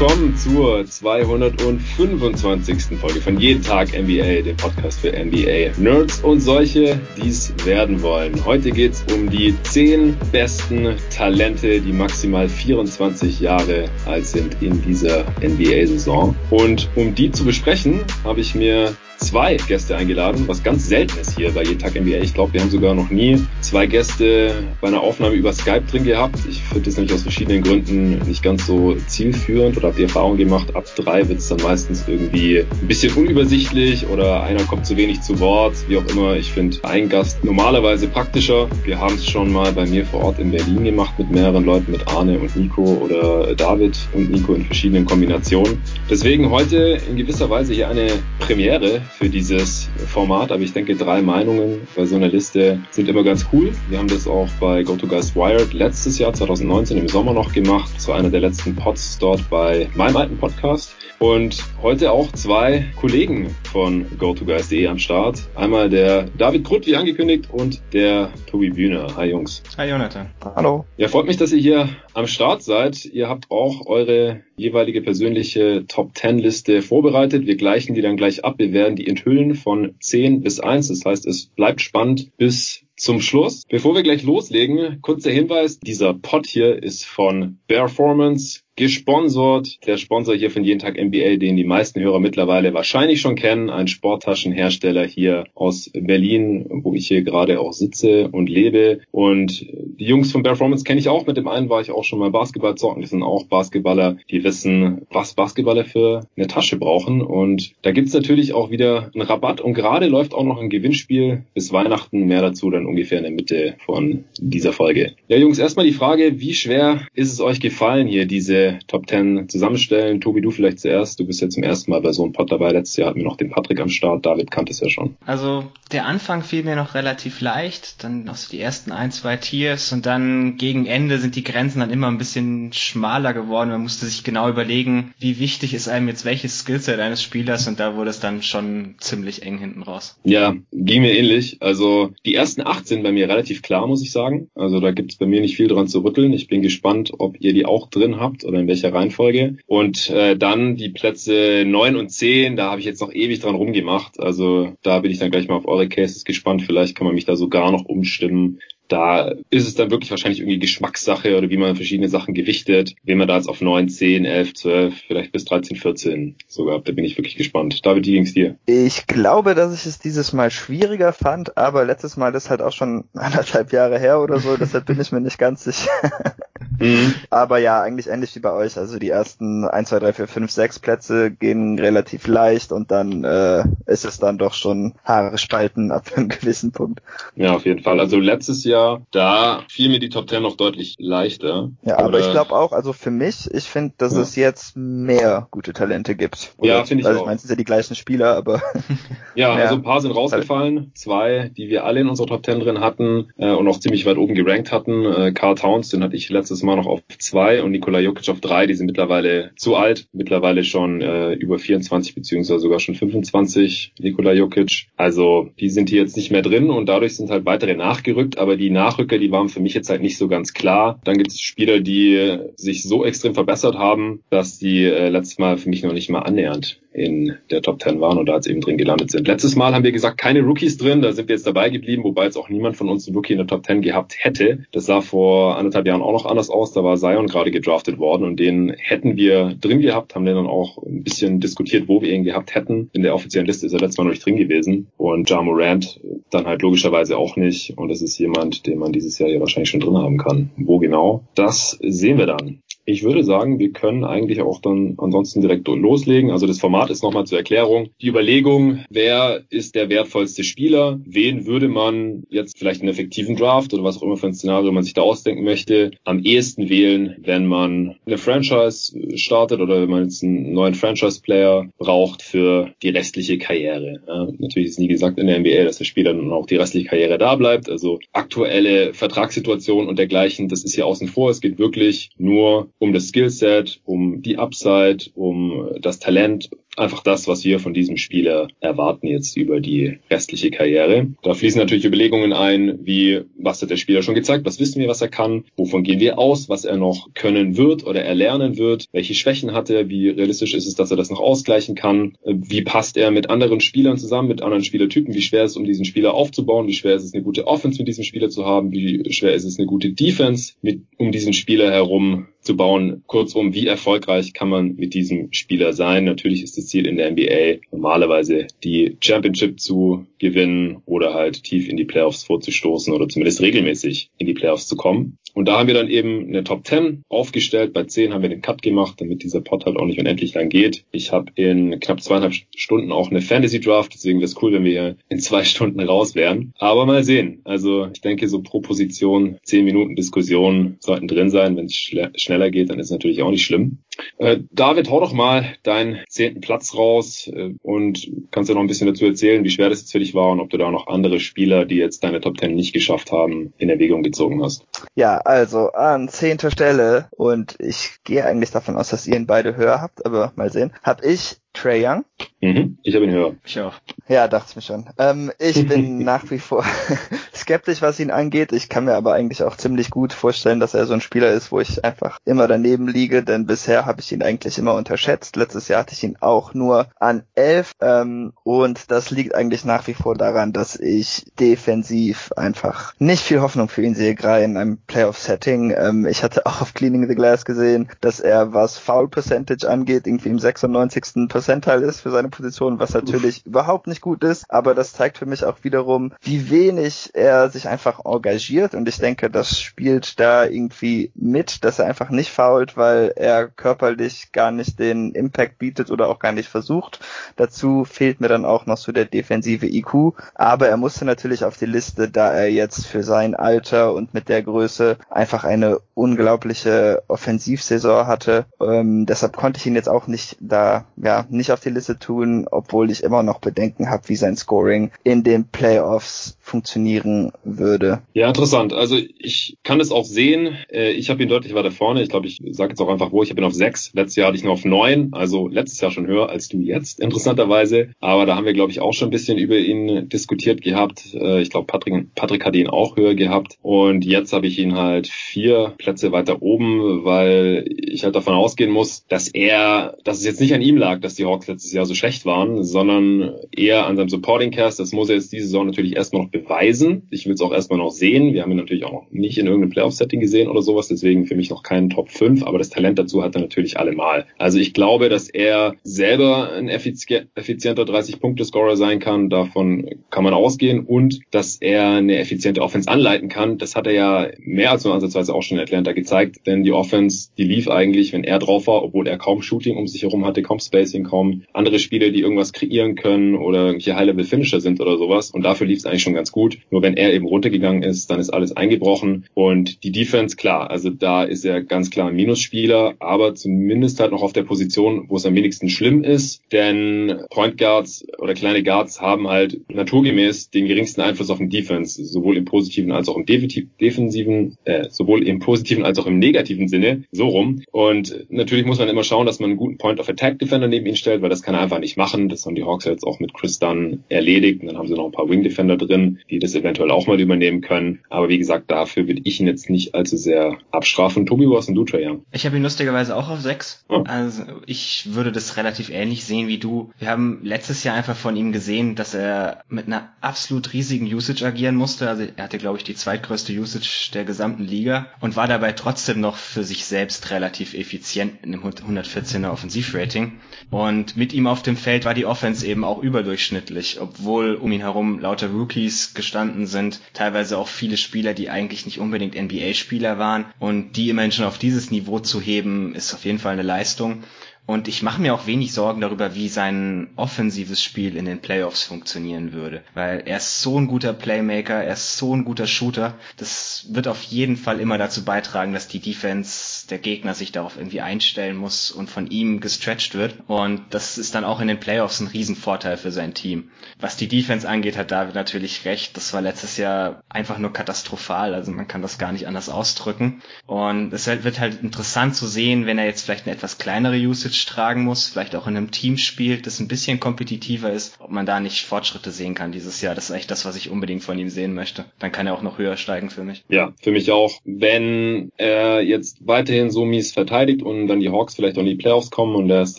[0.00, 3.00] willkommen zur 225.
[3.00, 8.00] Folge von Jeden Tag NBA, dem Podcast für NBA Nerds und solche, die es werden
[8.00, 8.44] wollen.
[8.44, 14.80] Heute geht es um die 10 besten Talente, die maximal 24 Jahre alt sind in
[14.82, 16.36] dieser NBA-Saison.
[16.50, 21.36] Und um die zu besprechen, habe ich mir zwei Gäste eingeladen, was ganz selten ist
[21.36, 22.18] hier bei Jeden Tag NBA.
[22.18, 26.04] Ich glaube, wir haben sogar noch nie zwei Gäste bei einer Aufnahme über Skype drin
[26.04, 26.38] gehabt.
[26.48, 30.36] Ich finde das nämlich aus verschiedenen Gründen nicht ganz so zielführend oder habe die Erfahrung
[30.36, 34.96] gemacht, ab drei wird es dann meistens irgendwie ein bisschen unübersichtlich oder einer kommt zu
[34.96, 36.36] wenig zu Wort, wie auch immer.
[36.36, 38.68] Ich finde ein Gast normalerweise praktischer.
[38.84, 41.92] Wir haben es schon mal bei mir vor Ort in Berlin gemacht mit mehreren Leuten,
[41.92, 45.82] mit Arne und Nico oder David und Nico in verschiedenen Kombinationen.
[46.08, 51.22] Deswegen heute in gewisser Weise hier eine Premiere für dieses Format, aber ich denke, drei
[51.22, 53.72] Meinungen bei so einer Liste sind immer ganz cool.
[53.88, 58.12] Wir haben das auch bei GoToGuys Wired letztes Jahr, 2019 im Sommer noch gemacht, zu
[58.12, 60.97] einer der letzten Pods dort bei meinem alten Podcast.
[61.18, 65.48] Und heute auch zwei Kollegen von GoToGuys.de am Start.
[65.56, 69.16] Einmal der David Krutt, wie angekündigt, und der Tobi Bühner.
[69.16, 69.64] Hi Jungs.
[69.76, 70.30] Hi Jonathan.
[70.54, 70.84] Hallo.
[70.96, 73.04] Ja, freut mich, dass ihr hier am Start seid.
[73.04, 77.46] Ihr habt auch eure jeweilige persönliche Top 10 Liste vorbereitet.
[77.46, 78.54] Wir gleichen die dann gleich ab.
[78.58, 80.86] Wir werden die enthüllen von 10 bis 1.
[80.86, 83.64] Das heißt, es bleibt spannend bis zum Schluss.
[83.68, 85.80] Bevor wir gleich loslegen, kurzer Hinweis.
[85.80, 89.84] Dieser Pod hier ist von Performance gesponsert.
[89.86, 93.70] Der Sponsor hier von Jeden Tag NBA, den die meisten Hörer mittlerweile wahrscheinlich schon kennen,
[93.70, 99.00] ein Sporttaschenhersteller hier aus Berlin, wo ich hier gerade auch sitze und lebe.
[99.10, 99.66] Und
[99.98, 101.26] die Jungs von Performance kenne ich auch.
[101.26, 103.02] Mit dem einen war ich auch schon mal Basketball zocken.
[103.02, 107.20] Das sind auch Basketballer, die wissen, was Basketballer für eine Tasche brauchen.
[107.20, 109.60] Und da gibt's natürlich auch wieder einen Rabatt.
[109.60, 112.28] Und gerade läuft auch noch ein Gewinnspiel bis Weihnachten.
[112.28, 115.14] Mehr dazu dann ungefähr in der Mitte von dieser Folge.
[115.26, 119.48] Ja, Jungs, erstmal die Frage, wie schwer ist es euch gefallen, hier diese Top 10
[119.48, 120.20] zusammenstellen.
[120.20, 121.18] Tobi, du vielleicht zuerst.
[121.20, 122.72] Du bist ja zum ersten Mal bei so einem Pod dabei.
[122.72, 124.26] Letztes Jahr hatten wir noch den Patrick am Start.
[124.26, 125.16] David kannte es ja schon.
[125.24, 128.02] Also der Anfang fiel mir noch relativ leicht.
[128.04, 129.92] Dann noch so die ersten ein, zwei Tiers.
[129.92, 133.70] Und dann gegen Ende sind die Grenzen dann immer ein bisschen schmaler geworden.
[133.70, 137.68] Man musste sich genau überlegen, wie wichtig ist einem jetzt welches Skillset eines Spielers.
[137.68, 140.18] Und da wurde es dann schon ziemlich eng hinten raus.
[140.24, 141.58] Ja, ging mir ähnlich.
[141.60, 144.50] Also die ersten acht sind bei mir relativ klar, muss ich sagen.
[144.54, 146.32] Also da gibt es bei mir nicht viel dran zu rütteln.
[146.32, 149.56] Ich bin gespannt, ob ihr die auch drin habt oder in welcher Reihenfolge.
[149.66, 153.54] Und äh, dann die Plätze neun und zehn, da habe ich jetzt noch ewig dran
[153.54, 154.20] rumgemacht.
[154.20, 156.62] Also da bin ich dann gleich mal auf eure Cases gespannt.
[156.62, 160.58] Vielleicht kann man mich da sogar noch umstimmen da ist es dann wirklich wahrscheinlich irgendwie
[160.58, 162.94] Geschmackssache oder wie man verschiedene Sachen gewichtet.
[163.04, 166.80] Wen man da jetzt auf 9, 10, 11, 12, vielleicht bis 13, 14 sogar.
[166.80, 167.84] Da bin ich wirklich gespannt.
[167.84, 168.56] David, wie ging's dir?
[168.64, 172.72] Ich glaube, dass ich es dieses Mal schwieriger fand, aber letztes Mal ist halt auch
[172.72, 175.90] schon anderthalb Jahre her oder so, deshalb bin ich mir nicht ganz sicher.
[176.78, 177.14] mhm.
[177.28, 178.78] Aber ja, eigentlich ähnlich wie bei euch.
[178.78, 183.22] Also die ersten 1, 2, 3, 4, 5, 6 Plätze gehen relativ leicht und dann
[183.24, 187.02] äh, ist es dann doch schon Haare spalten ab einem gewissen Punkt.
[187.36, 188.00] Ja, auf jeden Fall.
[188.00, 191.70] Also letztes Jahr Jahr, da fiel mir die Top Ten noch deutlich leichter.
[191.82, 194.20] Ja, aber ich glaube auch, also für mich, ich finde, dass ja.
[194.20, 196.52] es jetzt mehr gute Talente gibt.
[196.58, 197.30] Oder, ja, finde ich also auch.
[197.30, 198.62] Es sind ja die gleichen Spieler, aber.
[199.34, 200.92] ja, also ein paar sind rausgefallen.
[200.94, 204.16] Zwei, die wir alle in unserer Top Ten drin hatten äh, und auch ziemlich weit
[204.16, 205.04] oben gerankt hatten.
[205.04, 208.40] Äh, Carl Towns, den hatte ich letztes Mal noch auf zwei und Nikola Jokic auf
[208.40, 208.66] drei.
[208.66, 213.94] Die sind mittlerweile zu alt, mittlerweile schon äh, über 24 beziehungsweise sogar schon 25.
[213.98, 214.88] Nikola Jokic.
[214.96, 218.56] Also die sind hier jetzt nicht mehr drin und dadurch sind halt weitere nachgerückt, aber
[218.56, 221.00] die die Nachrücker, die waren für mich jetzt halt nicht so ganz klar.
[221.04, 225.56] Dann gibt es Spieler, die sich so extrem verbessert haben, dass die äh, letztes Mal
[225.56, 228.76] für mich noch nicht mal annähernd in der Top 10 waren da jetzt eben drin
[228.76, 229.26] gelandet sind.
[229.26, 232.24] Letztes Mal haben wir gesagt, keine Rookies drin, da sind wir jetzt dabei geblieben, wobei
[232.24, 234.64] jetzt auch niemand von uns einen Rookie in der Top 10 gehabt hätte.
[234.72, 238.24] Das sah vor anderthalb Jahren auch noch anders aus, da war Zion gerade gedraftet worden
[238.24, 242.12] und den hätten wir drin gehabt, haben den dann auch ein bisschen diskutiert, wo wir
[242.12, 242.90] ihn gehabt hätten.
[242.92, 246.00] In der offiziellen Liste ist er letztes Mal noch nicht drin gewesen und Ja Morant
[246.30, 249.70] dann halt logischerweise auch nicht und das ist jemand, den man dieses Jahr ja wahrscheinlich
[249.70, 250.50] schon drin haben kann.
[250.56, 251.24] Wo genau?
[251.34, 252.60] Das sehen wir dann.
[252.90, 256.30] Ich würde sagen, wir können eigentlich auch dann ansonsten direkt loslegen.
[256.30, 257.90] Also das Format ist nochmal zur Erklärung.
[258.00, 260.98] Die Überlegung, wer ist der wertvollste Spieler?
[261.04, 264.72] Wen würde man jetzt vielleicht einen effektiven Draft oder was auch immer für ein Szenario
[264.72, 269.90] man sich da ausdenken möchte, am ehesten wählen, wenn man eine Franchise startet oder wenn
[269.90, 274.00] man jetzt einen neuen Franchise-Player braucht für die restliche Karriere.
[274.08, 276.88] Ja, natürlich ist nie gesagt in der NBA, dass der Spieler dann auch die restliche
[276.88, 277.68] Karriere da bleibt.
[277.68, 281.28] Also aktuelle Vertragssituation und dergleichen, das ist hier außen vor.
[281.28, 287.28] Es geht wirklich nur um das Skillset, um die Upside, um das Talent einfach das,
[287.28, 291.08] was wir von diesem Spieler erwarten jetzt über die restliche Karriere.
[291.22, 294.88] Da fließen natürlich Überlegungen ein, wie, was hat der Spieler schon gezeigt, was wissen wir,
[294.88, 298.86] was er kann, wovon gehen wir aus, was er noch können wird oder erlernen wird,
[298.92, 302.62] welche Schwächen hat er, wie realistisch ist es, dass er das noch ausgleichen kann, wie
[302.62, 305.84] passt er mit anderen Spielern zusammen, mit anderen Spielertypen, wie schwer ist es, um diesen
[305.84, 309.12] Spieler aufzubauen, wie schwer ist es, eine gute Offense mit diesem Spieler zu haben, wie
[309.12, 313.02] schwer ist es, eine gute Defense mit, um diesen Spieler herum zu bauen.
[313.06, 316.04] Kurzum, wie erfolgreich kann man mit diesem Spieler sein?
[316.04, 321.68] Natürlich ist das Ziel in der NBA normalerweise die Championship zu gewinnen oder halt tief
[321.68, 325.18] in die Playoffs vorzustoßen oder zumindest regelmäßig in die Playoffs zu kommen.
[325.34, 327.72] Und da haben wir dann eben eine Top 10 aufgestellt.
[327.72, 330.48] Bei 10 haben wir den Cut gemacht, damit dieser Pod halt auch nicht unendlich lang
[330.48, 330.84] geht.
[330.90, 334.64] Ich habe in knapp zweieinhalb Stunden auch eine Fantasy Draft, deswegen wäre es cool, wenn
[334.64, 336.54] wir hier in zwei Stunden raus wären.
[336.58, 337.40] Aber mal sehen.
[337.44, 341.56] Also ich denke, so pro Position 10 Minuten Diskussion sollten drin sein.
[341.56, 343.78] Wenn es schneller geht, dann ist natürlich auch nicht schlimm.
[344.18, 348.68] Äh, David, hau doch mal deinen zehnten Platz raus äh, und kannst ja noch ein
[348.68, 350.86] bisschen dazu erzählen, wie schwer das jetzt für dich war und ob du da noch
[350.86, 354.64] andere Spieler, die jetzt deine Top 10 nicht geschafft haben, in Erwägung gezogen hast.
[354.94, 359.56] Ja, also an zehnter Stelle und ich gehe eigentlich davon aus, dass ihr ihn beide
[359.56, 362.04] höher habt, aber mal sehen, habe ich Trey Young.
[362.40, 363.34] Mhm, ich habe ihn höher.
[363.44, 363.74] Ich auch.
[364.06, 364.88] Ja, dachte ich mir schon.
[364.96, 366.64] Ähm, ich bin nach wie vor
[367.34, 368.52] skeptisch, was ihn angeht.
[368.52, 371.50] Ich kann mir aber eigentlich auch ziemlich gut vorstellen, dass er so ein Spieler ist,
[371.50, 375.34] wo ich einfach immer daneben liege, denn bisher habe ich ihn eigentlich immer unterschätzt.
[375.34, 379.88] Letztes Jahr hatte ich ihn auch nur an elf ähm, und das liegt eigentlich nach
[379.88, 384.56] wie vor daran, dass ich defensiv einfach nicht viel Hoffnung für ihn sehe, gerade in
[384.56, 385.74] einem Playoff-Setting.
[385.76, 390.06] Ähm, ich hatte auch auf Cleaning the Glass gesehen, dass er, was Foul Percentage angeht,
[390.06, 391.28] irgendwie im 96.
[391.48, 393.46] Percentile ist für seine Position, was natürlich Uff.
[393.46, 397.68] überhaupt nicht gut ist, aber das zeigt für mich auch wiederum, wie wenig er sich
[397.68, 402.76] einfach engagiert und ich denke, das spielt da irgendwie mit, dass er einfach nicht fault,
[402.76, 407.00] weil er körperlich gar nicht den Impact bietet oder auch gar nicht versucht.
[407.36, 411.56] Dazu fehlt mir dann auch noch so der defensive IQ, aber er musste natürlich auf
[411.56, 417.02] die Liste, da er jetzt für sein Alter und mit der Größe einfach eine unglaubliche
[417.08, 418.44] Offensivsaison hatte.
[418.60, 422.46] Ähm, deshalb konnte ich ihn jetzt auch nicht da ja nicht auf die Liste tun,
[422.50, 428.02] obwohl ich immer noch Bedenken habe, wie sein Scoring in den Playoffs funktionieren würde.
[428.12, 428.72] Ja, interessant.
[428.72, 430.56] Also ich kann es auch sehen.
[430.70, 432.02] Äh, ich habe ihn deutlich weiter vorne.
[432.02, 433.22] Ich glaube, ich sage jetzt auch einfach wo.
[433.22, 433.90] Ich habe ihn auf sechs.
[433.94, 435.10] Letztes Jahr hatte ich ihn auf neun.
[435.12, 437.90] Also letztes Jahr schon höher als du jetzt, interessanterweise.
[438.00, 441.14] Aber da haben wir, glaube ich, auch schon ein bisschen über ihn diskutiert gehabt.
[441.14, 443.58] Äh, ich glaube, Patrick, Patrick hat ihn auch höher gehabt.
[443.62, 448.70] Und jetzt habe ich ihn halt vier Plätze weiter oben, weil ich halt davon ausgehen
[448.70, 451.84] muss, dass er, dass es jetzt nicht an ihm lag, dass die Hawks letztes Jahr
[451.84, 454.80] so schlecht waren, sondern eher an seinem Supporting Cast.
[454.80, 457.06] Das muss er jetzt diese Saison natürlich erstmal noch beweisen.
[457.10, 458.32] Ich will es auch erstmal noch sehen.
[458.32, 461.34] Wir haben ihn natürlich auch noch nicht in irgendeinem Playoff-Setting gesehen oder sowas, deswegen für
[461.34, 464.26] mich noch keinen Top 5, aber das Talent dazu hat er natürlich allemal.
[464.38, 469.28] Also ich glaube, dass er selber ein effizienter 30-Punkte-Scorer sein kann.
[469.28, 473.58] Davon kann man ausgehen und dass er eine effiziente Offense anleiten kann.
[473.58, 476.72] Das hat er ja mehr als nur ansatzweise auch schon in Atlanta gezeigt, denn die
[476.72, 480.24] Offense, die lief eigentlich, wenn er drauf war, obwohl er kaum Shooting um sich herum
[480.24, 484.96] hatte, kaum Spacing, kaum andere Spieler, die irgendwas kreieren können oder irgendwelche High-Level-Finisher sind oder
[484.98, 485.30] sowas.
[485.30, 486.58] Und dafür lief es eigentlich schon ganz gut.
[486.70, 489.26] Nur wenn er eben runtergegangen ist, dann ist alles eingebrochen.
[489.34, 494.12] Und die Defense, klar, also da ist er ganz klar ein Minusspieler, aber zumindest halt
[494.12, 496.42] noch auf der Position, wo es am wenigsten schlimm ist.
[496.52, 502.04] Denn Point Guards oder kleine Guards haben halt naturgemäß den geringsten Einfluss auf den Defense,
[502.04, 506.68] sowohl im positiven als auch im defensiven, äh, sowohl im positiven als auch im negativen
[506.68, 507.62] Sinne, so rum.
[507.72, 510.86] Und natürlich muss man immer schauen, dass man einen guten Point of Attack Defender neben
[510.86, 512.28] ihn stellt, weil das kann er einfach nicht machen.
[512.28, 514.60] Das haben die Hawks jetzt auch mit Chris Dunn erledigt.
[514.60, 517.20] Und dann haben sie noch ein paar Wing Defender drin, die das eventuell auch mal
[517.20, 518.00] übernehmen können.
[518.10, 521.26] Aber wie gesagt, dafür würde ich ihn jetzt nicht allzu sehr abstrafen.
[521.26, 522.24] Tobi, was denn du, Young?
[522.32, 523.84] Ich habe ihn lustigerweise auch auf sechs.
[523.88, 524.04] Oh.
[524.06, 526.90] Also ich würde das relativ ähnlich sehen wie du.
[526.98, 531.46] Wir haben letztes Jahr einfach von ihm gesehen, dass er mit einer absolut riesigen Usage
[531.46, 532.08] agieren musste.
[532.08, 536.20] Also er hatte, glaube ich, die zweitgrößte Usage der gesamten Liga und war dabei trotzdem
[536.20, 540.32] noch für sich selbst relativ effizient in einem 114er Offensivrating.
[540.70, 544.80] Und mit ihm auf dem Feld war die Offense eben auch überdurchschnittlich, obwohl um ihn
[544.80, 550.46] herum lauter Rookies gestanden sind, teilweise auch viele Spieler, die eigentlich nicht unbedingt NBA-Spieler waren.
[550.58, 554.24] Und die immerhin schon auf dieses Niveau zu heben, ist auf jeden Fall eine Leistung.
[554.68, 558.82] Und ich mache mir auch wenig Sorgen darüber, wie sein offensives Spiel in den Playoffs
[558.82, 559.82] funktionieren würde.
[559.94, 563.14] Weil er ist so ein guter Playmaker, er ist so ein guter Shooter.
[563.38, 567.76] Das wird auf jeden Fall immer dazu beitragen, dass die Defense der Gegner sich darauf
[567.76, 570.34] irgendwie einstellen muss und von ihm gestretched wird.
[570.46, 573.70] Und das ist dann auch in den Playoffs ein Riesenvorteil für sein Team.
[574.00, 576.16] Was die Defense angeht, hat David natürlich recht.
[576.16, 578.54] Das war letztes Jahr einfach nur katastrophal.
[578.54, 580.42] Also man kann das gar nicht anders ausdrücken.
[580.66, 584.66] Und es wird halt interessant zu sehen, wenn er jetzt vielleicht eine etwas kleinere Usage
[584.66, 588.46] tragen muss, vielleicht auch in einem Team spielt, das ein bisschen kompetitiver ist, ob man
[588.46, 590.14] da nicht Fortschritte sehen kann dieses Jahr.
[590.14, 592.04] Das ist echt das, was ich unbedingt von ihm sehen möchte.
[592.18, 593.64] Dann kann er auch noch höher steigen für mich.
[593.68, 594.52] Ja, für mich auch.
[594.64, 598.94] Wenn er jetzt weiterhin so mies verteidigt und dann die Hawks vielleicht auch in die
[598.94, 599.98] Playoffs kommen und er ist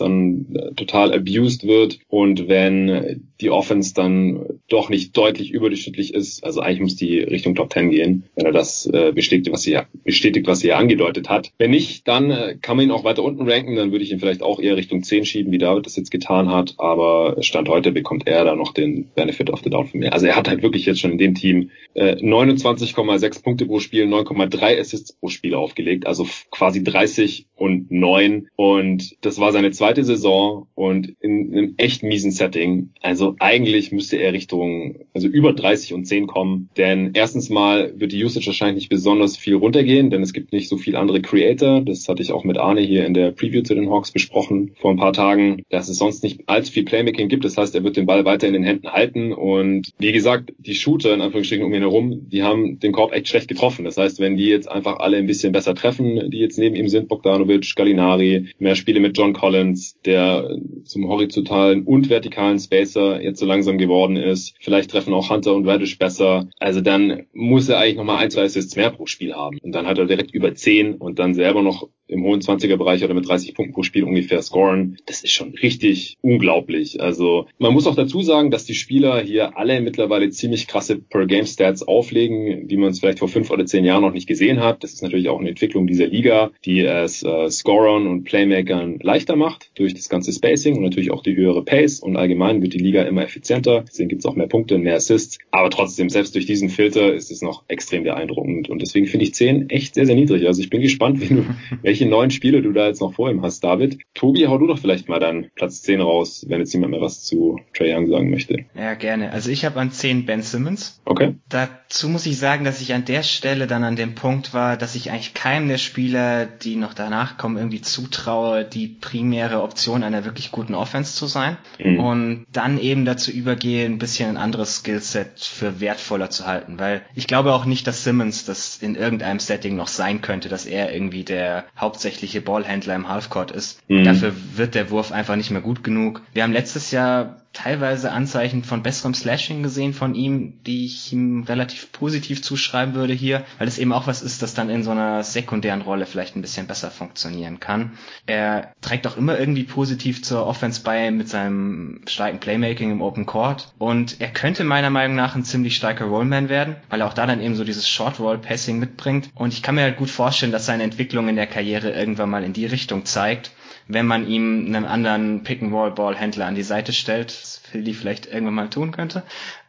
[0.00, 1.98] dann äh, total abused wird.
[2.08, 7.54] Und wenn die Offense dann doch nicht deutlich überdurchschnittlich ist, also eigentlich muss die Richtung
[7.54, 11.28] Top 10 gehen, wenn er das äh, bestätigt, was sie bestätigt, was sie ja angedeutet
[11.28, 11.52] hat.
[11.58, 14.20] Wenn nicht, dann äh, kann man ihn auch weiter unten ranken, dann würde ich ihn
[14.20, 17.92] vielleicht auch eher Richtung 10 schieben, wie David das jetzt getan hat, aber Stand heute
[17.92, 20.12] bekommt er da noch den Benefit of the Doubt von mir.
[20.12, 24.04] Also er hat halt wirklich jetzt schon in dem Team äh, 29,6 Punkte pro Spiel,
[24.04, 30.04] 9,3 Assists pro Spiel aufgelegt, also quasi 30 und 9 und das war seine zweite
[30.04, 32.90] Saison und in einem echt miesen Setting.
[33.00, 38.12] Also eigentlich müsste er Richtung, also über 30 und 10 kommen, denn erstens mal wird
[38.12, 41.82] die Usage wahrscheinlich nicht besonders viel runtergehen, denn es gibt nicht so viel andere Creator.
[41.82, 44.90] Das hatte ich auch mit Arne hier in der Preview zu den Hawks besprochen vor
[44.90, 47.44] ein paar Tagen, dass es sonst nicht allzu viel Playmaking gibt.
[47.44, 50.74] Das heißt, er wird den Ball weiter in den Händen halten und wie gesagt, die
[50.74, 53.84] Shooter in Anführungsstrichen um ihn herum, die haben den Korb echt schlecht getroffen.
[53.84, 56.88] Das heißt, wenn die jetzt einfach alle ein bisschen besser treffen, die jetzt neben ihm
[56.88, 63.40] sind, Bogdanovic, Gallinari, mehr Spiele mit John Collins, der zum horizontalen und vertikalen Spacer jetzt
[63.40, 64.54] so langsam geworden ist.
[64.60, 66.48] Vielleicht treffen auch Hunter und Radish besser.
[66.58, 69.58] Also dann muss er eigentlich nochmal ein, zwei Assists mehr pro Spiel haben.
[69.62, 73.04] Und dann hat er direkt über zehn und dann selber noch im hohen 20er Bereich
[73.04, 74.96] oder mit 30 Punkten pro Spiel ungefähr scoren.
[75.06, 77.00] Das ist schon richtig unglaublich.
[77.00, 81.82] Also man muss auch dazu sagen, dass die Spieler hier alle mittlerweile ziemlich krasse Per-Game-Stats
[81.84, 84.82] auflegen, die man es vielleicht vor fünf oder zehn Jahren noch nicht gesehen hat.
[84.82, 89.36] Das ist natürlich auch eine Entwicklung dieser Liga, die es äh, Scorern und Playmakern leichter
[89.36, 92.78] macht durch das ganze Spacing und natürlich auch die höhere Pace und allgemein wird die
[92.78, 93.84] Liga immer effizienter.
[93.86, 95.38] Deswegen gibt es auch mehr Punkte, mehr Assists.
[95.50, 99.34] Aber trotzdem, selbst durch diesen Filter ist es noch extrem beeindruckend und deswegen finde ich
[99.34, 100.46] 10 echt sehr, sehr niedrig.
[100.46, 101.44] Also ich bin gespannt, du,
[101.82, 103.98] welche neuen Spiele du da jetzt noch vor ihm hast, David.
[104.14, 107.22] Tobi, hau du doch vielleicht mal dann Platz 10 raus, wenn jetzt jemand mehr was
[107.22, 108.64] zu Trey Young sagen möchte.
[108.74, 109.32] Ja, gerne.
[109.32, 111.00] Also ich habe an 10 Ben Simmons.
[111.04, 111.34] Okay.
[111.48, 114.94] Dazu muss ich sagen, dass ich an der Stelle dann an dem Punkt war, dass
[114.94, 120.24] ich eigentlich keinem der Spieler, die noch danach kommen, irgendwie zutraue, die primäre Option einer
[120.24, 121.56] wirklich guten Offense zu sein.
[121.78, 121.98] Mhm.
[121.98, 126.78] Und dann eben dazu übergehe, ein bisschen ein anderes Skillset für wertvoller zu halten.
[126.78, 130.66] Weil ich glaube auch nicht, dass Simmons das in irgendeinem Setting noch sein könnte, dass
[130.66, 133.80] er irgendwie der hauptsächliche Ballhändler im Halfcourt ist.
[133.88, 134.04] Mhm.
[134.04, 136.22] Dafür wird der Wurf einfach nicht mehr gut genug.
[136.32, 141.42] Wir haben letztes Jahr teilweise Anzeichen von besserem Slashing gesehen von ihm, die ich ihm
[141.42, 144.92] relativ positiv zuschreiben würde hier, weil es eben auch was ist, das dann in so
[144.92, 147.92] einer sekundären Rolle vielleicht ein bisschen besser funktionieren kann.
[148.26, 153.26] Er trägt auch immer irgendwie positiv zur Offense bei mit seinem starken Playmaking im Open
[153.26, 153.72] Court.
[153.78, 157.26] Und er könnte meiner Meinung nach ein ziemlich starker Rollman werden, weil er auch da
[157.26, 159.30] dann eben so dieses Short Roll Passing mitbringt.
[159.34, 162.44] Und ich kann mir halt gut vorstellen, dass seine Entwicklung in der Karriere irgendwann mal
[162.44, 163.50] in die Richtung zeigt
[163.92, 168.70] wenn man ihm einen anderen Pick-and-Roll-Ball-Händler an die Seite stellt, was Philly vielleicht irgendwann mal
[168.70, 169.24] tun könnte.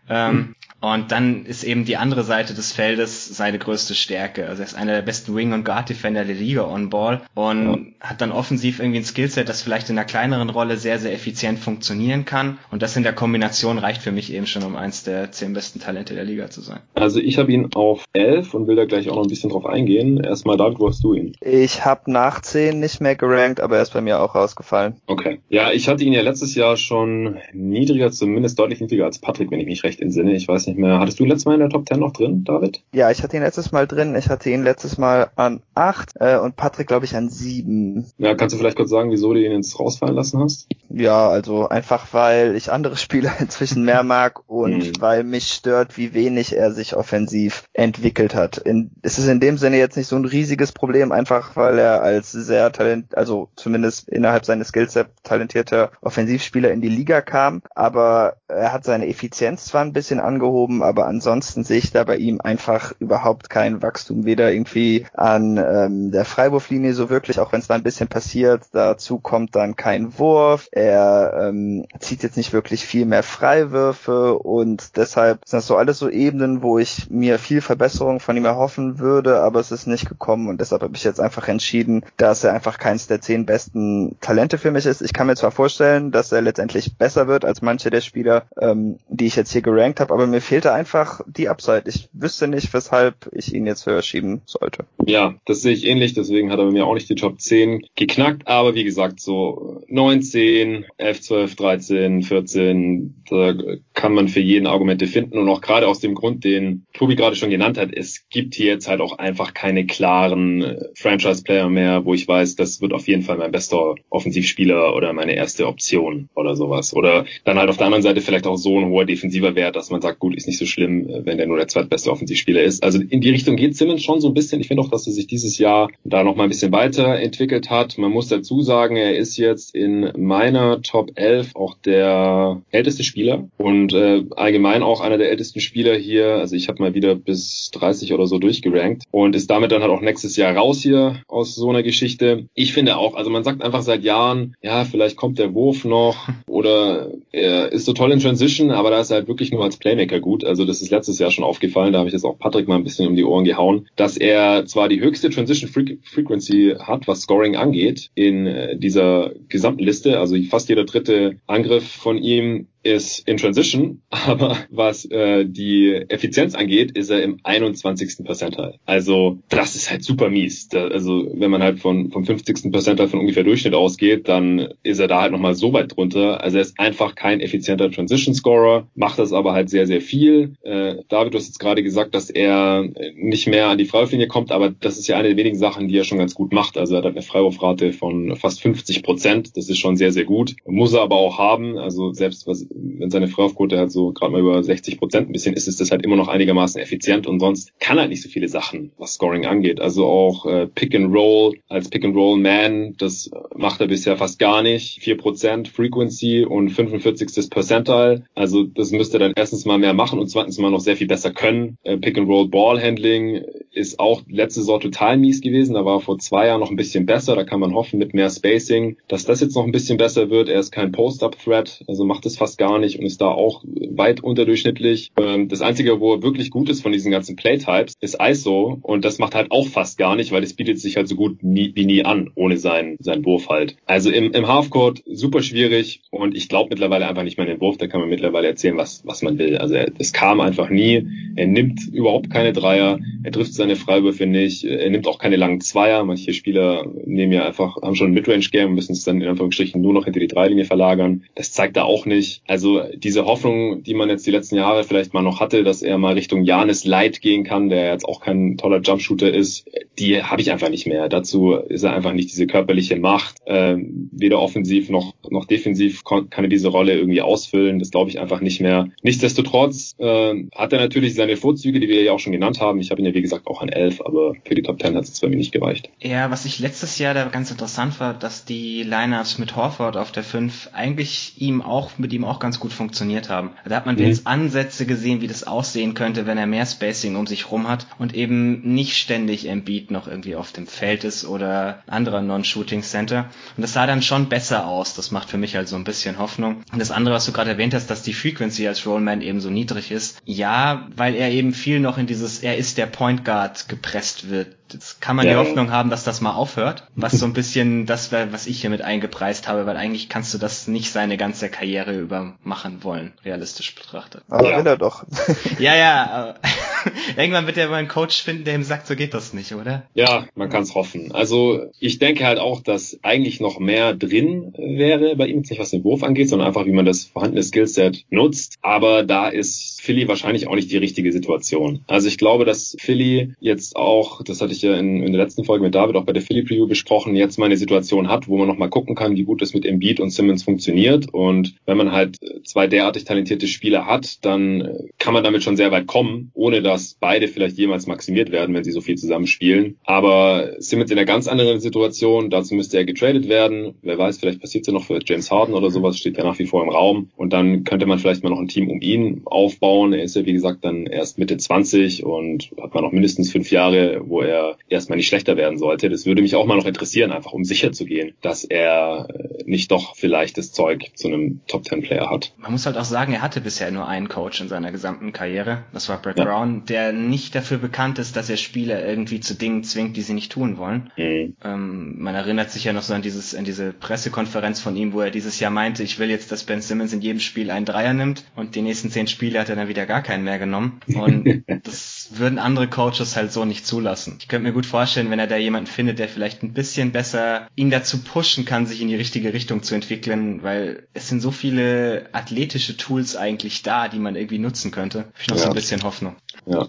[0.09, 0.55] Ähm, mhm.
[0.81, 4.47] Und dann ist eben die andere Seite des Feldes seine größte Stärke.
[4.47, 8.07] Also er ist einer der besten Wing- und Guard-Defender der Liga on Ball und ja.
[8.09, 11.59] hat dann offensiv irgendwie ein Skillset, das vielleicht in einer kleineren Rolle sehr, sehr effizient
[11.59, 12.57] funktionieren kann.
[12.71, 15.79] Und das in der Kombination reicht für mich eben schon, um eins der zehn besten
[15.79, 16.79] Talente der Liga zu sein.
[16.95, 19.67] Also ich habe ihn auf elf und will da gleich auch noch ein bisschen drauf
[19.67, 20.23] eingehen.
[20.23, 21.35] Erstmal David, wo hast du ihn?
[21.41, 24.95] Ich habe nach zehn nicht mehr gerankt, aber er ist bei mir auch rausgefallen.
[25.05, 25.39] Okay.
[25.49, 29.59] Ja, ich hatte ihn ja letztes Jahr schon niedriger, zumindest deutlich niedriger als Patrick, wenn
[29.59, 30.33] ich mich recht entsinne.
[30.33, 30.99] Ich weiß nicht mehr.
[30.99, 32.83] Hattest du letztes Mal in der Top 10 noch drin, David?
[32.93, 34.15] Ja, ich hatte ihn letztes Mal drin.
[34.15, 38.05] Ich hatte ihn letztes Mal an 8 äh, und Patrick, glaube ich, an 7.
[38.17, 40.67] Ja, kannst du vielleicht kurz sagen, wieso du ihn jetzt rausfallen lassen hast?
[40.89, 44.93] Ja, also einfach, weil ich andere Spieler inzwischen mehr mag und mhm.
[44.99, 48.57] weil mich stört, wie wenig er sich offensiv entwickelt hat.
[48.57, 52.01] In, es ist in dem Sinne jetzt nicht so ein riesiges Problem, einfach weil er
[52.01, 58.35] als sehr talent, also zumindest innerhalb seines Skillset talentierter Offensivspieler in die Liga kam, aber
[58.47, 60.51] er hat seine Effizienz zwar ein bisschen angehoben,
[60.81, 66.11] aber ansonsten sehe ich da bei ihm einfach überhaupt kein Wachstum, weder irgendwie an ähm,
[66.11, 70.17] der Freiwurflinie so wirklich, auch wenn es da ein bisschen passiert, dazu kommt dann kein
[70.19, 75.77] Wurf, er ähm, zieht jetzt nicht wirklich viel mehr Freiwürfe und deshalb sind das so
[75.77, 79.87] alles so Ebenen, wo ich mir viel Verbesserung von ihm erhoffen würde, aber es ist
[79.87, 83.45] nicht gekommen und deshalb habe ich jetzt einfach entschieden, dass er einfach keins der zehn
[83.45, 85.01] besten Talente für mich ist.
[85.01, 88.97] Ich kann mir zwar vorstellen, dass er letztendlich besser wird als manche der Spieler, ähm,
[89.09, 91.83] die ich jetzt hier gerankt habe, aber mir fehlte einfach die Upside.
[91.85, 94.83] Ich wüsste nicht, weshalb ich ihn jetzt höher schieben sollte.
[95.05, 97.85] Ja, das sehe ich ähnlich, deswegen hat er bei mir auch nicht die Top 10
[97.95, 103.53] geknackt, aber wie gesagt, so 19, 11, 12, 13, 14, da
[103.93, 107.37] kann man für jeden Argumente finden und auch gerade aus dem Grund, den Tobi gerade
[107.37, 112.03] schon genannt hat, es gibt hier jetzt halt auch einfach keine klaren äh, Franchise-Player mehr,
[112.03, 116.27] wo ich weiß, das wird auf jeden Fall mein bester Offensivspieler oder meine erste Option
[116.35, 116.93] oder sowas.
[116.93, 119.91] Oder dann halt auf der anderen Seite vielleicht auch so ein hoher defensiver Wert, dass
[119.91, 122.83] man sagt, gut, ist nicht so schlimm, äh, wenn der nur der zweitbeste Offensivspieler ist.
[122.83, 124.61] Also in die Richtung geht Simmons schon so ein bisschen.
[124.61, 127.97] Ich finde auch, dass er sich dieses Jahr da noch mal ein bisschen weiterentwickelt hat.
[127.97, 133.47] Man muss dazu sagen, er ist jetzt in meiner Top 11 auch der älteste Spieler
[133.57, 136.35] und äh, allgemein auch einer der ältesten Spieler hier.
[136.35, 139.91] Also ich habe mal wieder bis 30 oder so durchgerankt und ist damit dann halt
[139.91, 142.45] auch nächstes Jahr raus hier aus so einer Geschichte.
[142.53, 146.29] Ich finde auch, also man sagt einfach seit Jahren, ja, vielleicht kommt der Wurf noch
[146.47, 149.77] oder er ist so toll in Transition, aber da ist er halt wirklich nur als
[149.77, 150.45] Playmaker gut.
[150.45, 152.83] Also das ist letztes Jahr schon aufgefallen, da habe ich jetzt auch Patrick mal ein
[152.83, 157.55] bisschen um die Ohren gehauen, dass er zwar die höchste Transition Frequency hat, was Scoring
[157.55, 163.37] angeht, in äh, dieser gesamten Liste, also fast jeder dritte Angriff von ihm ist in
[163.37, 168.23] Transition, aber was äh, die Effizienz angeht, ist er im 21.
[168.23, 168.75] Percentile.
[168.85, 170.69] Also das ist halt super mies.
[170.69, 172.71] Da, also wenn man halt von vom 50.
[172.71, 176.41] Percentile von ungefähr Durchschnitt ausgeht, dann ist er da halt nochmal so weit drunter.
[176.41, 180.55] Also er ist einfach kein effizienter Transition Scorer, macht das aber halt sehr, sehr viel.
[180.61, 184.51] Äh, David, du hast jetzt gerade gesagt, dass er nicht mehr an die Freiwurflinie kommt,
[184.51, 186.77] aber das ist ja eine der wenigen Sachen, die er schon ganz gut macht.
[186.77, 189.57] Also er hat eine Freiwurfrate von fast 50 Prozent.
[189.57, 190.55] Das ist schon sehr, sehr gut.
[190.65, 191.77] Muss er aber auch haben.
[191.77, 195.55] Also selbst was wenn seine Freiwurfquote halt so gerade mal über 60 Prozent ein bisschen
[195.55, 198.47] ist, ist das halt immer noch einigermaßen effizient und sonst kann halt nicht so viele
[198.47, 199.81] Sachen, was Scoring angeht.
[199.81, 204.17] Also auch äh, Pick and Roll als Pick and Roll Man, das macht er bisher
[204.17, 205.01] fast gar nicht.
[205.01, 207.49] 4 Prozent Frequency und 45.
[207.49, 208.23] Percentile.
[208.35, 211.07] Also das müsste er dann erstens mal mehr machen und zweitens mal noch sehr viel
[211.07, 211.77] besser können.
[211.83, 215.73] Äh, Pick and Roll Ball Handling ist auch letzte Saison total mies gewesen.
[215.73, 217.35] Da war vor zwei Jahren noch ein bisschen besser.
[217.35, 220.49] Da kann man hoffen mit mehr Spacing, dass das jetzt noch ein bisschen besser wird.
[220.49, 224.23] Er ist kein Post-Up-Threat, also macht es fast gar nicht und ist da auch weit
[224.23, 225.11] unterdurchschnittlich.
[225.17, 229.03] Ähm, das Einzige, wo er wirklich gut ist von diesen ganzen Playtypes, ist ISO und
[229.03, 231.71] das macht halt auch fast gar nicht, weil es bietet sich halt so gut nie,
[231.73, 233.77] wie nie an, ohne seinen, seinen Wurf halt.
[233.87, 237.61] Also im, im Halfcourt super schwierig und ich glaube mittlerweile einfach nicht mehr an den
[237.61, 239.57] Wurf, da kann man mittlerweile erzählen, was, was man will.
[239.57, 241.07] Also es kam einfach nie.
[241.35, 245.61] Er nimmt überhaupt keine Dreier, er trifft seine Freiwürfe nicht, er nimmt auch keine langen
[245.61, 246.03] Zweier.
[246.03, 249.93] Manche Spieler nehmen ja einfach, haben schon Midrange-Game und müssen es dann in Anführungsstrichen nur
[249.93, 251.23] noch hinter die Dreilinie verlagern.
[251.35, 252.43] Das zeigt er auch nicht.
[252.51, 255.97] Also diese Hoffnung, die man jetzt die letzten Jahre vielleicht mal noch hatte, dass er
[255.97, 260.41] mal Richtung Janis Light gehen kann, der jetzt auch kein toller Jumpshooter ist, die habe
[260.41, 261.07] ich einfach nicht mehr.
[261.07, 263.37] Dazu ist er einfach nicht diese körperliche Macht.
[263.45, 267.79] Ähm, weder offensiv noch, noch defensiv kann er diese Rolle irgendwie ausfüllen.
[267.79, 268.89] Das glaube ich einfach nicht mehr.
[269.01, 272.81] Nichtsdestotrotz äh, hat er natürlich seine Vorzüge, die wir ja auch schon genannt haben.
[272.81, 275.05] Ich habe ihn ja wie gesagt auch an 11, aber für die Top 10 hat
[275.05, 275.89] es bei mir nicht gereicht.
[276.01, 280.11] Ja, was ich letztes Jahr da ganz interessant war, dass die Lineups mit Horford auf
[280.11, 283.51] der 5 eigentlich ihm auch mit ihm auch ganz gut funktioniert haben.
[283.63, 284.01] Da hat man mhm.
[284.01, 287.87] jetzt Ansätze gesehen, wie das aussehen könnte, wenn er mehr Spacing um sich rum hat
[287.97, 293.29] und eben nicht ständig Embiid noch irgendwie auf dem Feld ist oder anderer Non-Shooting Center.
[293.55, 294.93] Und das sah dann schon besser aus.
[294.93, 296.63] Das macht für mich halt so ein bisschen Hoffnung.
[296.73, 299.49] Und das andere, was du gerade erwähnt hast, dass die Frequency als Rollman eben so
[299.49, 300.19] niedrig ist.
[300.25, 304.57] Ja, weil er eben viel noch in dieses, er ist der Point Guard gepresst wird
[304.73, 305.33] Jetzt kann man ja.
[305.33, 308.61] die Hoffnung haben, dass das mal aufhört, was so ein bisschen das wäre, was ich
[308.61, 312.83] hier mit eingepreist habe, weil eigentlich kannst du das nicht seine ganze Karriere über machen
[312.83, 314.23] wollen, realistisch betrachtet.
[314.29, 314.57] Aber ja.
[314.57, 315.05] will er doch.
[315.59, 316.35] ja, ja.
[317.17, 319.83] Irgendwann wird er mal einen Coach finden, der ihm sagt, so geht das nicht, oder?
[319.93, 321.11] Ja, man kann es hoffen.
[321.13, 325.71] Also ich denke halt auch, dass eigentlich noch mehr drin wäre bei ihm, nicht was
[325.71, 328.57] den Wurf angeht, sondern einfach, wie man das vorhandene Skillset nutzt.
[328.61, 331.83] Aber da ist Philly wahrscheinlich auch nicht die richtige Situation.
[331.87, 335.43] Also ich glaube, dass Philly jetzt auch, das hatte ich ja in, in der letzten
[335.43, 338.37] Folge mit David auch bei der Philly Preview besprochen, jetzt mal eine Situation hat, wo
[338.37, 341.11] man nochmal gucken kann, wie gut das mit Embiid und Simmons funktioniert.
[341.11, 345.71] Und wenn man halt zwei derartig talentierte Spieler hat, dann kann man damit schon sehr
[345.71, 349.77] weit kommen, ohne dass beide vielleicht jemals maximiert werden, wenn sie so viel zusammen spielen.
[349.83, 353.73] Aber Simmons in einer ganz anderen Situation, dazu müsste er getradet werden.
[353.81, 356.37] Wer weiß, vielleicht passiert es ja noch für James Harden oder sowas, steht ja nach
[356.37, 357.09] wie vor im Raum.
[357.15, 359.70] Und dann könnte man vielleicht mal noch ein Team um ihn aufbauen.
[359.71, 363.51] Er ist ja, wie gesagt, dann erst Mitte 20 und hat man noch mindestens fünf
[363.51, 365.89] Jahre, wo er erstmal nicht schlechter werden sollte.
[365.89, 369.43] Das würde mich auch mal noch interessieren, einfach um sicher zu gehen, dass er äh,
[369.45, 372.33] nicht doch vielleicht das Zeug zu einem Top Ten Player hat.
[372.37, 375.63] Man muss halt auch sagen, er hatte bisher nur einen Coach in seiner gesamten Karriere.
[375.73, 376.25] Das war Brett ja.
[376.25, 380.13] Brown, der nicht dafür bekannt ist, dass er Spieler irgendwie zu Dingen zwingt, die sie
[380.13, 380.91] nicht tun wollen.
[380.97, 381.35] Mhm.
[381.43, 385.01] Ähm, man erinnert sich ja noch so an dieses, an diese Pressekonferenz von ihm, wo
[385.01, 387.93] er dieses Jahr meinte, ich will jetzt, dass Ben Simmons in jedem Spiel einen Dreier
[387.93, 390.81] nimmt und die nächsten zehn Spiele hat er er wieder gar keinen mehr genommen.
[390.93, 394.17] Und das würden andere Coaches halt so nicht zulassen.
[394.19, 397.47] Ich könnte mir gut vorstellen, wenn er da jemanden findet, der vielleicht ein bisschen besser
[397.55, 401.31] ihn dazu pushen kann, sich in die richtige Richtung zu entwickeln, weil es sind so
[401.31, 404.99] viele athletische Tools eigentlich da, die man irgendwie nutzen könnte.
[404.99, 405.43] Hab ich noch ja.
[405.43, 406.15] so ein bisschen Hoffnung.
[406.45, 406.67] Ja.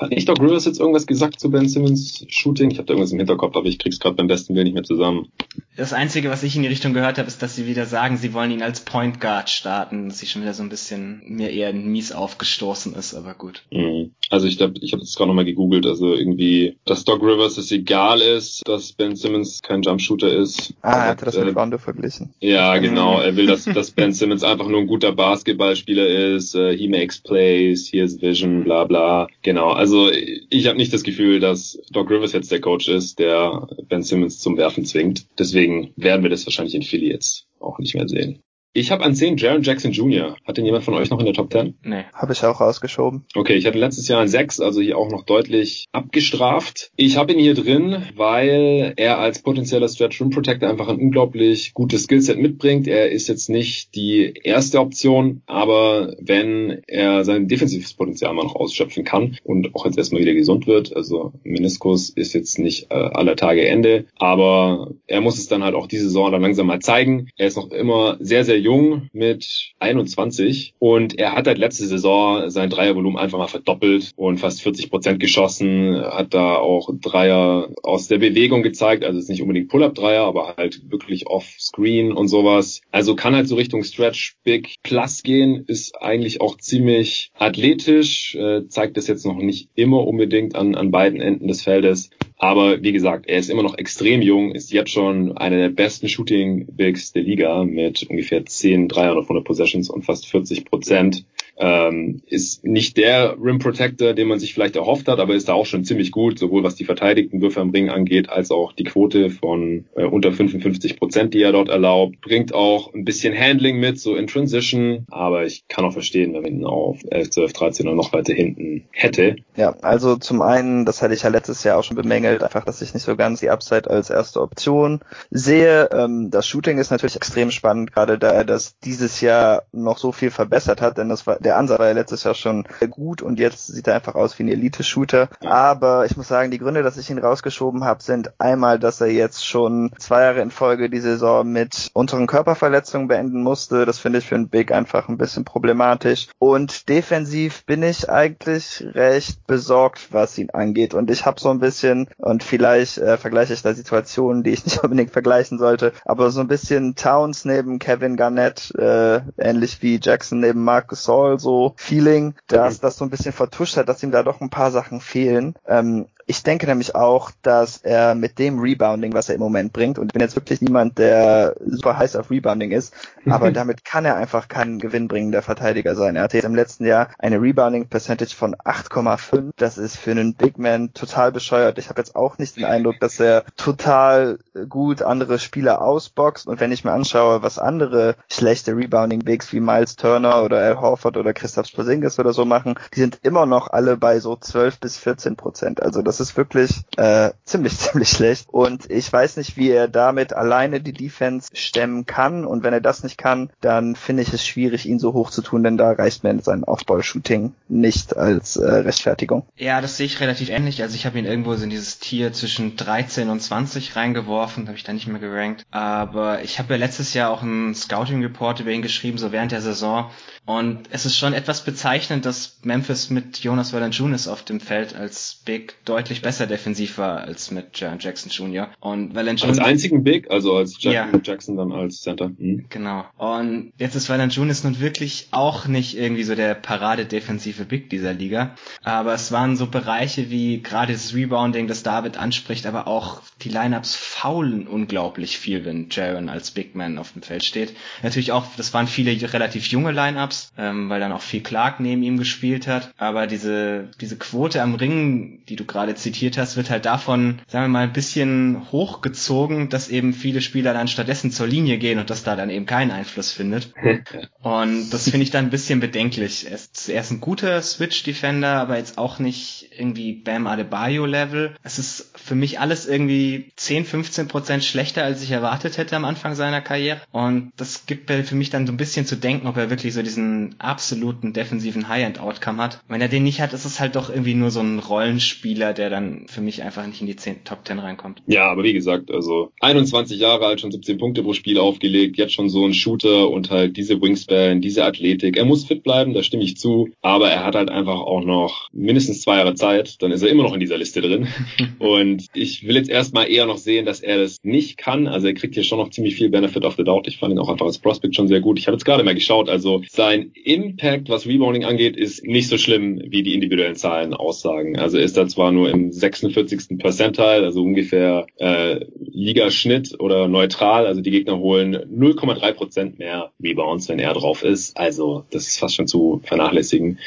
[0.00, 2.70] Hat nicht Doc Rivers jetzt irgendwas gesagt zu Ben Simmons Shooting?
[2.70, 4.82] Ich habe da irgendwas im Hinterkopf, aber ich krieg's gerade beim besten Willen nicht mehr
[4.82, 5.28] zusammen.
[5.76, 8.32] Das Einzige, was ich in die Richtung gehört habe, ist, dass sie wieder sagen, sie
[8.32, 11.74] wollen ihn als Point Guard starten, dass sie schon wieder so ein bisschen mir eher
[11.74, 13.62] mies aufgestoßen ist, aber gut.
[13.70, 14.12] Mhm.
[14.30, 17.70] Also ich glaube, ich habe jetzt gerade nochmal gegoogelt, also irgendwie, dass Doc Rivers es
[17.70, 20.72] egal ist, dass Ben Simmons kein Jumpshooter ist.
[20.80, 22.32] Ah, er hatte das mit äh, Rondo verglichen.
[22.40, 23.20] Ja, genau.
[23.20, 26.54] Er will, dass, dass Ben Simmons einfach nur ein guter Basketballspieler ist.
[26.54, 29.28] Uh, he makes plays, he has vision, bla bla.
[29.42, 29.72] Genau.
[29.72, 34.02] Also ich habe nicht das Gefühl, dass Doc Rivers jetzt der Coach ist, der Ben
[34.02, 35.26] Simmons zum Werfen zwingt.
[35.38, 38.40] Deswegen werden wir das wahrscheinlich in Philly jetzt auch nicht mehr sehen.
[38.72, 40.36] Ich habe an 10 Jaron Jackson Jr.
[40.44, 41.74] Hat den jemand von euch noch in der Top 10?
[41.82, 42.04] Nee.
[42.12, 43.24] Habe ich auch rausgeschoben.
[43.34, 46.92] Okay, ich hatte letztes Jahr ein 6, also hier auch noch deutlich abgestraft.
[46.94, 51.74] Ich habe ihn hier drin, weil er als potenzieller Stretch Rim Protector einfach ein unglaublich
[51.74, 52.86] gutes Skillset mitbringt.
[52.86, 58.54] Er ist jetzt nicht die erste Option, aber wenn er sein defensives Potenzial mal noch
[58.54, 62.94] ausschöpfen kann und auch jetzt erstmal wieder gesund wird, also Meniskus ist jetzt nicht äh,
[62.94, 66.78] aller Tage Ende, aber er muss es dann halt auch diese Saison dann langsam mal
[66.78, 67.30] zeigen.
[67.36, 72.50] Er ist noch immer sehr, sehr jung mit 21 und er hat halt letzte Saison
[72.50, 78.08] sein Dreiervolumen einfach mal verdoppelt und fast 40 Prozent geschossen, hat da auch Dreier aus
[78.08, 82.82] der Bewegung gezeigt, also ist nicht unbedingt Pull-Up-Dreier, aber halt wirklich off-Screen und sowas.
[82.90, 88.66] Also kann halt so Richtung Stretch Big Plus gehen, ist eigentlich auch ziemlich athletisch, äh,
[88.68, 92.10] zeigt das jetzt noch nicht immer unbedingt an, an beiden Enden des Feldes,
[92.42, 96.08] aber wie gesagt, er ist immer noch extrem jung, ist jetzt schon einer der besten
[96.08, 101.24] Shooting Bigs der Liga mit ungefähr 10 Dreier auf 100 Possessions und fast 40 Prozent.
[101.60, 105.52] Ähm, ist nicht der Rim Protector, den man sich vielleicht erhofft hat, aber ist da
[105.52, 108.84] auch schon ziemlich gut, sowohl was die verteidigten Würfe am Ring angeht, als auch die
[108.84, 112.20] Quote von äh, unter 55 Prozent, die er dort erlaubt.
[112.22, 116.42] Bringt auch ein bisschen Handling mit, so in Transition, aber ich kann auch verstehen, wenn
[116.42, 119.36] man ihn auf 11, 12, 13 oder noch weiter hinten hätte.
[119.56, 122.80] Ja, also zum einen, das hatte ich ja letztes Jahr auch schon bemängelt, einfach, dass
[122.80, 125.90] ich nicht so ganz die Upside als erste Option sehe.
[125.92, 130.12] Ähm, das Shooting ist natürlich extrem spannend, gerade da er das dieses Jahr noch so
[130.12, 133.22] viel verbessert hat, denn das war der der Ansatz war ja letztes Jahr schon gut
[133.22, 135.28] und jetzt sieht er einfach aus wie ein Elite-Shooter.
[135.44, 139.08] Aber ich muss sagen, die Gründe, dass ich ihn rausgeschoben habe, sind einmal, dass er
[139.08, 143.84] jetzt schon zwei Jahre in Folge die Saison mit unteren Körperverletzungen beenden musste.
[143.84, 146.28] Das finde ich für einen Big einfach ein bisschen problematisch.
[146.38, 150.94] Und defensiv bin ich eigentlich recht besorgt, was ihn angeht.
[150.94, 154.64] Und ich habe so ein bisschen, und vielleicht äh, vergleiche ich da Situationen, die ich
[154.66, 159.98] nicht unbedingt vergleichen sollte, aber so ein bisschen Towns neben Kevin Garnett, äh, ähnlich wie
[160.00, 161.02] Jackson neben Marcus
[161.38, 164.50] Saul, so Feeling, dass das so ein bisschen vertuscht hat, dass ihm da doch ein
[164.50, 165.54] paar Sachen fehlen.
[165.66, 169.98] Ähm, ich denke nämlich auch, dass er mit dem Rebounding, was er im Moment bringt,
[169.98, 172.94] und ich bin jetzt wirklich niemand, der super heiß auf Rebounding ist,
[173.28, 176.14] aber damit kann er einfach kein gewinnbringender Verteidiger sein.
[176.14, 179.50] Er hatte jetzt im letzten Jahr eine Rebounding Percentage von 8,5.
[179.56, 181.78] Das ist für einen Big Man total bescheuert.
[181.78, 184.38] Ich habe jetzt auch nicht den Eindruck, dass er total
[184.68, 186.46] gut andere Spieler ausboxt.
[186.46, 190.80] Und wenn ich mir anschaue, was andere schlechte Rebounding Bigs wie Miles Turner oder Al
[190.80, 194.78] Horford oder Christoph Porzingis oder so machen, die sind immer noch alle bei so 12
[194.78, 195.82] bis 14 Prozent.
[195.82, 198.48] Also das ist wirklich äh, ziemlich, ziemlich schlecht.
[198.50, 202.44] Und ich weiß nicht, wie er damit alleine die Defense stemmen kann.
[202.44, 205.42] Und wenn er das nicht kann, dann finde ich es schwierig, ihn so hoch zu
[205.42, 209.44] tun, denn da reicht mir sein Aufball-Shooting nicht als äh, Rechtfertigung.
[209.56, 210.82] Ja, das sehe ich relativ ähnlich.
[210.82, 214.84] Also ich habe ihn irgendwo in dieses Tier zwischen 13 und 20 reingeworfen, habe ich
[214.84, 215.64] da nicht mehr gerankt.
[215.70, 219.60] Aber ich habe ja letztes Jahr auch einen Scouting-Report über ihn geschrieben, so während der
[219.60, 220.10] Saison.
[220.46, 225.42] Und es ist schon etwas bezeichnend, dass Memphis mit Jonas Valanciunas auf dem Feld als
[225.44, 228.68] Big deutlich besser defensiv war als mit Jaron Jackson Jr.
[228.80, 231.20] Und Valanciunas als einzigen Big, also als Jack ja.
[231.22, 232.30] Jackson dann als Center.
[232.36, 232.66] Mhm.
[232.68, 233.04] Genau.
[233.16, 238.54] Und jetzt ist Valanciunas nun wirklich auch nicht irgendwie so der Paradedefensive Big dieser Liga,
[238.82, 243.48] aber es waren so Bereiche wie gerade das Rebounding, das David anspricht, aber auch die
[243.48, 247.74] Lineups faulen unglaublich viel, wenn Jaron als Big Man auf dem Feld steht.
[248.02, 252.02] Natürlich auch, das waren viele relativ junge Lineups ähm, weil dann auch viel Clark neben
[252.02, 252.92] ihm gespielt hat.
[252.96, 257.40] Aber diese, diese Quote am Ring, die du gerade gerade zitiert hast, wird halt davon,
[257.48, 261.98] sagen wir mal, ein bisschen hochgezogen, dass eben viele Spieler dann stattdessen zur Linie gehen
[261.98, 263.72] und das da dann eben keinen Einfluss findet.
[264.42, 266.46] und das finde ich dann ein bisschen bedenklich.
[266.46, 271.56] Er ist, er ist ein guter Switch-Defender, aber jetzt auch nicht irgendwie Bam Adebayo-Level.
[271.62, 276.04] Es ist für mich alles irgendwie 10, 15 Prozent schlechter, als ich erwartet hätte am
[276.04, 277.00] Anfang seiner Karriere.
[277.10, 280.02] Und das gibt für mich dann so ein bisschen zu denken, ob er wirklich so
[280.02, 282.80] diesen absoluten defensiven High-End-Outcome hat.
[282.88, 285.90] Wenn er den nicht hat, ist es halt doch irgendwie nur so ein Rollenspieler, der
[285.90, 288.22] dann für mich einfach nicht in die 10, Top 10 reinkommt.
[288.26, 292.34] Ja, aber wie gesagt, also 21 Jahre alt, schon 17 Punkte pro Spiel aufgelegt, jetzt
[292.34, 295.38] schon so ein Shooter und halt diese Wingspan, diese Athletik.
[295.38, 298.68] Er muss fit bleiben, da stimme ich zu, aber er hat halt einfach auch noch
[298.72, 301.28] mindestens zwei Jahre Zeit, dann ist er immer noch in dieser Liste drin.
[301.78, 305.06] und ich will jetzt erstmal eher noch sehen, dass er das nicht kann.
[305.06, 307.08] Also er kriegt hier schon noch ziemlich viel Benefit of the Doubt.
[307.08, 308.58] Ich fand ihn auch einfach als Prospect schon sehr gut.
[308.58, 312.58] Ich habe jetzt gerade mal geschaut, also sein Impact, was Rebounding angeht, ist nicht so
[312.58, 314.78] schlimm, wie die individuellen Zahlen aussagen.
[314.78, 316.78] Also ist er zwar nur im 46.
[316.78, 323.88] Percentile, also ungefähr äh, Ligaschnitt oder neutral, also die Gegner holen 0,3 Prozent mehr Rebounds,
[323.88, 324.76] wenn er drauf ist.
[324.76, 326.98] Also das ist fast schon zu vernachlässigen.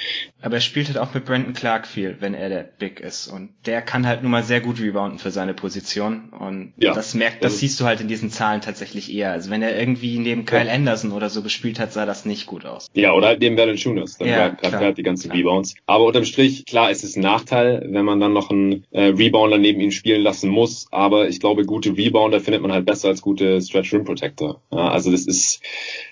[0.42, 3.28] Aber er spielt halt auch mit Brandon Clark viel, wenn er der Big ist.
[3.28, 6.30] Und der kann halt nun mal sehr gut rebounden für seine Position.
[6.38, 9.32] Und ja, das merkt, das also, siehst du halt in diesen Zahlen tatsächlich eher.
[9.32, 10.74] Also wenn er irgendwie neben Kyle ja.
[10.74, 12.88] Anderson oder so gespielt hat, sah das nicht gut aus.
[12.94, 14.18] Ja, oder halt neben Valanciunas.
[14.18, 15.38] Dann ja, greift er halt die ganzen klar.
[15.38, 15.76] Rebounds.
[15.86, 19.58] Aber unterm Strich, klar, es ist ein Nachteil, wenn man dann noch einen äh, Rebounder
[19.58, 20.88] neben ihm spielen lassen muss.
[20.92, 24.62] Aber ich glaube, gute Rebounder findet man halt besser als gute Stretch Rim Protector.
[24.72, 25.62] Ja, also das ist,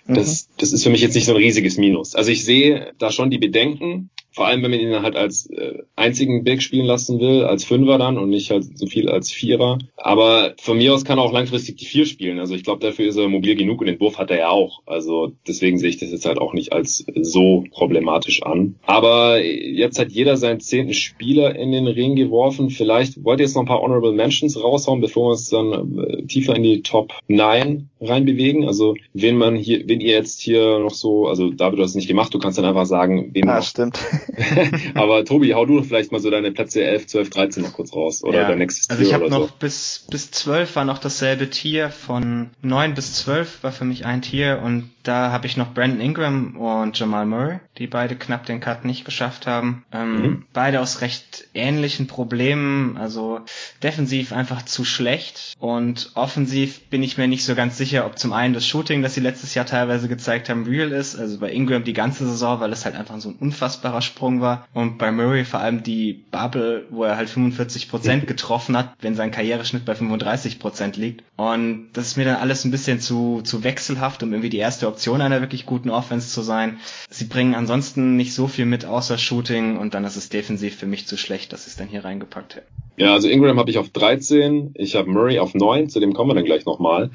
[0.08, 0.54] das, mhm.
[0.58, 2.16] das ist für mich jetzt nicht so ein riesiges Minus.
[2.16, 5.80] Also ich sehe da schon die Bedenken, vor allem, wenn man ihn halt als äh,
[5.96, 9.78] einzigen Big spielen lassen will, als Fünfer dann und nicht halt so viel als Vierer.
[9.98, 12.40] Aber von mir aus kann er auch langfristig die Vier spielen.
[12.40, 14.82] Also ich glaube, dafür ist er mobil genug und den Wurf hat er ja auch.
[14.86, 18.76] Also deswegen sehe ich das jetzt halt auch nicht als so problematisch an.
[18.86, 22.70] Aber jetzt hat jeder seinen zehnten Spieler in den Ring geworfen.
[22.70, 26.24] Vielleicht wollt ihr jetzt noch ein paar Honorable Mentions raushauen, bevor wir uns dann äh,
[26.24, 28.66] tiefer in die Top 9 reinbewegen.
[28.66, 31.96] Also wen man hier, wenn ihr jetzt hier noch so, also David, du hast es
[31.96, 34.00] nicht gemacht, du kannst dann einfach sagen, wen ah, noch, stimmt
[34.96, 38.24] Aber Tobi, hau du vielleicht mal so deine Plätze 11, 12, 13 noch kurz raus.
[38.24, 39.54] Oder ja, dein nächstes Tier Also ich habe noch so.
[39.60, 41.90] bis, bis 12 war noch dasselbe Tier.
[41.90, 44.62] Von 9 bis 12 war für mich ein Tier.
[44.64, 48.86] Und da habe ich noch Brandon Ingram und Jamal Murray, die beide knapp den Cut
[48.86, 49.84] nicht geschafft haben.
[49.92, 50.46] Ähm, mhm.
[50.54, 52.98] Beide aus recht ähnlichen Problemen.
[52.98, 53.42] Also
[53.84, 55.56] defensiv einfach zu schlecht.
[55.60, 59.16] Und offensiv bin ich mir nicht so ganz sicher, ob zum einen das Shooting, das
[59.16, 61.16] sie letztes Jahr teilweise gezeigt haben, real ist.
[61.16, 64.68] Also bei Ingram die ganze Saison, weil es halt einfach so ein unfassbarer Sprung war.
[64.74, 69.16] Und bei Murray vor allem die Bubble, wo er halt 45 Prozent getroffen hat, wenn
[69.16, 71.24] sein Karriereschnitt bei 35 Prozent liegt.
[71.38, 74.88] Und das ist mir dann alles ein bisschen zu, zu wechselhaft, um irgendwie die erste
[74.92, 76.80] Option einer wirklich guten Offense zu sein.
[77.10, 80.86] Sie bringen ansonsten nicht so viel mit außer Shooting und dann ist es defensiv für
[80.86, 82.68] mich zu schlecht, dass sie es dann hier reingepackt hätten.
[82.98, 86.30] Ja, also Ingram habe ich auf 13, ich habe Murray auf 9, zu dem kommen
[86.30, 87.12] wir dann gleich nochmal.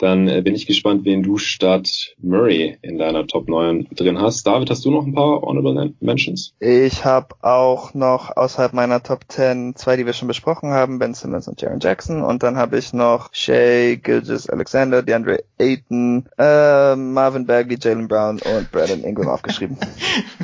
[0.00, 4.46] Dann äh, bin ich gespannt, wen du statt Murray in deiner Top 9 drin hast.
[4.46, 6.54] David, hast du noch ein paar Honorable Mentions?
[6.58, 11.12] Ich habe auch noch außerhalb meiner Top 10 zwei, die wir schon besprochen haben, Ben
[11.12, 12.22] Simmons und Jaron Jackson.
[12.22, 18.40] Und dann habe ich noch Shea, Gilgis Alexander, DeAndre Ayton, äh, Marvin Bagley, Jalen Brown
[18.40, 19.76] und Brandon Ingram aufgeschrieben.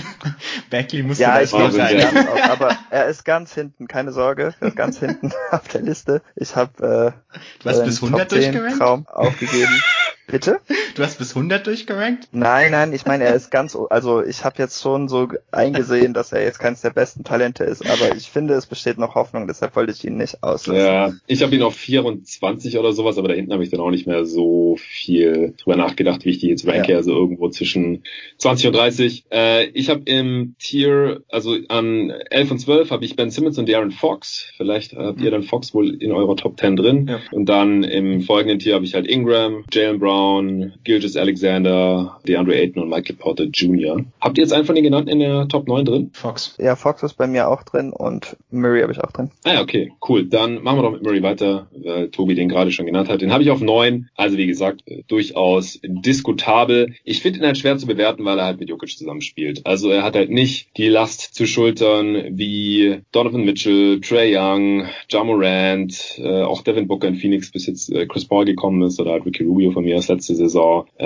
[0.70, 1.98] Bagley muss ja, ich noch sein.
[2.02, 6.20] Auf, aber er ist ganz hinten, keine Sorge, er ist ganz hinten auf der Liste.
[6.34, 8.78] Ich habe äh, du hast bis 100 durchgerankt?
[8.78, 9.82] Traum aufgegeben gegeben.
[10.26, 10.60] Bitte?
[10.96, 12.28] Du hast bis 100 durchgerankt?
[12.32, 16.32] Nein, nein, ich meine, er ist ganz, also ich habe jetzt schon so eingesehen, dass
[16.32, 19.76] er jetzt keines der besten Talente ist, aber ich finde, es besteht noch Hoffnung, deshalb
[19.76, 20.74] wollte ich ihn nicht auslassen.
[20.74, 23.90] Ja, ich habe ihn auf 24 oder sowas, aber da hinten habe ich dann auch
[23.90, 26.98] nicht mehr so viel drüber nachgedacht, wie ich die jetzt ranke, ja.
[26.98, 28.02] also irgendwo zwischen
[28.38, 29.26] 20 und 30.
[29.30, 33.68] Äh, ich habe im Tier, also an 11 und 12 habe ich Ben Simmons und
[33.68, 34.46] Darren Fox.
[34.56, 37.06] Vielleicht habt ihr dann Fox wohl in eurer Top 10 drin.
[37.08, 37.20] Ja.
[37.30, 42.54] Und dann im folgenden Tier habe ich halt Ingram, Jalen Brown, Brown, Gilgis Alexander, DeAndre
[42.54, 44.02] Ayton und Michael Porter Jr.
[44.20, 46.10] Habt ihr jetzt einen von den genannten in der Top 9 drin?
[46.14, 46.56] Fox.
[46.58, 49.30] Ja, Fox ist bei mir auch drin und Murray habe ich auch drin.
[49.44, 50.24] Ah ja, okay, cool.
[50.24, 53.20] Dann machen wir doch mit Murray weiter, weil Tobi den gerade schon genannt hat.
[53.20, 54.08] Den habe ich auf 9.
[54.16, 56.94] Also wie gesagt, durchaus diskutabel.
[57.04, 59.66] Ich finde ihn halt schwer zu bewerten, weil er halt mit Jokic zusammenspielt.
[59.66, 65.24] Also er hat halt nicht die Last zu schultern wie Donovan Mitchell, Trey Young, Ja
[65.24, 69.12] Morant, äh, auch Devin Booker in Phoenix bis jetzt äh, Chris Paul gekommen ist oder
[69.12, 70.86] halt Ricky Rubio von mir als letzte Saison.
[70.96, 71.04] Äh,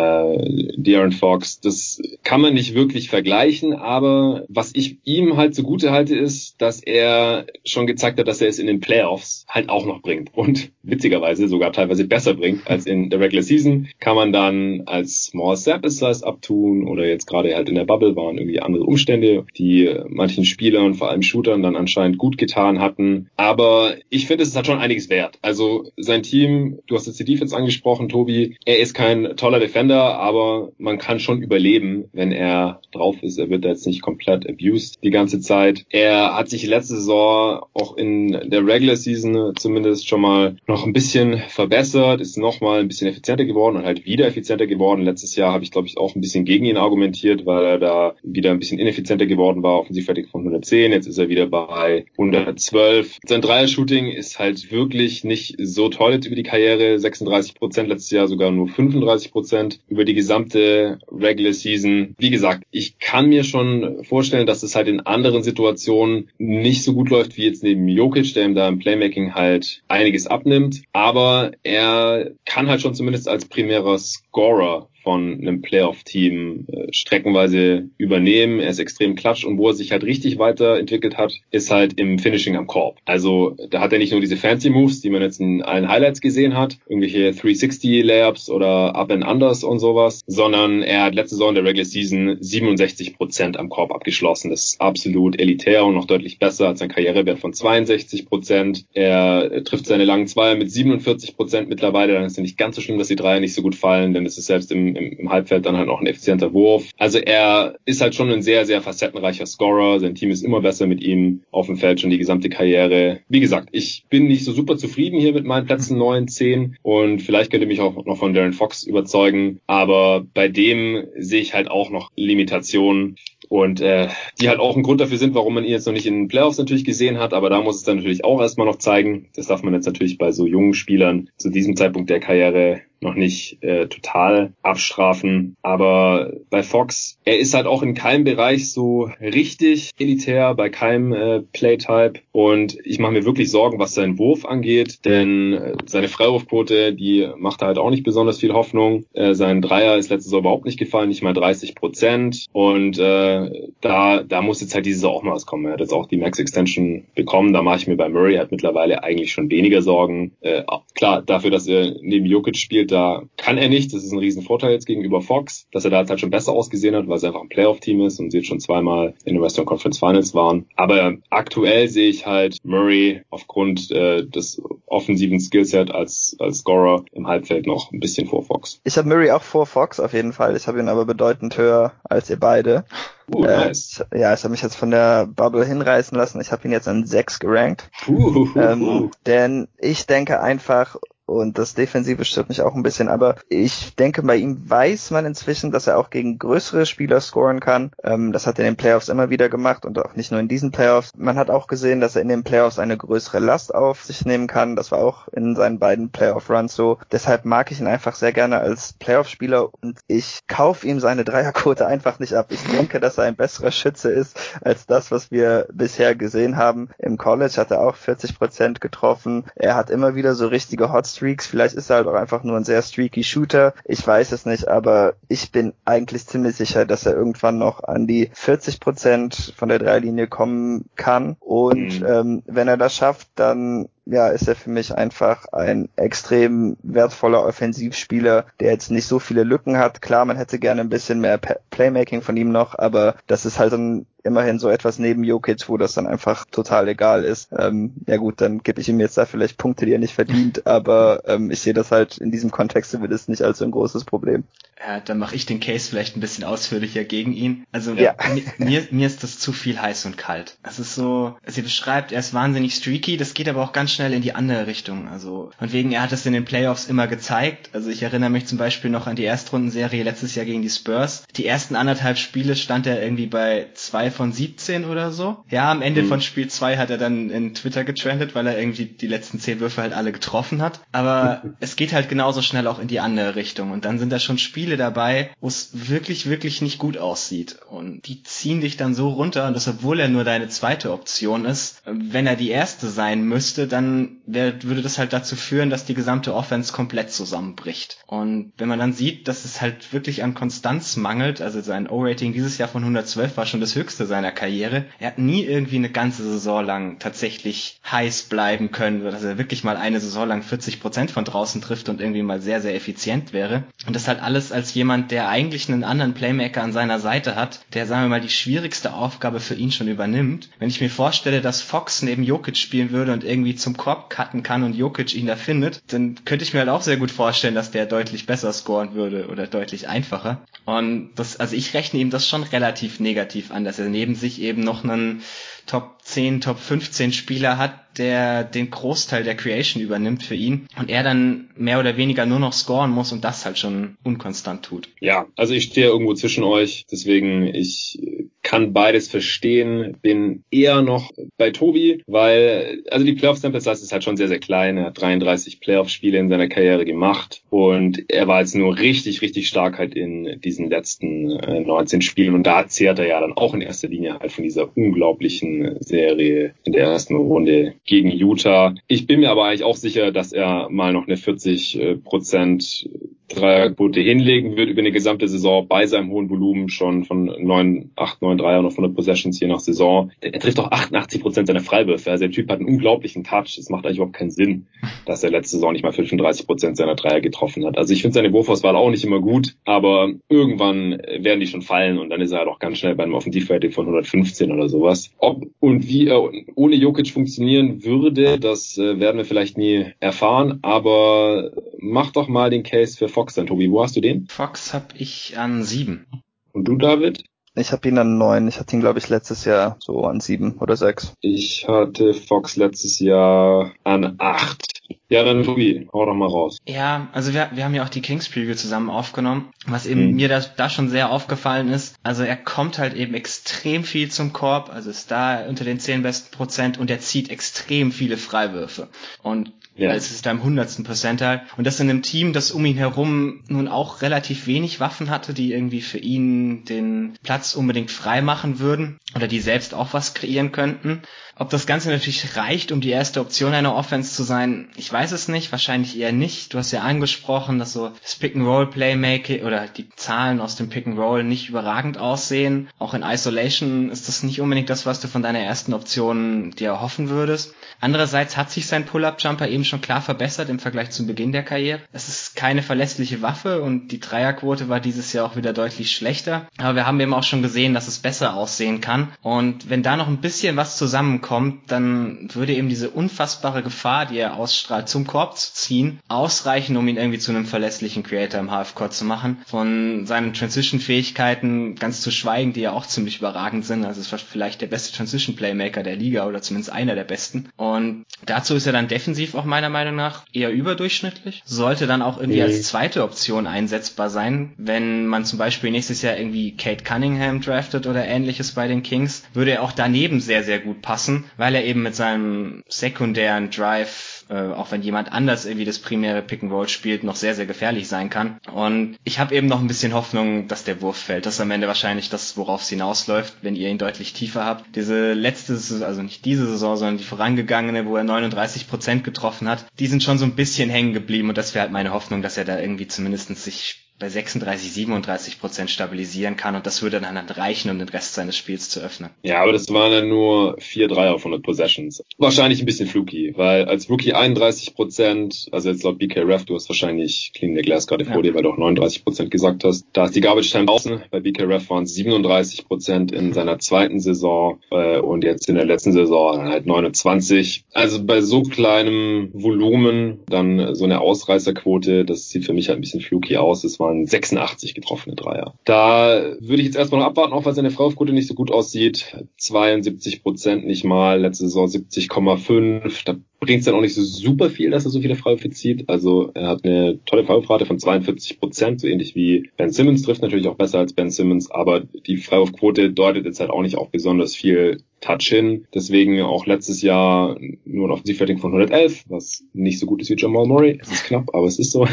[0.76, 6.16] De'Aaron Fox, das kann man nicht wirklich vergleichen, aber was ich ihm halt zugute halte,
[6.16, 10.02] ist, dass er schon gezeigt hat, dass er es in den Playoffs halt auch noch
[10.02, 13.88] bringt und witzigerweise sogar teilweise besser bringt als in der Regular Season.
[13.98, 18.16] Kann man dann als Small Sample Size abtun oder jetzt gerade halt in der Bubble
[18.16, 23.28] waren irgendwie andere Umstände, die manchen Spielern, vor allem Shootern, dann anscheinend gut getan hatten.
[23.36, 25.38] Aber ich finde, es ist schon einiges wert.
[25.42, 30.18] Also sein Team, du hast jetzt die Defense angesprochen, Tobi, er ist kein toller Defender,
[30.18, 33.38] aber man kann schon überleben, wenn er drauf ist.
[33.38, 35.84] Er wird jetzt nicht komplett abused die ganze Zeit.
[35.90, 40.92] Er hat sich letzte Saison auch in der Regular Season zumindest schon mal noch ein
[40.92, 45.02] bisschen verbessert, ist noch mal ein bisschen effizienter geworden und halt wieder effizienter geworden.
[45.02, 48.14] Letztes Jahr habe ich, glaube ich, auch ein bisschen gegen ihn argumentiert, weil er da
[48.22, 50.92] wieder ein bisschen ineffizienter geworden war, offensivfertig von 110.
[50.92, 53.18] Jetzt ist er wieder bei 112.
[53.26, 56.98] Sein Dreier-Shooting ist halt wirklich nicht so toll jetzt über die Karriere.
[56.98, 62.14] 36 Prozent letztes Jahr sogar nur 35 Prozent über die gesamte Regular Season.
[62.18, 66.94] Wie gesagt, ich kann mir schon vorstellen, dass es halt in anderen Situationen nicht so
[66.94, 70.82] gut läuft wie jetzt neben Jokic, der ihm da im Playmaking halt einiges abnimmt.
[70.92, 78.60] Aber er kann halt schon zumindest als primärer Scorer von einem Playoff-Team äh, streckenweise übernehmen.
[78.60, 82.18] Er ist extrem klatsch und wo er sich halt richtig weiterentwickelt hat, ist halt im
[82.18, 82.98] Finishing am Korb.
[83.04, 86.20] Also da hat er nicht nur diese fancy Moves, die man jetzt in allen Highlights
[86.20, 91.36] gesehen hat, irgendwelche 360 Layups oder Up and Unders und sowas, sondern er hat letzte
[91.36, 94.50] Saison der Regular Season 67 Prozent am Korb abgeschlossen.
[94.50, 98.84] Das ist absolut elitär und noch deutlich besser als sein Karrierewert von 62 Prozent.
[98.92, 102.14] Er trifft seine langen Zweier mit 47 Prozent mittlerweile.
[102.14, 104.26] Dann ist es nicht ganz so schlimm, dass die Dreier nicht so gut fallen, denn
[104.26, 106.88] es ist selbst im im, im Halbfeld dann halt auch ein effizienter Wurf.
[106.98, 110.00] Also er ist halt schon ein sehr, sehr facettenreicher Scorer.
[110.00, 113.20] Sein Team ist immer besser mit ihm auf dem Feld schon die gesamte Karriere.
[113.28, 117.20] Wie gesagt, ich bin nicht so super zufrieden hier mit meinen Plätzen 9, 10 und
[117.22, 121.70] vielleicht könnte mich auch noch von Darren Fox überzeugen, aber bei dem sehe ich halt
[121.70, 123.16] auch noch Limitationen
[123.48, 124.08] und äh,
[124.40, 126.28] die halt auch ein Grund dafür sind, warum man ihn jetzt noch nicht in den
[126.28, 129.28] Playoffs natürlich gesehen hat, aber da muss es dann natürlich auch erstmal noch zeigen.
[129.34, 133.14] Das darf man jetzt natürlich bei so jungen Spielern zu diesem Zeitpunkt der Karriere noch
[133.14, 135.56] nicht äh, total abstrafen.
[135.62, 141.12] Aber bei Fox, er ist halt auch in keinem Bereich so richtig elitär, bei keinem
[141.12, 142.20] äh, Playtype.
[142.32, 147.28] Und ich mache mir wirklich Sorgen, was seinen Wurf angeht, denn äh, seine Freiwurfquote, die
[147.36, 149.04] macht halt auch nicht besonders viel Hoffnung.
[149.12, 152.46] Äh, sein Dreier ist letztes Jahr überhaupt nicht gefallen, nicht mal 30 Prozent.
[152.52, 155.66] Und äh, da, da muss jetzt halt diese Saison auch mal was kommen.
[155.66, 157.52] Er hat jetzt auch die Max Extension bekommen.
[157.52, 160.32] Da mache ich mir bei Murray halt mittlerweile eigentlich schon weniger Sorgen.
[160.40, 160.62] Äh,
[160.94, 163.92] klar, dafür, dass er neben Jokic spielt, da kann er nicht.
[163.92, 166.94] Das ist ein Riesenvorteil jetzt gegenüber Fox, dass er da jetzt halt schon besser ausgesehen
[166.94, 169.66] hat, weil es einfach ein Playoff-Team ist und sie jetzt schon zweimal in den Western
[169.66, 170.66] Conference Finals waren.
[170.76, 177.26] Aber aktuell sehe ich halt Murray aufgrund äh, des offensiven Skillset als, als Scorer im
[177.26, 178.80] Halbfeld noch ein bisschen vor Fox.
[178.84, 180.56] Ich habe Murray auch vor Fox auf jeden Fall.
[180.56, 182.84] Ich habe ihn aber bedeutend höher als ihr beide.
[183.32, 184.04] Uh, äh, nice.
[184.12, 186.40] ja, ich habe mich jetzt von der Bubble hinreißen lassen.
[186.40, 187.90] Ich habe ihn jetzt an 6 gerankt.
[188.08, 190.96] Uh, uh, ähm, denn ich denke einfach,
[191.30, 195.26] und das Defensive stört mich auch ein bisschen, aber ich denke, bei ihm weiß man
[195.26, 197.92] inzwischen, dass er auch gegen größere Spieler scoren kann.
[198.02, 200.48] Ähm, das hat er in den Playoffs immer wieder gemacht und auch nicht nur in
[200.48, 201.12] diesen Playoffs.
[201.16, 204.48] Man hat auch gesehen, dass er in den Playoffs eine größere Last auf sich nehmen
[204.48, 204.74] kann.
[204.74, 206.98] Das war auch in seinen beiden Playoff-Runs so.
[207.12, 211.86] Deshalb mag ich ihn einfach sehr gerne als Playoff-Spieler und ich kaufe ihm seine Dreierquote
[211.86, 212.46] einfach nicht ab.
[212.50, 216.88] Ich denke, dass er ein besserer Schütze ist als das, was wir bisher gesehen haben.
[216.98, 219.44] Im College hat er auch 40 Prozent getroffen.
[219.54, 221.46] Er hat immer wieder so richtige Hot Streaks.
[221.46, 223.74] Vielleicht ist er halt auch einfach nur ein sehr streaky Shooter.
[223.84, 228.06] Ich weiß es nicht, aber ich bin eigentlich ziemlich sicher, dass er irgendwann noch an
[228.06, 231.36] die 40 Prozent von der Dreilinie kommen kann.
[231.40, 232.06] Und mhm.
[232.06, 237.44] ähm, wenn er das schafft, dann ja, ist er für mich einfach ein extrem wertvoller
[237.44, 240.02] Offensivspieler, der jetzt nicht so viele Lücken hat.
[240.02, 243.72] Klar, man hätte gerne ein bisschen mehr Playmaking von ihm noch, aber das ist halt
[243.72, 247.50] dann immerhin so etwas neben Jokic, wo das dann einfach total egal ist.
[247.56, 250.66] Ähm, ja gut, dann gebe ich ihm jetzt da vielleicht Punkte, die er nicht verdient,
[250.66, 254.04] aber ähm, ich sehe das halt in diesem Kontext es nicht als so ein großes
[254.04, 254.44] Problem.
[254.80, 257.66] Ja, dann mache ich den Case vielleicht ein bisschen ausführlicher gegen ihn.
[257.70, 258.14] Also ja.
[258.58, 260.56] mir, mir ist das zu viel heiß und kalt.
[260.62, 263.99] Es ist so, sie beschreibt, er ist wahnsinnig streaky, das geht aber auch ganz schnell
[264.06, 265.08] in die andere Richtung.
[265.08, 267.70] Also von wegen, er hat es in den Playoffs immer gezeigt.
[267.72, 271.24] Also ich erinnere mich zum Beispiel noch an die Erstrundenserie letztes Jahr gegen die Spurs.
[271.36, 275.44] Die ersten anderthalb Spiele stand er irgendwie bei zwei zwei von 17 oder so.
[275.50, 276.08] Ja, am Ende mhm.
[276.08, 279.60] von Spiel zwei hat er dann in Twitter getrendet, weil er irgendwie die letzten zehn
[279.60, 280.80] Würfe halt alle getroffen hat.
[280.92, 283.72] Aber es geht halt genauso schnell auch in die andere Richtung.
[283.72, 287.58] Und dann sind da schon Spiele dabei, wo es wirklich, wirklich nicht gut aussieht.
[287.68, 289.46] Und die ziehen dich dann so runter.
[289.46, 293.66] Und das, obwohl er nur deine zweite Option ist, wenn er die erste sein müsste,
[293.66, 293.79] dann
[294.26, 297.98] wär, würde das halt dazu führen, dass die gesamte Offense komplett zusammenbricht.
[298.06, 302.32] Und wenn man dann sieht, dass es halt wirklich an Konstanz mangelt, also sein O-Rating
[302.32, 304.86] dieses Jahr von 112 war schon das höchste seiner Karriere.
[304.98, 309.64] Er hat nie irgendwie eine ganze Saison lang tatsächlich heiß bleiben können, dass er wirklich
[309.64, 313.32] mal eine Saison lang 40 Prozent von draußen trifft und irgendwie mal sehr, sehr effizient
[313.32, 313.64] wäre.
[313.86, 317.60] Und das halt alles als jemand, der eigentlich einen anderen Playmaker an seiner Seite hat,
[317.74, 320.50] der, sagen wir mal, die schwierigste Aufgabe für ihn schon übernimmt.
[320.58, 324.42] Wenn ich mir vorstelle, dass Fox neben Jokic spielen würde und irgendwie zum Korb cutten
[324.42, 327.54] kann und Jokic ihn da findet, dann könnte ich mir halt auch sehr gut vorstellen,
[327.54, 330.40] dass der deutlich besser scoren würde oder deutlich einfacher.
[330.64, 334.40] Und das, also ich rechne ihm das schon relativ negativ an, dass er neben sich
[334.40, 335.22] eben noch einen
[335.66, 340.90] Top 10, Top 15 Spieler hat, der den Großteil der Creation übernimmt für ihn und
[340.90, 344.88] er dann mehr oder weniger nur noch scoren muss und das halt schon unkonstant tut.
[345.00, 347.98] Ja, also ich stehe irgendwo zwischen euch, deswegen ich
[348.42, 353.92] kann beides verstehen, bin eher noch bei Tobi, weil also die Playoff Sample Size ist
[353.92, 358.04] halt schon sehr sehr klein, er hat 33 Playoff Spiele in seiner Karriere gemacht und
[358.08, 362.44] er war jetzt nur richtig richtig stark halt in diesen letzten äh, 19 Spielen und
[362.44, 366.72] da zehrt er ja dann auch in erster Linie halt von dieser unglaublichen Serie in
[366.72, 368.74] der ersten Runde gegen Utah.
[368.86, 372.88] Ich bin mir aber eigentlich auch sicher, dass er mal noch eine 40 äh, Prozent
[373.34, 378.22] Dreierquote hinlegen wird über eine gesamte Saison bei seinem hohen Volumen schon von 9, 8,
[378.22, 380.10] 9 Dreier und auf 100 Possessions je nach Saison.
[380.20, 382.10] Er trifft auch 88 Prozent seiner Freiwürfe.
[382.10, 383.56] Also der Typ hat einen unglaublichen Touch.
[383.58, 384.66] Es macht eigentlich überhaupt keinen Sinn,
[385.06, 387.78] dass er letzte Saison nicht mal 35 Prozent seiner Dreier getroffen hat.
[387.78, 391.98] Also ich finde seine Wurfauswahl auch nicht immer gut, aber irgendwann werden die schon fallen
[391.98, 395.10] und dann ist er halt auch ganz schnell bei einem Offensivrating von 115 oder sowas.
[395.18, 400.58] Ob und wie er ohne Jokic funktionieren würde, das äh, werden wir vielleicht nie erfahren,
[400.62, 403.70] aber mach doch mal den Case für Fox dann, Tobi.
[403.70, 404.26] Wo hast du den?
[404.28, 406.06] Fox habe ich an sieben.
[406.54, 407.22] Und du, David?
[407.54, 408.48] Ich habe ihn an neun.
[408.48, 411.12] Ich hatte ihn, glaube ich, letztes Jahr so an sieben oder sechs.
[411.20, 414.80] Ich hatte Fox letztes Jahr an acht.
[415.10, 416.56] Ja, dann Tobi, hau doch mal raus.
[416.66, 420.14] Ja, also wir, wir haben ja auch die Kings Preview zusammen aufgenommen, was eben mhm.
[420.14, 421.96] mir da, da schon sehr aufgefallen ist.
[422.02, 426.02] Also er kommt halt eben extrem viel zum Korb, also ist da unter den zehn
[426.02, 428.88] besten Prozent und er zieht extrem viele Freiwürfe.
[429.22, 429.94] Und ja.
[429.94, 431.42] Es ist im hundertsten Percentile.
[431.56, 435.32] Und das in einem Team, das um ihn herum nun auch relativ wenig Waffen hatte,
[435.32, 440.14] die irgendwie für ihn den Platz unbedingt frei machen würden oder die selbst auch was
[440.14, 441.02] kreieren könnten.
[441.40, 445.12] Ob das Ganze natürlich reicht, um die erste Option einer Offense zu sein, ich weiß
[445.12, 446.52] es nicht, wahrscheinlich eher nicht.
[446.52, 451.48] Du hast ja angesprochen, dass so das Pick-and-Roll-Playmaking oder die Zahlen aus dem Pick-and-Roll nicht
[451.48, 452.68] überragend aussehen.
[452.78, 456.68] Auch in Isolation ist das nicht unbedingt das, was du von deiner ersten Option dir
[456.68, 457.54] erhoffen würdest.
[457.80, 461.80] Andererseits hat sich sein Pull-Up-Jumper eben schon klar verbessert im Vergleich zum Beginn der Karriere.
[461.90, 466.48] Es ist keine verlässliche Waffe und die Dreierquote war dieses Jahr auch wieder deutlich schlechter.
[466.58, 469.08] Aber wir haben eben auch schon gesehen, dass es besser aussehen kann.
[469.22, 471.29] Und wenn da noch ein bisschen was zusammenkommt,
[471.66, 476.88] dann würde eben diese unfassbare Gefahr, die er ausstrahlt, zum Korb zu ziehen, ausreichen, um
[476.88, 479.38] ihn irgendwie zu einem verlässlichen Creator im Halfcourt zu machen.
[479.46, 483.84] Von seinen Transition-Fähigkeiten ganz zu schweigen, die ja auch ziemlich überragend sind.
[483.84, 487.48] Also es war vielleicht der beste Transition-Playmaker der Liga oder zumindest einer der besten.
[487.56, 491.42] Und dazu ist er dann defensiv auch meiner Meinung nach eher überdurchschnittlich.
[491.44, 492.46] Sollte dann auch irgendwie mhm.
[492.46, 497.86] als zweite Option einsetzbar sein, wenn man zum Beispiel nächstes Jahr irgendwie Kate Cunningham draftet
[497.86, 501.64] oder ähnliches bei den Kings, würde er auch daneben sehr, sehr gut passen, weil er
[501.64, 506.52] eben mit seinem sekundären Drive äh, auch wenn jemand anders irgendwie das primäre Pick and
[506.52, 508.38] Roll spielt, noch sehr, sehr gefährlich sein kann.
[508.52, 511.26] Und ich habe eben noch ein bisschen Hoffnung, dass der Wurf fällt.
[511.26, 514.76] Das ist am Ende wahrscheinlich das, worauf es hinausläuft, wenn ihr ihn deutlich tiefer habt.
[514.76, 515.54] Diese letzte,
[515.84, 520.02] also nicht diese Saison, sondern die vorangegangene, wo er 39 Prozent getroffen hat, die sind
[520.02, 522.60] schon so ein bisschen hängen geblieben und das wäre halt meine Hoffnung, dass er da
[522.60, 527.70] irgendwie zumindest sich bei 36, 37 Prozent stabilisieren kann und das würde dann halt reichen,
[527.70, 529.10] um den Rest seines Spiels zu öffnen.
[529.22, 532.02] Ja, aber das waren dann nur 4 3 auf 100 Possessions.
[532.16, 536.54] Wahrscheinlich ein bisschen fluky, weil als Rookie 31 Prozent, also jetzt laut BK Ref, du
[536.54, 538.22] hast wahrscheinlich Clean the Glass gerade vor ja.
[538.22, 539.84] dir, weil du auch 39 Prozent gesagt hast.
[539.92, 541.02] Da ist die Garbage Time draußen.
[541.10, 545.56] Bei BK Ref waren es 37 Prozent in seiner zweiten Saison äh, und jetzt in
[545.56, 547.64] der letzten Saison halt 29.
[547.74, 552.80] Also bei so kleinem Volumen dann so eine Ausreißerquote, das sieht für mich halt ein
[552.80, 553.62] bisschen fluky aus.
[553.64, 555.54] Es waren waren 86 getroffene Dreier.
[555.64, 559.16] Da würde ich jetzt erstmal noch abwarten, auch weil seine Freiwurfquote nicht so gut aussieht.
[559.38, 563.04] 72 Prozent nicht mal, letzte Saison 70,5.
[563.04, 565.88] Da bringt es dann auch nicht so super viel, dass er so viele Freiwürfe zieht.
[565.88, 570.22] Also er hat eine tolle Freiwurfrate von 42 Prozent, so ähnlich wie Ben Simmons trifft
[570.22, 573.90] natürlich auch besser als Ben Simmons, aber die Freiwurfquote deutet jetzt halt auch nicht auf
[573.90, 575.66] besonders viel Touch hin.
[575.74, 580.16] Deswegen auch letztes Jahr nur ein Offensivrating von 111, was nicht so gut ist wie
[580.16, 580.78] Jamal Murray.
[580.80, 581.86] Es ist knapp, aber es ist so.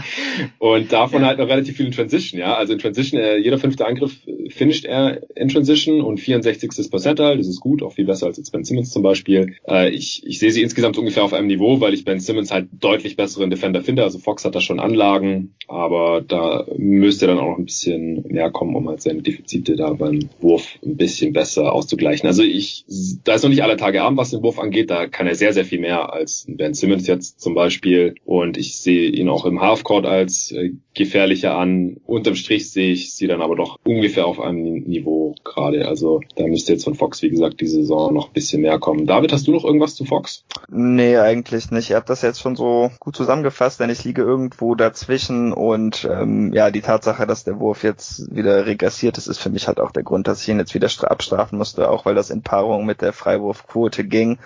[0.58, 1.28] und davon ja.
[1.28, 2.54] halt noch relativ viel in Transition, ja.
[2.54, 4.16] Also in Transition, äh, jeder fünfte Angriff
[4.48, 6.90] finisht er in Transition und 64.
[6.90, 9.56] Percentile, das ist gut, auch viel besser als jetzt Ben Simmons zum Beispiel.
[9.68, 12.68] Äh, ich, ich sehe sie insgesamt ungefähr auf einem Niveau, weil ich Ben Simmons halt
[12.72, 14.02] deutlich besseren Defender finde.
[14.02, 18.50] Also Fox hat da schon Anlagen, aber da müsste dann auch noch ein bisschen mehr
[18.50, 22.26] kommen, um halt seine Defizite da beim Wurf ein bisschen besser auszugleichen.
[22.26, 22.84] Also ich,
[23.24, 24.90] da ist noch nicht alle Tage Abend, was den Wurf angeht.
[24.90, 28.14] Da kann er sehr, sehr viel mehr als Ben Simmons jetzt zum Beispiel.
[28.24, 31.98] Und ich sehe ihn auch im Halfcourt als äh, gefährlicher an.
[32.06, 35.86] Unterm Strich sehe ich sie dann aber doch ungefähr auf einem Niveau gerade.
[35.86, 39.06] Also da müsste jetzt von Fox, wie gesagt, diese Saison noch ein bisschen mehr kommen.
[39.06, 40.44] David, hast du noch irgendwas zu Fox?
[40.68, 41.90] Nee, eigentlich nicht.
[41.90, 46.52] Ihr habt das jetzt schon so gut zusammengefasst, denn ich liege irgendwo dazwischen und ähm,
[46.52, 49.92] ja, die Tatsache, dass der Wurf jetzt wieder regressiert ist, ist für mich halt auch
[49.92, 53.02] der Grund, dass ich ihn jetzt wieder abstrafen musste, auch weil das in Paarung mit
[53.02, 54.38] der Freiwurfquote ging.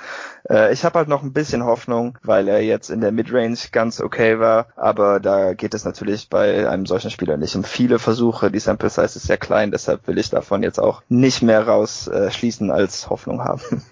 [0.48, 4.00] Äh, ich habe halt noch ein bisschen Hoffnung, weil er jetzt in der Midrange ganz
[4.00, 8.50] okay war, aber da geht es natürlich bei einem solchen Spieler nicht um viele Versuche.
[8.50, 12.70] Die Sample Size ist sehr klein, deshalb will ich davon jetzt auch nicht mehr rausschließen
[12.70, 13.60] äh, als Hoffnung haben.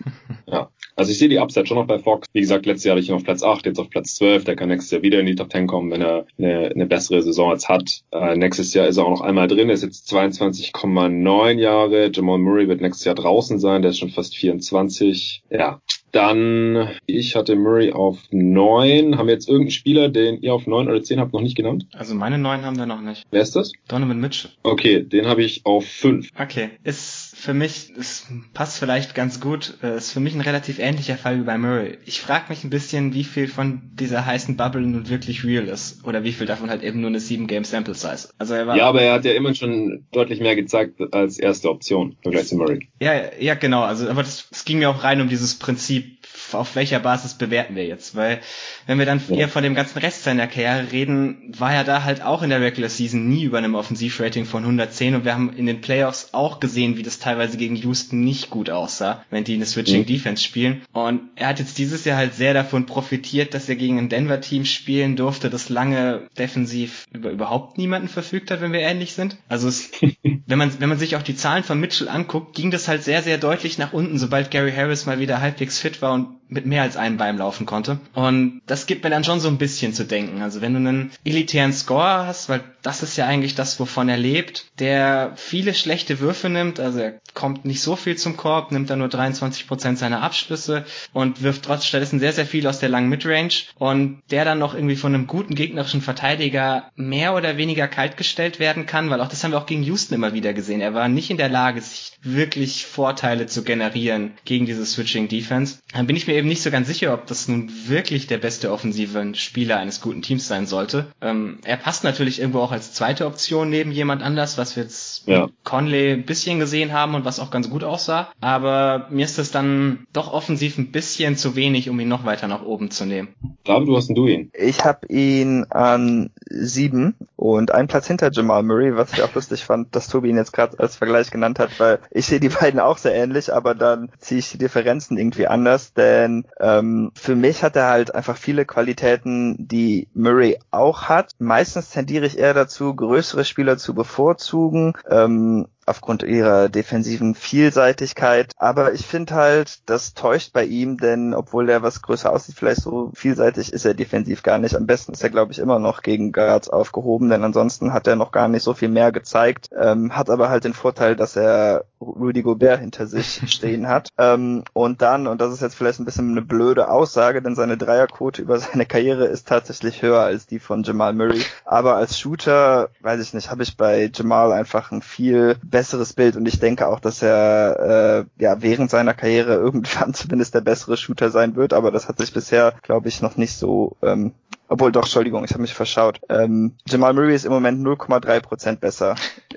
[0.50, 2.26] Ja, also ich sehe die Upside schon noch bei Fox.
[2.32, 4.44] Wie gesagt, letztes Jahr hatte ich ihn auf Platz 8, jetzt auf Platz 12.
[4.44, 7.22] Der kann nächstes Jahr wieder in die Top 10 kommen, wenn er eine, eine bessere
[7.22, 8.02] Saison jetzt hat.
[8.12, 9.68] Äh, nächstes Jahr ist er auch noch einmal drin.
[9.68, 12.10] Er ist jetzt 22,9 Jahre.
[12.12, 13.82] Jamal Murray wird nächstes Jahr draußen sein.
[13.82, 15.44] Der ist schon fast 24.
[15.50, 15.80] Ja,
[16.18, 19.16] dann, ich hatte Murray auf neun.
[19.16, 21.86] Haben wir jetzt irgendeinen Spieler, den ihr auf neun oder zehn habt, noch nicht genannt?
[21.92, 23.24] Also meine neun haben wir noch nicht.
[23.30, 23.72] Wer ist das?
[23.86, 24.50] Donovan Mitchell.
[24.64, 26.30] Okay, den habe ich auf fünf.
[26.36, 30.80] Okay, ist für mich, es passt vielleicht ganz gut, äh, ist für mich ein relativ
[30.80, 31.96] ähnlicher Fall wie bei Murray.
[32.04, 36.04] Ich frage mich ein bisschen, wie viel von dieser heißen Bubble nun wirklich real ist.
[36.04, 38.30] Oder wie viel davon halt eben nur eine 7-Game-Sample-Size.
[38.38, 41.70] Also er war ja, aber er hat ja immer schon deutlich mehr gezeigt als erste
[41.70, 42.88] Option im Vergleich zu Murray.
[43.00, 43.82] Ja, ja, genau.
[43.82, 46.17] Also, aber das, es ging mir auch rein um dieses Prinzip,
[46.52, 48.14] auf welcher Basis bewerten wir jetzt?
[48.14, 48.40] Weil
[48.86, 49.36] wenn wir dann ja.
[49.36, 52.60] eher von dem ganzen Rest seiner Karriere reden, war er da halt auch in der
[52.60, 56.60] Regular Season nie über einem Offensivrating von 110 und wir haben in den Playoffs auch
[56.60, 60.06] gesehen, wie das teilweise gegen Houston nicht gut aussah, wenn die eine Switching mhm.
[60.06, 60.82] Defense spielen.
[60.92, 64.40] Und er hat jetzt dieses Jahr halt sehr davon profitiert, dass er gegen ein Denver
[64.40, 69.36] Team spielen durfte, das lange defensiv über überhaupt niemanden verfügt hat, wenn wir ähnlich sind.
[69.48, 69.90] Also es,
[70.22, 73.22] wenn man wenn man sich auch die Zahlen von Mitchell anguckt, ging das halt sehr
[73.22, 76.82] sehr deutlich nach unten, sobald Gary Harris mal wieder halbwegs fit war und mit mehr
[76.82, 77.98] als einem Bein laufen konnte.
[78.14, 80.42] Und das gibt mir dann schon so ein bisschen zu denken.
[80.42, 84.16] Also wenn du einen elitären Scorer hast, weil das ist ja eigentlich das, wovon er
[84.16, 88.88] lebt, der viele schlechte Würfe nimmt, also er kommt nicht so viel zum Korb, nimmt
[88.90, 92.88] dann nur 23 Prozent seiner Abschlüsse und wirft trotz stattdessen sehr, sehr viel aus der
[92.88, 97.88] langen Midrange und der dann noch irgendwie von einem guten gegnerischen Verteidiger mehr oder weniger
[97.88, 100.80] kaltgestellt werden kann, weil auch das haben wir auch gegen Houston immer wieder gesehen.
[100.80, 105.78] Er war nicht in der Lage, sich wirklich Vorteile zu generieren gegen diese Switching Defense.
[105.92, 108.72] Dann bin ich mir eben nicht so ganz sicher, ob das nun wirklich der beste
[108.72, 111.06] offensive Spieler eines guten Teams sein sollte.
[111.20, 115.26] Ähm, er passt natürlich irgendwo auch als zweite Option neben jemand anders, was wir jetzt
[115.26, 115.46] ja.
[115.46, 118.30] mit Conley ein bisschen gesehen haben und was auch ganz gut aussah.
[118.40, 122.48] Aber mir ist das dann doch offensiv ein bisschen zu wenig, um ihn noch weiter
[122.48, 123.28] nach oben zu nehmen.
[123.64, 124.50] David, du hast du ihn?
[124.54, 129.64] Ich habe ihn an sieben und einen Platz hinter Jamal Murray, was ich auch lustig
[129.64, 132.80] fand, dass Tobi ihn jetzt gerade als Vergleich genannt hat, weil ich sehe die beiden
[132.80, 136.27] auch sehr ähnlich, aber dann ziehe ich die Differenzen irgendwie anders, denn
[136.60, 141.32] ähm, für mich hat er halt einfach viele Qualitäten, die Murray auch hat.
[141.38, 144.94] Meistens tendiere ich eher dazu, größere Spieler zu bevorzugen.
[145.08, 148.52] Ähm, aufgrund ihrer defensiven Vielseitigkeit.
[148.56, 152.82] Aber ich finde halt, das täuscht bei ihm, denn obwohl der was größer aussieht, vielleicht
[152.82, 154.76] so vielseitig ist er defensiv gar nicht.
[154.76, 158.16] Am besten ist er, glaube ich, immer noch gegen Guards aufgehoben, denn ansonsten hat er
[158.16, 161.84] noch gar nicht so viel mehr gezeigt, ähm, hat aber halt den Vorteil, dass er
[162.00, 164.08] Rudy Gobert hinter sich stehen hat.
[164.18, 167.76] Ähm, und dann, und das ist jetzt vielleicht ein bisschen eine blöde Aussage, denn seine
[167.76, 171.42] Dreierquote über seine Karriere ist tatsächlich höher als die von Jamal Murray.
[171.64, 175.77] Aber als Shooter, weiß ich nicht, habe ich bei Jamal einfach ein viel besseres
[176.14, 176.36] Bild.
[176.36, 180.96] Und ich denke auch, dass er äh, ja während seiner Karriere irgendwann zumindest der bessere
[180.96, 184.32] Shooter sein wird, aber das hat sich bisher, glaube ich, noch nicht so ähm,
[184.68, 186.20] obwohl doch, Entschuldigung, ich habe mich verschaut.
[186.28, 189.16] Ähm, Jamal Murray ist im Moment 0,3 Prozent besser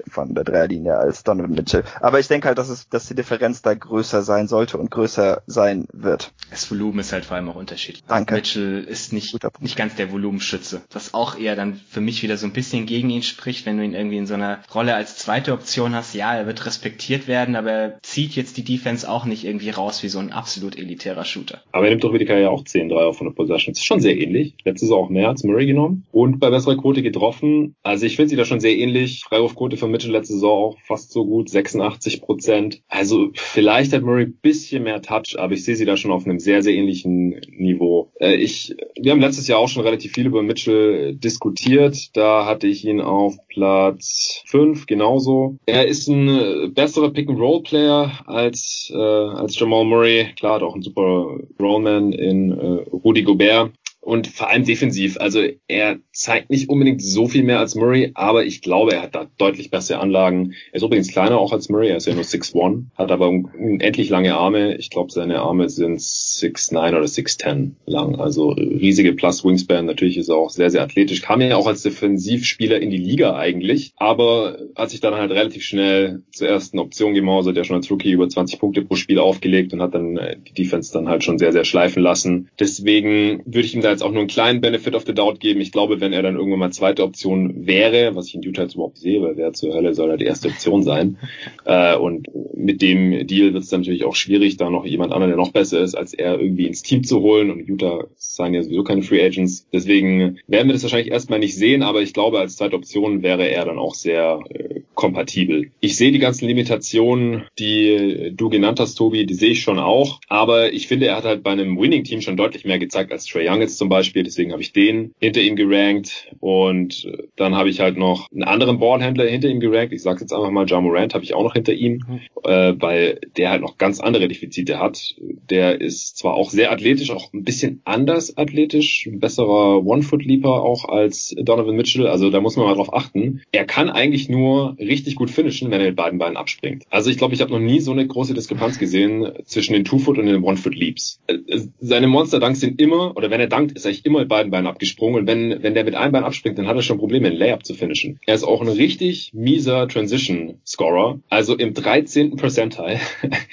[0.09, 1.84] von der Dreierlinie als Donovan Mitchell.
[1.99, 5.43] Aber ich denke halt, dass es, dass die Differenz da größer sein sollte und größer
[5.47, 6.32] sein wird.
[6.49, 8.03] Das Volumen ist halt vor allem auch unterschiedlich.
[8.07, 8.36] Danke.
[8.36, 12.47] Mitchell ist nicht, nicht ganz der Volumenschütze, was auch eher dann für mich wieder so
[12.47, 15.53] ein bisschen gegen ihn spricht, wenn du ihn irgendwie in so einer Rolle als zweite
[15.53, 16.14] Option hast.
[16.16, 20.03] Ja, er wird respektiert werden, aber er zieht jetzt die Defense auch nicht irgendwie raus
[20.03, 21.62] wie so ein absolut elitärer Shooter.
[21.72, 23.74] Aber er nimmt doch die Karriere auch 10 Dreier von der Possession.
[23.74, 24.55] Das ist schon sehr ähnlich.
[24.64, 27.76] Letztes Jahr auch mehr als Murray genommen und bei besserer Quote getroffen.
[27.84, 29.24] Also ich finde sie da schon sehr ähnlich.
[29.24, 32.82] Freiwurfquote von Mitchell letzte Saison auch fast so gut, 86 Prozent.
[32.88, 36.39] Also vielleicht hat Murray bisschen mehr Touch, aber ich sehe sie da schon auf einem
[36.39, 38.12] sehr, sehr ähnlichen Niveau.
[38.20, 42.16] Äh, ich, wir haben letztes Jahr auch schon relativ viel über Mitchell diskutiert.
[42.16, 45.58] Da hatte ich ihn auf Platz 5 genauso.
[45.66, 50.28] Er ist ein besserer Pick-and-Roll-Player als, äh, als Jamal Murray.
[50.38, 53.72] Klar, hat auch ein super Rollman in äh, Rudy Gobert
[54.02, 55.18] und vor allem defensiv.
[55.20, 59.16] Also er zeigt nicht unbedingt so viel mehr als Murray, aber ich glaube, er hat
[59.16, 60.54] da deutlich bessere Anlagen.
[60.72, 64.10] Er ist übrigens kleiner auch als Murray, er ist ja nur 6'1, hat aber unendlich
[64.10, 64.76] lange Arme.
[64.78, 69.86] Ich glaube, seine Arme sind 6'9 oder 6'10 lang, also riesige Plus Wingspan.
[69.86, 71.22] Natürlich ist er auch sehr, sehr athletisch.
[71.22, 75.64] Kam ja auch als Defensivspieler in die Liga eigentlich, aber hat sich dann halt relativ
[75.64, 79.74] schnell zur ersten Option gemausert, der schon als Rookie über 20 Punkte pro Spiel aufgelegt
[79.74, 82.49] und hat dann äh, die Defense dann halt schon sehr, sehr schleifen lassen.
[82.60, 85.62] Deswegen würde ich ihm da jetzt auch nur einen kleinen Benefit of the Doubt geben.
[85.62, 88.76] Ich glaube, wenn er dann irgendwann mal zweite Option wäre, was ich in Utah jetzt
[88.76, 91.18] überhaupt sehe, weil wer zur Hölle soll er die erste Option sein.
[91.66, 95.38] Äh, und mit dem Deal wird es natürlich auch schwierig, da noch jemand anderen, der
[95.38, 97.52] noch besser ist, als er irgendwie ins Team zu holen.
[97.52, 99.68] Und Utah seien ja sowieso keine Free Agents.
[99.72, 103.50] Deswegen werden wir das wahrscheinlich erstmal nicht sehen, aber ich glaube, als zweite Option wäre
[103.50, 105.72] er dann auch sehr äh, kompatibel.
[105.80, 110.20] Ich sehe die ganzen Limitationen, die du genannt hast, Tobi, die sehe ich schon auch.
[110.28, 113.50] Aber ich finde, er hat halt bei einem Winning-Team schon deutlich mehr gezeigt als Trey
[113.50, 114.22] Young jetzt zum Beispiel.
[114.22, 116.28] Deswegen habe ich den hinter ihm gerankt.
[116.40, 119.92] Und dann habe ich halt noch einen anderen Ballhändler hinter ihm gerankt.
[119.92, 122.20] Ich sage jetzt einfach mal, Morant habe ich auch noch hinter ihm, mhm.
[122.44, 125.16] äh, weil der halt noch ganz andere Defizite hat.
[125.50, 130.86] Der ist zwar auch sehr athletisch, auch ein bisschen anders athletisch, ein besserer One-Foot-Leaper auch
[130.86, 132.06] als Donovan Mitchell.
[132.06, 133.42] Also da muss man mal drauf achten.
[133.52, 136.84] Er kann eigentlich nur richtig gut finishen, wenn er mit beiden Beinen abspringt.
[136.92, 140.20] Also ich glaube, ich habe noch nie so eine große Diskrepanz gesehen zwischen den Two-Foot
[140.20, 141.20] und den One-Foot-Leaps.
[141.26, 144.68] Äh, seine Monster-Dunks sind immer, oder wenn er dankt, ist eigentlich immer mit beiden Beinen
[144.68, 145.22] abgesprungen.
[145.22, 147.66] Und wenn, wenn der mit einem Bein abspringt, dann hat er schon Probleme, ein Layup
[147.66, 148.20] zu finishen.
[148.26, 151.20] Er ist auch ein richtig mieser Transition-Scorer.
[151.30, 152.36] Also im 13.
[152.36, 153.00] Percentile,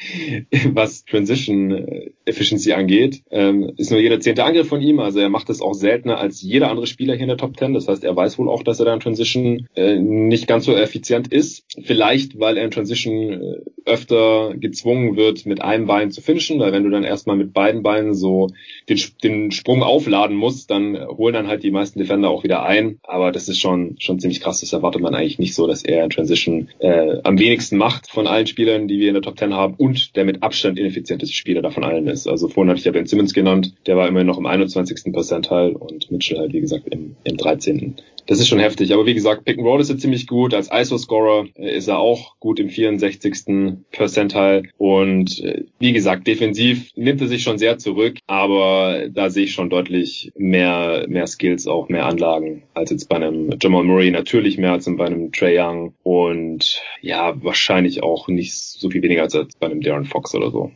[0.73, 5.01] was Transition äh, Efficiency angeht, ähm, ist nur jeder zehnte Angriff von ihm.
[5.01, 7.75] Also er macht es auch seltener als jeder andere Spieler hier in der Top 10.
[7.75, 10.75] Das heißt, er weiß wohl auch, dass er da in Transition äh, nicht ganz so
[10.75, 11.65] effizient ist.
[11.83, 16.73] Vielleicht, weil er in Transition äh, öfter gezwungen wird, mit einem Bein zu finishen, weil
[16.73, 18.49] wenn du dann erstmal mit beiden Beinen so
[18.89, 22.99] den, den Sprung aufladen musst, dann holen dann halt die meisten Defender auch wieder ein.
[23.03, 24.61] Aber das ist schon, schon ziemlich krass.
[24.61, 28.27] Das erwartet man eigentlich nicht so, dass er in Transition äh, am wenigsten macht von
[28.27, 31.63] allen Spielern, die wir in der Top 10 haben und der mit Abstand ineffizienteste Spieler
[31.63, 32.27] davon allen ist.
[32.27, 35.13] Also vorhin hatte ich ja Ben Simmons genannt, der war immerhin noch im 21.
[35.13, 37.97] Percentile und Mitchell halt, wie gesagt, im, im 13
[38.29, 38.93] das ist schon heftig.
[38.93, 40.53] Aber wie gesagt, Pick and Roll ist er ziemlich gut.
[40.53, 43.79] Als ISO-Scorer äh, ist er auch gut im 64.
[43.91, 44.65] Percentile.
[44.77, 49.53] Und äh, wie gesagt, defensiv nimmt er sich schon sehr zurück, aber da sehe ich
[49.53, 54.59] schon deutlich mehr, mehr Skills, auch mehr Anlagen als jetzt bei einem Jamal Murray, natürlich
[54.59, 59.37] mehr als bei einem Trey Young und ja, wahrscheinlich auch nicht so viel weniger als
[59.59, 60.71] bei einem Darren Fox oder so.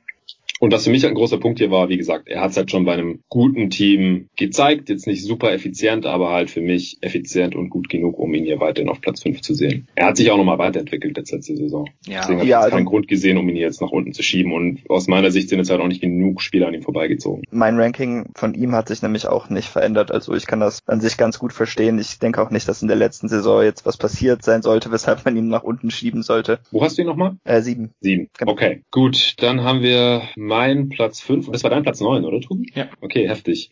[0.62, 2.70] Und was für mich ein großer Punkt hier war, wie gesagt, er hat es halt
[2.70, 4.90] schon bei einem guten Team gezeigt.
[4.90, 8.60] Jetzt nicht super effizient, aber halt für mich effizient und gut genug, um ihn hier
[8.60, 9.88] weiterhin auf Platz 5 zu sehen.
[9.96, 11.90] Er hat sich auch nochmal weiterentwickelt jetzt letzte Saison.
[12.06, 12.20] Ja.
[12.20, 14.22] Deswegen habe ich ja, also keinen Grund gesehen, um ihn hier jetzt nach unten zu
[14.22, 14.52] schieben.
[14.52, 17.42] Und aus meiner Sicht sind jetzt halt auch nicht genug Spieler an ihm vorbeigezogen.
[17.50, 20.12] Mein Ranking von ihm hat sich nämlich auch nicht verändert.
[20.12, 21.98] Also ich kann das an sich ganz gut verstehen.
[21.98, 25.24] Ich denke auch nicht, dass in der letzten Saison jetzt was passiert sein sollte, weshalb
[25.24, 26.60] man ihn nach unten schieben sollte.
[26.70, 27.34] Wo hast du ihn nochmal?
[27.42, 27.90] Äh, sieben.
[28.00, 28.28] Sieben.
[28.38, 28.52] Genau.
[28.52, 29.34] Okay, gut.
[29.38, 30.22] Dann haben wir
[30.52, 32.70] mein Platz 5 und das war dein Platz 9, oder Tobi?
[32.74, 32.88] Ja.
[33.00, 33.70] Okay, heftig.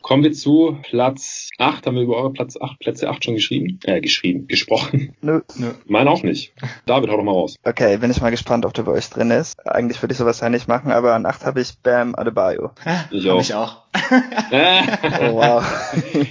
[0.00, 1.86] Kommen wir zu Platz 8.
[1.86, 3.80] Haben wir über eure Platz 8, Plätze 8 schon geschrieben?
[3.82, 5.16] Äh, geschrieben, gesprochen.
[5.22, 5.40] Nö.
[5.56, 5.72] Nö.
[5.86, 6.52] Mein auch nicht.
[6.86, 7.56] David, hau doch mal raus.
[7.64, 9.58] Okay, bin ich mal gespannt, ob der bei euch drin ist.
[9.66, 12.70] Eigentlich würde ich sowas ja nicht machen, aber an 8 habe ich Bam Adebayo.
[13.10, 13.40] Ich auch.
[13.40, 13.82] ich auch.
[13.94, 15.64] Oh, wow.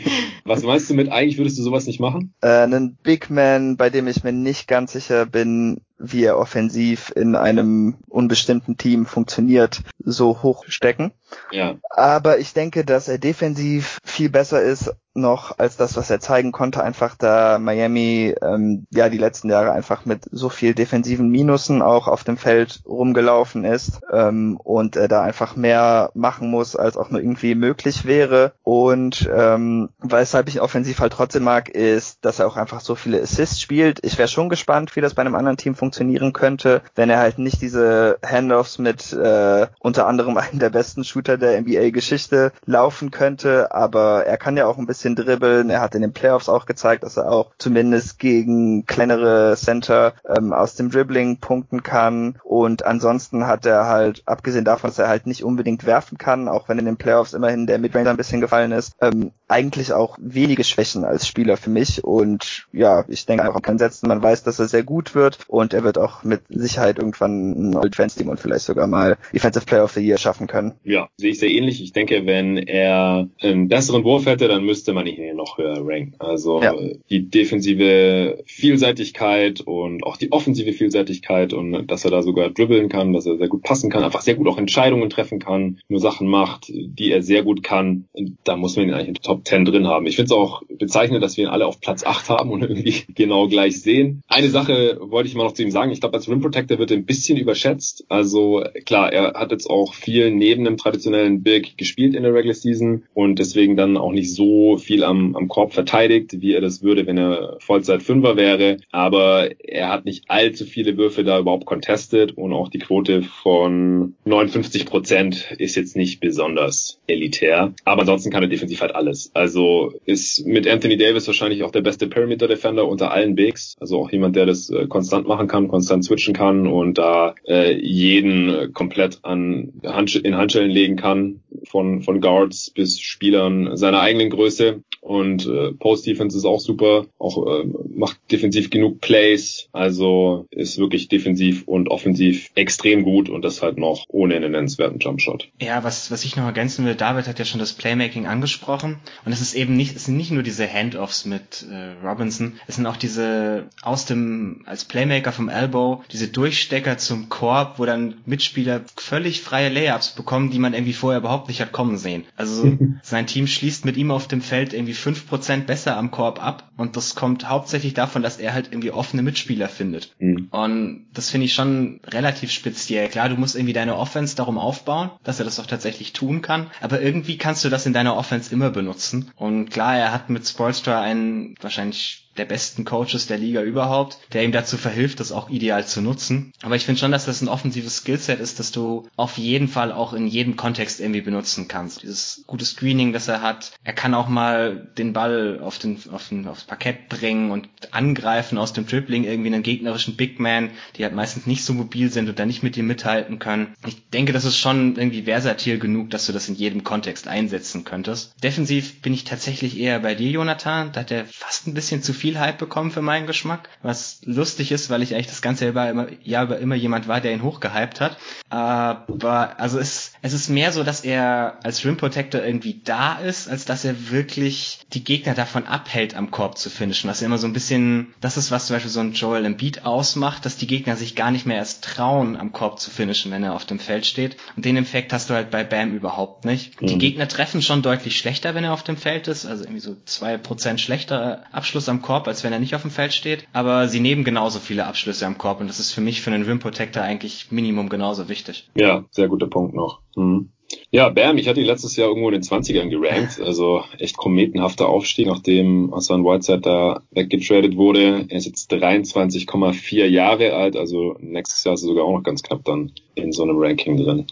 [0.45, 2.33] Was meinst du mit, eigentlich würdest du sowas nicht machen?
[2.41, 7.11] Äh, einen Big Man, bei dem ich mir nicht ganz sicher bin, wie er offensiv
[7.15, 11.11] in einem unbestimmten Team funktioniert, so hoch stecken.
[11.51, 11.75] Ja.
[11.89, 16.51] Aber ich denke, dass er defensiv viel besser ist noch als das, was er zeigen
[16.51, 21.81] konnte, einfach da Miami ähm, ja die letzten Jahre einfach mit so viel defensiven Minusen
[21.81, 26.97] auch auf dem Feld rumgelaufen ist ähm, und er da einfach mehr machen muss, als
[26.97, 28.53] auch nur irgendwie möglich wäre.
[28.63, 33.21] Und ähm, weshalb ich offensiv halt trotzdem mag, ist, dass er auch einfach so viele
[33.21, 33.99] Assists spielt.
[34.03, 37.39] Ich wäre schon gespannt, wie das bei einem anderen Team funktionieren könnte, wenn er halt
[37.39, 43.73] nicht diese Handoffs mit äh, unter anderem einem der besten Shooter der NBA-Geschichte laufen könnte.
[43.73, 45.69] Aber er kann ja auch ein bisschen dribbeln.
[45.69, 50.53] Er hat in den Playoffs auch gezeigt, dass er auch zumindest gegen kleinere Center ähm,
[50.53, 52.37] aus dem Dribbling punkten kann.
[52.43, 56.69] Und ansonsten hat er halt, abgesehen davon, dass er halt nicht unbedingt werfen kann, auch
[56.69, 60.63] wenn in den Playoffs immerhin der Midrange ein bisschen gefallen ist, ähm, eigentlich auch wenige
[60.63, 62.03] Schwächen als Spieler für mich.
[62.03, 64.07] Und ja, ich denke einfach ansetzen.
[64.07, 67.75] Man weiß, dass er sehr gut wird und er wird auch mit Sicherheit irgendwann ein
[67.75, 70.73] Old Fans Team und vielleicht sogar mal Defensive Player of the Year schaffen können.
[70.83, 71.81] Ja, sehe ich sehr ähnlich.
[71.81, 76.15] Ich denke, wenn er einen besseren Wurf hätte, dann müsste man ihn noch höher ranken.
[76.19, 76.73] Also ja.
[77.09, 83.13] die defensive Vielseitigkeit und auch die offensive Vielseitigkeit und dass er da sogar dribbeln kann,
[83.13, 86.27] dass er sehr gut passen kann, einfach sehr gut auch Entscheidungen treffen kann, nur Sachen
[86.27, 88.05] macht, die er sehr gut kann.
[88.43, 90.05] Da muss man ihn eigentlich in Top 10 drin haben.
[90.05, 93.03] Ich finde es auch bezeichnend, dass wir ihn alle auf Platz 8 haben und irgendwie
[93.15, 94.23] genau gleich sehen.
[94.27, 95.91] Eine Sache wollte ich mal noch zu ihm sagen.
[95.91, 98.05] Ich glaube, als Rim Protector wird er ein bisschen überschätzt.
[98.09, 102.55] Also klar, er hat jetzt auch viel neben dem traditionellen Big gespielt in der Regular
[102.55, 106.81] Season und deswegen dann auch nicht so viel am, am Korb verteidigt, wie er das
[106.81, 108.77] würde, wenn er Vollzeit Fünfer wäre.
[108.91, 114.15] Aber er hat nicht allzu viele Würfe da überhaupt contested und auch die Quote von
[114.25, 117.73] 59 Prozent ist jetzt nicht besonders elitär.
[117.85, 119.31] Aber ansonsten kann er defensiv halt alles.
[119.33, 123.75] Also ist mit Anthony Davis wahrscheinlich auch der beste Perimeter Defender unter allen Bigs.
[123.79, 127.73] Also auch jemand, der das äh, konstant machen kann, konstant switchen kann und da äh,
[127.73, 134.29] jeden komplett an Handsch in Handschellen legen kann, von, von Guards bis Spielern seiner eigenen
[134.29, 134.68] Größe.
[135.01, 137.65] Und äh, Post-Defense ist auch super, auch äh,
[137.95, 143.77] macht defensiv genug Plays, also ist wirklich defensiv und offensiv extrem gut und das halt
[143.77, 145.49] noch ohne einen nennenswerten Jumpshot.
[145.61, 149.31] Ja, was, was ich noch ergänzen will, David hat ja schon das Playmaking angesprochen und
[149.31, 152.85] es ist eben nicht, es sind nicht nur diese Handoffs mit äh, Robinson, es sind
[152.85, 158.81] auch diese aus dem, als Playmaker vom Elbow, diese Durchstecker zum Korb, wo dann Mitspieler
[158.97, 162.25] völlig freie Layups bekommen, die man irgendwie vorher überhaupt nicht hat kommen sehen.
[162.35, 166.43] Also sein Team schließt mit ihm auf dem Feld irgendwie fünf Prozent besser am Korb
[166.43, 170.15] ab und das kommt hauptsächlich davon, dass er halt irgendwie offene Mitspieler findet.
[170.19, 170.47] Mhm.
[170.51, 173.09] Und das finde ich schon relativ speziell.
[173.09, 176.71] Klar, du musst irgendwie deine Offense darum aufbauen, dass er das auch tatsächlich tun kann,
[176.81, 179.31] aber irgendwie kannst du das in deiner Offense immer benutzen.
[179.35, 184.43] Und klar, er hat mit Spolstra einen wahrscheinlich der besten Coaches der Liga überhaupt, der
[184.43, 186.53] ihm dazu verhilft, das auch ideal zu nutzen.
[186.61, 189.91] Aber ich finde schon, dass das ein offensives Skillset ist, das du auf jeden Fall
[189.91, 192.01] auch in jedem Kontext irgendwie benutzen kannst.
[192.01, 193.73] Dieses gute Screening, das er hat.
[193.83, 198.57] Er kann auch mal den Ball auf den, auf den, aufs Parkett bringen und angreifen
[198.57, 202.29] aus dem Dribbling irgendwie einen gegnerischen Big Man, die halt meistens nicht so mobil sind
[202.29, 203.73] und da nicht mit dir mithalten können.
[203.85, 207.83] Ich denke, das ist schon irgendwie versatil genug, dass du das in jedem Kontext einsetzen
[207.83, 208.33] könntest.
[208.41, 210.91] Defensiv bin ich tatsächlich eher bei dir, Jonathan.
[210.93, 214.21] Da hat er fast ein bisschen zu viel viel Hype bekommen für meinen Geschmack, was
[214.23, 217.33] lustig ist, weil ich eigentlich das ganze Jahr immer, Jahr über immer jemand war, der
[217.33, 218.17] ihn hochgehypt hat.
[218.49, 223.49] Aber also es, es ist mehr so, dass er als Rim Protector irgendwie da ist,
[223.49, 227.07] als dass er wirklich die Gegner davon abhält, am Korb zu finishen.
[227.07, 229.85] Das ist immer so ein bisschen, das ist was zum Beispiel so ein Joel Embiid
[229.85, 233.43] ausmacht, dass die Gegner sich gar nicht mehr erst trauen, am Korb zu finishen, wenn
[233.43, 234.37] er auf dem Feld steht.
[234.55, 236.79] Und den Effekt hast du halt bei Bam überhaupt nicht.
[236.79, 236.87] Mhm.
[236.87, 239.97] Die Gegner treffen schon deutlich schlechter, wenn er auf dem Feld ist, also irgendwie so
[240.05, 243.47] zwei Prozent schlechter Abschluss am Korb Korb, als wenn er nicht auf dem Feld steht.
[243.53, 246.43] Aber sie nehmen genauso viele Abschlüsse am Korb und das ist für mich für einen
[246.43, 248.69] Rim Protector eigentlich Minimum genauso wichtig.
[248.75, 250.01] Ja, sehr guter Punkt noch.
[250.17, 250.49] Mhm.
[250.91, 254.87] Ja, Bam, ich hatte ihn letztes Jahr irgendwo in den 20ern gerankt, also echt kometenhafter
[254.87, 258.25] Aufstieg, nachdem Hassan Whiteside da weggetradet wurde.
[258.29, 262.43] Er ist jetzt 23,4 Jahre alt, also nächstes Jahr ist er sogar auch noch ganz
[262.43, 264.27] knapp dann in so einem Ranking drin.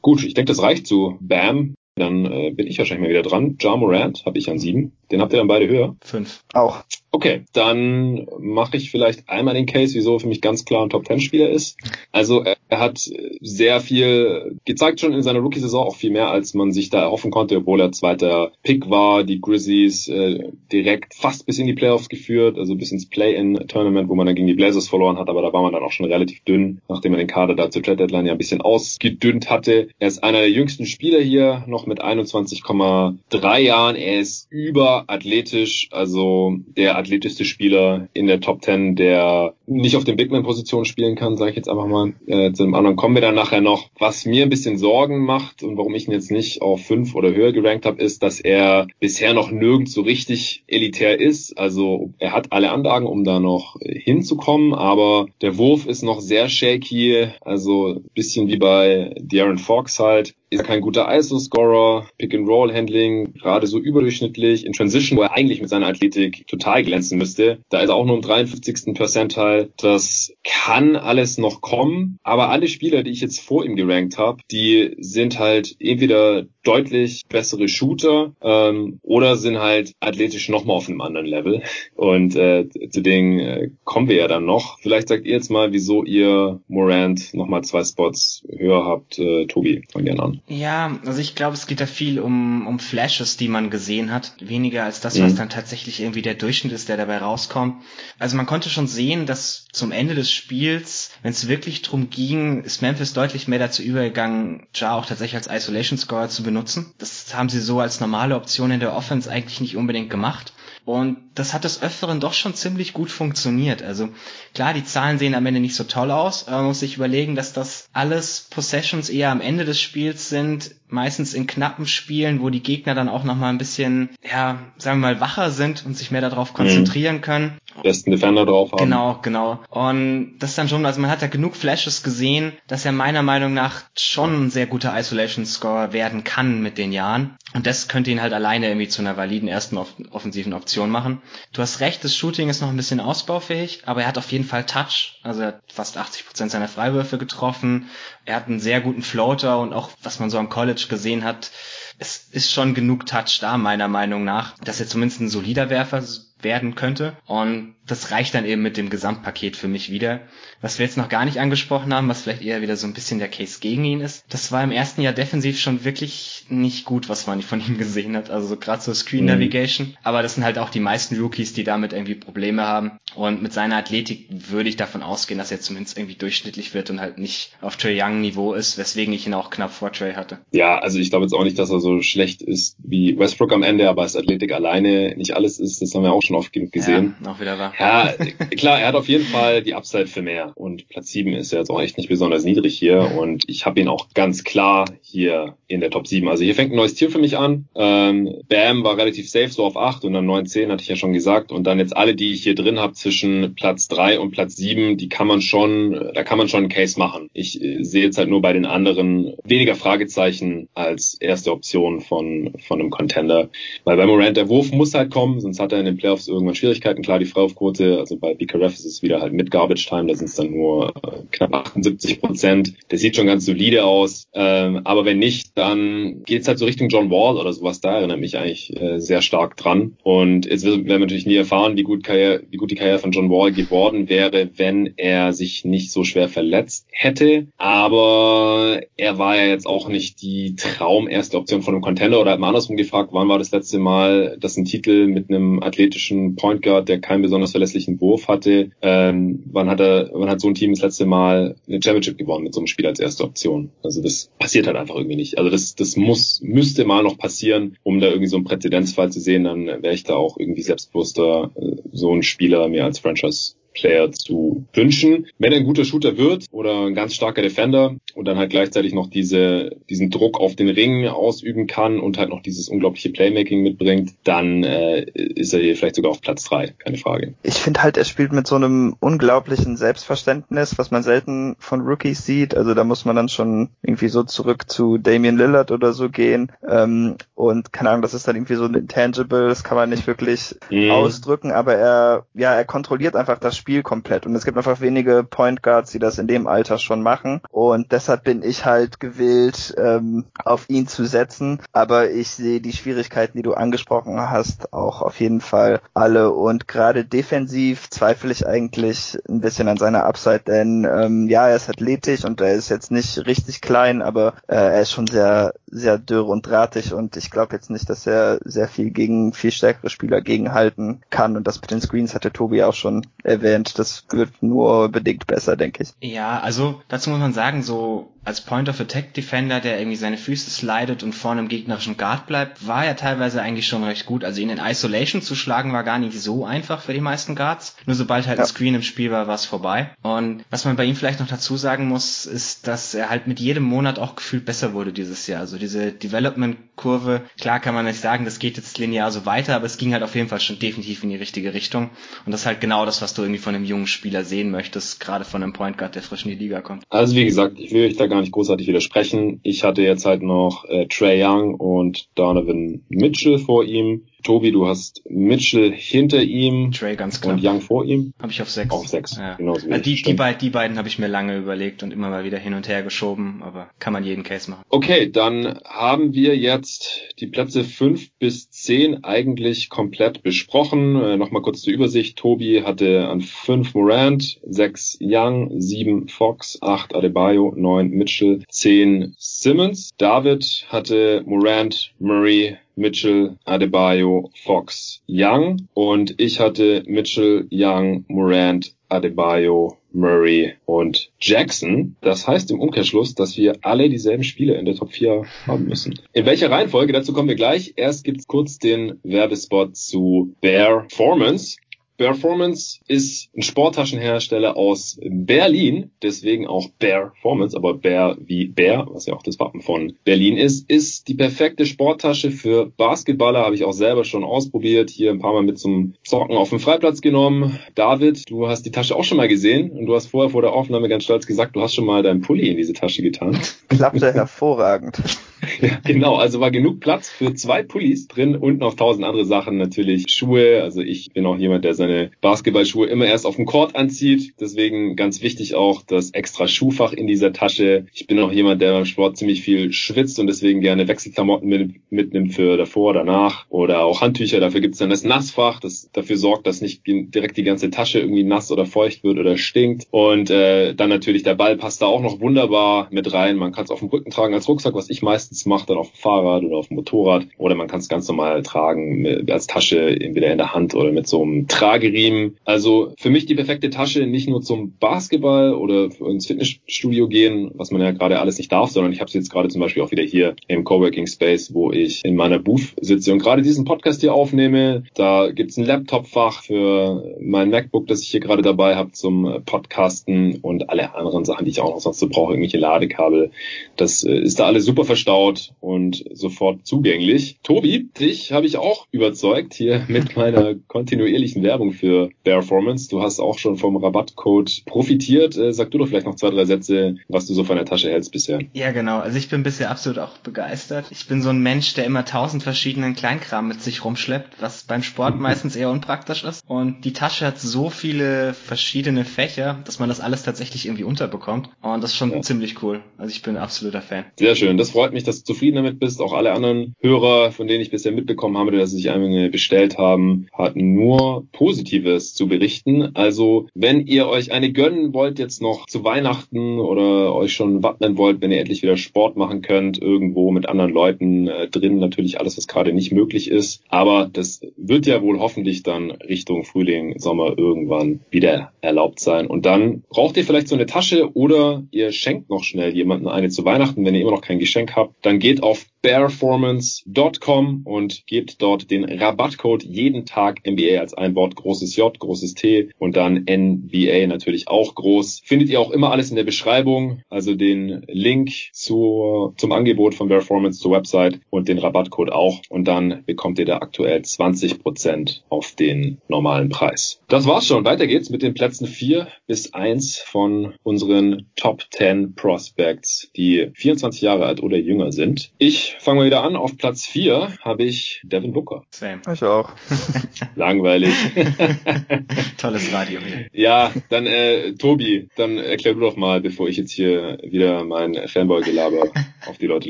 [0.00, 1.74] Gut, ich denke, das reicht zu Bam.
[1.94, 3.56] Dann äh, bin ich wahrscheinlich mal wieder dran.
[3.60, 4.97] Ja Morant habe ich an sieben.
[5.10, 5.96] Den habt ihr dann beide höher?
[6.02, 6.42] Fünf.
[6.52, 6.82] Auch.
[7.10, 11.48] Okay, dann mache ich vielleicht einmal den Case, wieso für mich ganz klar ein Top-10-Spieler
[11.48, 11.78] ist.
[12.12, 16.70] Also er hat sehr viel gezeigt schon in seiner Rookie-Saison, auch viel mehr, als man
[16.70, 19.24] sich da erhoffen konnte, obwohl er zweiter Pick war.
[19.24, 24.14] Die Grizzlies äh, direkt fast bis in die Playoffs geführt, also bis ins Play-In-Tournament, wo
[24.14, 26.44] man dann gegen die Blazers verloren hat, aber da war man dann auch schon relativ
[26.44, 29.88] dünn, nachdem man den Kader da zur Trade-Deadline ja ein bisschen ausgedünnt hatte.
[29.98, 33.96] Er ist einer der jüngsten Spieler hier, noch mit 21,3 Jahren.
[33.96, 40.04] Er ist über Athletisch, also der athletischste Spieler in der Top 10, der nicht auf
[40.04, 42.14] den Bigman-Positionen spielen kann, sage ich jetzt einfach mal.
[42.26, 43.90] Äh, zu dem anderen kommen wir dann nachher noch.
[43.98, 47.34] Was mir ein bisschen Sorgen macht und warum ich ihn jetzt nicht auf fünf oder
[47.34, 51.58] höher gerankt habe, ist, dass er bisher noch nirgends so richtig elitär ist.
[51.58, 56.48] Also er hat alle Anlagen, um da noch hinzukommen, aber der Wurf ist noch sehr
[56.48, 63.78] shaky, also bisschen wie bei Darren Fox halt ist kein guter ISO-Scorer, Pick-and-Roll-Handling, gerade so
[63.78, 64.64] überdurchschnittlich.
[64.64, 68.06] In Transition, wo er eigentlich mit seiner Athletik total glänzen müsste, da ist er auch
[68.06, 68.94] nur im 53.
[68.94, 69.70] Percentile.
[69.76, 74.42] Das kann alles noch kommen, aber alle Spieler, die ich jetzt vor ihm gerankt habe,
[74.50, 81.00] die sind halt entweder deutlich bessere Shooter ähm, oder sind halt athletisch nochmal auf einem
[81.00, 81.62] anderen Level.
[81.94, 84.78] Und äh, zu denen äh, kommen wir ja dann noch.
[84.80, 89.18] Vielleicht sagt ihr jetzt mal, wieso ihr Morant nochmal zwei Spots höher habt.
[89.18, 90.40] Äh, Tobi, fang gerne an.
[90.46, 94.34] Ja, also ich glaube, es geht da viel um, um Flashes, die man gesehen hat.
[94.40, 95.36] Weniger als das, was mhm.
[95.36, 97.76] dann tatsächlich irgendwie der Durchschnitt ist, der dabei rauskommt.
[98.18, 102.62] Also man konnte schon sehen, dass zum Ende des Spiels, wenn es wirklich drum ging,
[102.62, 106.57] ist Memphis deutlich mehr dazu übergegangen, Ja auch tatsächlich als Isolation Scorer zu benutzen.
[106.98, 110.52] Das haben sie so als normale Option in der Offense eigentlich nicht unbedingt gemacht.
[110.84, 113.82] Und das hat des Öfteren doch schon ziemlich gut funktioniert.
[113.82, 114.08] Also
[114.54, 117.52] klar, die Zahlen sehen am Ende nicht so toll aus, man muss sich überlegen, dass
[117.52, 122.62] das alles Possessions eher am Ende des Spiels sind, meistens in knappen Spielen, wo die
[122.62, 126.20] Gegner dann auch nochmal ein bisschen, ja, sagen wir mal, wacher sind und sich mehr
[126.20, 127.20] darauf konzentrieren mhm.
[127.20, 127.58] können.
[127.82, 128.78] Besten Defender drauf haben.
[128.78, 129.60] Genau, genau.
[129.70, 133.54] Und das dann schon, also man hat ja genug Flashes gesehen, dass er meiner Meinung
[133.54, 137.36] nach schon ein sehr guter Isolation Score werden kann mit den Jahren.
[137.54, 139.78] Und das könnte ihn halt alleine irgendwie zu einer validen ersten
[140.10, 141.22] offensiven Option machen.
[141.52, 144.44] Du hast recht, das Shooting ist noch ein bisschen ausbaufähig, aber er hat auf jeden
[144.44, 145.20] Fall Touch.
[145.22, 147.88] Also er hat fast 80 Prozent seiner Freiwürfe getroffen.
[148.28, 151.50] Er hat einen sehr guten Floater und auch was man so am College gesehen hat,
[151.98, 156.02] es ist schon genug Touch da, meiner Meinung nach, dass er zumindest ein solider Werfer
[156.42, 157.16] werden könnte.
[157.26, 160.20] Und das reicht dann eben mit dem Gesamtpaket für mich wieder.
[160.60, 163.18] Was wir jetzt noch gar nicht angesprochen haben, was vielleicht eher wieder so ein bisschen
[163.18, 167.08] der Case gegen ihn ist, das war im ersten Jahr defensiv schon wirklich nicht gut,
[167.08, 168.30] was man von ihm gesehen hat.
[168.30, 169.30] Also so gerade so Screen mhm.
[169.30, 169.96] Navigation.
[170.02, 172.92] Aber das sind halt auch die meisten Rookies, die damit irgendwie Probleme haben.
[173.14, 177.00] Und mit seiner Athletik würde ich davon ausgehen, dass er zumindest irgendwie durchschnittlich wird und
[177.00, 180.38] halt nicht auf Trey Young Niveau ist, weswegen ich ihn auch knapp vor Trey hatte.
[180.52, 183.62] Ja, also ich glaube jetzt auch nicht, dass er so schlecht ist wie Westbrook am
[183.62, 186.72] Ende, aber als Athletik alleine nicht alles ist, das haben wir auch schon oft genug
[186.72, 187.16] gesehen.
[187.24, 187.72] Ja, auch wieder wahr.
[187.78, 188.12] Ja,
[188.56, 190.52] klar, er hat auf jeden Fall die Upside für mehr.
[190.54, 193.12] Und Platz 7 ist ja jetzt auch echt nicht besonders niedrig hier.
[193.18, 196.28] Und ich habe ihn auch ganz klar hier in der Top 7.
[196.28, 197.66] Also hier fängt ein neues Tier für mich an.
[197.74, 200.96] Ähm, Bam war relativ safe, so auf 8 und dann 9, 10 hatte ich ja
[200.96, 201.50] schon gesagt.
[201.50, 204.96] Und dann jetzt alle, die ich hier drin habe zwischen Platz 3 und Platz 7,
[204.96, 207.28] die kann man schon, da kann man schon einen Case machen.
[207.32, 212.54] Ich äh, sehe jetzt halt nur bei den anderen weniger Fragezeichen als erste Option von,
[212.66, 213.48] von einem Contender.
[213.84, 216.54] Weil bei Morant der Wurf muss halt kommen, sonst hat er in den Playoffs irgendwann
[216.54, 217.02] Schwierigkeiten.
[217.02, 220.28] Klar, die Freiwurfquote, also bei BKRF ist es wieder halt mit Garbage Time, da sind
[220.28, 222.74] es dann nur äh, knapp 78 Prozent.
[222.90, 224.26] Der sieht schon ganz solide aus.
[224.32, 227.80] Ähm, aber wenn nicht, dann geht es halt so Richtung John Wall oder sowas.
[227.80, 229.96] Da erinnert mich eigentlich äh, sehr stark dran.
[230.02, 233.12] Und jetzt werden wir natürlich nie erfahren, wie gut, Karriere, wie gut die Karriere von
[233.12, 237.48] John Wall geworden wäre, wenn er sich nicht so schwer verletzt hätte.
[237.58, 242.40] Aber er war ja jetzt auch nicht die Traum Option von einem Contender oder hat
[242.40, 246.62] mal andersrum gefragt, wann war das letzte Mal, dass ein Titel mit einem athletischen Point
[246.62, 250.54] Guard, der keinen besonders verlässlichen Wurf hatte, ähm, wann hat er, wann hat so ein
[250.54, 253.70] Team das letzte Mal eine Championship gewonnen mit so einem Spiel als erste Option?
[253.82, 255.38] Also das passiert halt einfach irgendwie nicht.
[255.38, 259.20] Also das, das muss, müsste mal noch passieren, um da irgendwie so einen Präzedenzfall zu
[259.20, 263.54] sehen, dann wäre ich da auch irgendwie selbstbewusster, äh, so einen Spieler mir als Franchise
[263.78, 265.26] Player zu wünschen.
[265.38, 268.92] Wenn er ein guter Shooter wird oder ein ganz starker Defender und dann halt gleichzeitig
[268.92, 273.62] noch diese, diesen Druck auf den Ring ausüben kann und halt noch dieses unglaubliche Playmaking
[273.62, 277.34] mitbringt, dann äh, ist er hier vielleicht sogar auf Platz drei, keine Frage.
[277.42, 282.24] Ich finde halt, er spielt mit so einem unglaublichen Selbstverständnis, was man selten von Rookies
[282.24, 282.56] sieht.
[282.56, 286.50] Also da muss man dann schon irgendwie so zurück zu Damian Lillard oder so gehen.
[286.68, 290.06] Ähm, und keine Ahnung, das ist dann irgendwie so ein Intangible, das kann man nicht
[290.06, 290.90] wirklich mm.
[290.90, 294.26] ausdrücken, aber er, ja, er kontrolliert einfach das Spiel komplett.
[294.26, 297.40] Und es gibt einfach wenige Point Guards, die das in dem Alter schon machen.
[297.50, 301.60] Und deshalb bin ich halt gewillt, ähm, auf ihn zu setzen.
[301.72, 306.30] Aber ich sehe die Schwierigkeiten, die du angesprochen hast, auch auf jeden Fall alle.
[306.30, 311.56] Und gerade defensiv zweifle ich eigentlich ein bisschen an seiner Upside, denn ähm, ja, er
[311.56, 315.54] ist athletisch und er ist jetzt nicht richtig klein, aber äh, er ist schon sehr,
[315.66, 319.50] sehr dürr und drahtig und ich glaube jetzt nicht, dass er sehr viel gegen viel
[319.50, 321.36] stärkere Spieler gegenhalten kann.
[321.36, 323.78] Und das mit den Screens hatte Tobi auch schon erwähnt erwähnt.
[323.78, 325.92] Das wird nur bedingt besser, denke ich.
[326.00, 330.18] Ja, also dazu muss man sagen, so als Point of Attack Defender, der irgendwie seine
[330.18, 334.24] Füße slidet und vorne im gegnerischen Guard bleibt, war er teilweise eigentlich schon recht gut.
[334.24, 337.76] Also ihn in Isolation zu schlagen war gar nicht so einfach für die meisten Guards.
[337.86, 338.44] Nur sobald halt ja.
[338.44, 339.90] ein Screen im Spiel war, war es vorbei.
[340.02, 343.40] Und was man bei ihm vielleicht noch dazu sagen muss, ist, dass er halt mit
[343.40, 345.40] jedem Monat auch gefühlt besser wurde dieses Jahr.
[345.40, 349.66] Also diese Development-Kurve, klar kann man nicht sagen, das geht jetzt linear so weiter, aber
[349.66, 351.90] es ging halt auf jeden Fall schon definitiv in die richtige Richtung.
[352.26, 355.00] Und das ist halt genau das, was du irgendwie von einem jungen Spieler sehen möchtest,
[355.00, 356.84] gerade von einem Point Guard, der frisch in die Liga kommt.
[356.90, 359.40] Also wie gesagt, ich will euch da gar nicht großartig widersprechen.
[359.42, 364.07] Ich hatte jetzt halt noch äh, Trey Young und Donovan Mitchell vor ihm.
[364.22, 367.36] Tobi, du hast Mitchell hinter ihm Trey ganz knapp.
[367.36, 368.12] und Young vor ihm.
[368.20, 368.70] Habe ich auf sechs.
[368.70, 369.34] Auf sechs, ja.
[369.34, 369.70] genau so.
[369.70, 372.38] Also die, die, beid, die beiden habe ich mir lange überlegt und immer mal wieder
[372.38, 374.62] hin und her geschoben, aber kann man jeden Case machen.
[374.68, 380.96] Okay, dann haben wir jetzt die Plätze fünf bis zehn eigentlich komplett besprochen.
[380.96, 382.16] Äh, Nochmal kurz zur Übersicht.
[382.18, 389.90] Tobi hatte an fünf Morant, sechs Young, sieben Fox, acht Adebayo, neun Mitchell, zehn Simmons.
[389.98, 399.76] David hatte Morant, Murray, Mitchell, Adebayo, Fox, Young und ich hatte Mitchell, Young, Morant, Adebayo,
[399.92, 401.96] Murray und Jackson.
[402.00, 405.98] Das heißt im Umkehrschluss, dass wir alle dieselben Spiele in der Top 4 haben müssen.
[406.12, 406.92] In welcher Reihenfolge?
[406.92, 407.74] Dazu kommen wir gleich.
[407.76, 411.58] Erst gibt's kurz den Werbespot zu Bear Formance.
[411.98, 419.14] Performance ist ein Sporttaschenhersteller aus Berlin, deswegen auch Performance, aber Bear wie Bär, was ja
[419.14, 423.72] auch das Wappen von Berlin ist, ist die perfekte Sporttasche für Basketballer, habe ich auch
[423.72, 427.58] selber schon ausprobiert, hier ein paar Mal mit zum Zocken auf dem Freiplatz genommen.
[427.74, 430.52] David, du hast die Tasche auch schon mal gesehen und du hast vorher vor der
[430.52, 433.36] Aufnahme ganz stolz gesagt, du hast schon mal deinen Pulli in diese Tasche getan.
[433.68, 435.00] Klappte hervorragend.
[435.60, 439.56] ja, genau, also war genug Platz für zwei Pullis drin und noch tausend andere Sachen,
[439.58, 443.76] natürlich Schuhe, also ich bin auch jemand, der seine Basketballschuhe immer erst auf dem Court
[443.76, 444.34] anzieht.
[444.40, 447.86] Deswegen ganz wichtig auch das extra Schuhfach in dieser Tasche.
[447.92, 452.34] Ich bin auch jemand, der beim Sport ziemlich viel schwitzt und deswegen gerne Wechselklamotten mitnimmt
[452.34, 454.40] für davor, danach oder auch Handtücher.
[454.40, 458.00] Dafür gibt es dann das Nassfach, das dafür sorgt, dass nicht direkt die ganze Tasche
[458.00, 459.86] irgendwie nass oder feucht wird oder stinkt.
[459.90, 463.36] Und äh, dann natürlich der Ball passt da auch noch wunderbar mit rein.
[463.36, 465.90] Man kann es auf dem Rücken tragen als Rucksack, was ich meistens mache, dann auf
[465.90, 467.26] dem Fahrrad oder auf dem Motorrad.
[467.36, 471.06] Oder man kann es ganz normal tragen als Tasche, entweder in der Hand oder mit
[471.06, 472.36] so einem Trag Trageriemen.
[472.44, 477.70] Also für mich die perfekte Tasche, nicht nur zum Basketball oder ins Fitnessstudio gehen, was
[477.70, 479.90] man ja gerade alles nicht darf, sondern ich habe sie jetzt gerade zum Beispiel auch
[479.90, 484.00] wieder hier im Coworking Space, wo ich in meiner Booth sitze und gerade diesen Podcast
[484.00, 484.84] hier aufnehme.
[484.94, 490.38] Da gibt's ein Laptopfach für mein MacBook, das ich hier gerade dabei habe zum Podcasten
[490.40, 493.30] und alle anderen Sachen, die ich auch noch sonst so brauche, irgendwelche Ladekabel.
[493.76, 495.17] Das äh, ist da alles super verstaut
[495.60, 497.38] und sofort zugänglich.
[497.42, 502.88] Tobi, dich habe ich auch überzeugt hier mit meiner kontinuierlichen Werbung für Performance.
[502.88, 505.36] Du hast auch schon vom Rabattcode profitiert.
[505.36, 507.90] Äh, sag du doch vielleicht noch zwei, drei Sätze, was du so von der Tasche
[507.90, 508.40] hältst bisher.
[508.52, 508.98] Ja, genau.
[508.98, 510.86] Also ich bin bisher absolut auch begeistert.
[510.90, 514.82] Ich bin so ein Mensch, der immer tausend verschiedenen Kleinkram mit sich rumschleppt, was beim
[514.82, 516.42] Sport meistens eher unpraktisch ist.
[516.46, 521.50] Und die Tasche hat so viele verschiedene Fächer, dass man das alles tatsächlich irgendwie unterbekommt.
[521.60, 522.22] Und das ist schon ja.
[522.22, 522.80] ziemlich cool.
[522.96, 524.04] Also ich bin ein absoluter Fan.
[524.18, 524.56] Sehr schön.
[524.56, 526.00] Das freut mich, dass du zufrieden damit bist.
[526.00, 529.78] Auch alle anderen Hörer, von denen ich bisher mitbekommen habe, dass sie sich einige bestellt
[529.78, 532.90] haben, hatten nur positiv Positives zu berichten.
[532.94, 537.96] Also wenn ihr euch eine gönnen wollt jetzt noch zu Weihnachten oder euch schon wappnen
[537.96, 542.20] wollt, wenn ihr endlich wieder Sport machen könnt, irgendwo mit anderen Leuten äh, drin, natürlich
[542.20, 543.62] alles, was gerade nicht möglich ist.
[543.68, 549.26] Aber das wird ja wohl hoffentlich dann Richtung Frühling, Sommer irgendwann wieder erlaubt sein.
[549.26, 553.30] Und dann braucht ihr vielleicht so eine Tasche oder ihr schenkt noch schnell jemanden eine
[553.30, 554.97] zu Weihnachten, wenn ihr immer noch kein Geschenk habt.
[555.02, 561.36] Dann geht auf bearformance.com und gebt dort den Rabattcode jeden Tag NBA als ein Wort
[561.36, 565.22] großes J, großes T und dann NBA natürlich auch groß.
[565.24, 570.08] Findet ihr auch immer alles in der Beschreibung, also den Link zur, zum Angebot von
[570.08, 575.54] Bearformance zur Website und den Rabattcode auch und dann bekommt ihr da aktuell 20% auf
[575.54, 577.00] den normalen Preis.
[577.08, 577.64] Das war's schon.
[577.64, 584.00] Weiter geht's mit den Plätzen 4 bis 1 von unseren Top 10 Prospects, die 24
[584.02, 585.32] Jahre alt oder jünger sind.
[585.38, 586.36] Ich fangen wir wieder an.
[586.36, 588.64] Auf Platz 4 habe ich Devin Booker.
[588.70, 589.00] Same.
[589.12, 589.52] Ich auch.
[590.36, 590.92] Langweilig.
[592.38, 593.26] Tolles Radio hier.
[593.32, 597.94] Ja, dann äh, Tobi, dann erklär du doch mal, bevor ich jetzt hier wieder mein
[597.94, 598.90] Fanboy-Gelaber
[599.26, 599.68] auf die Leute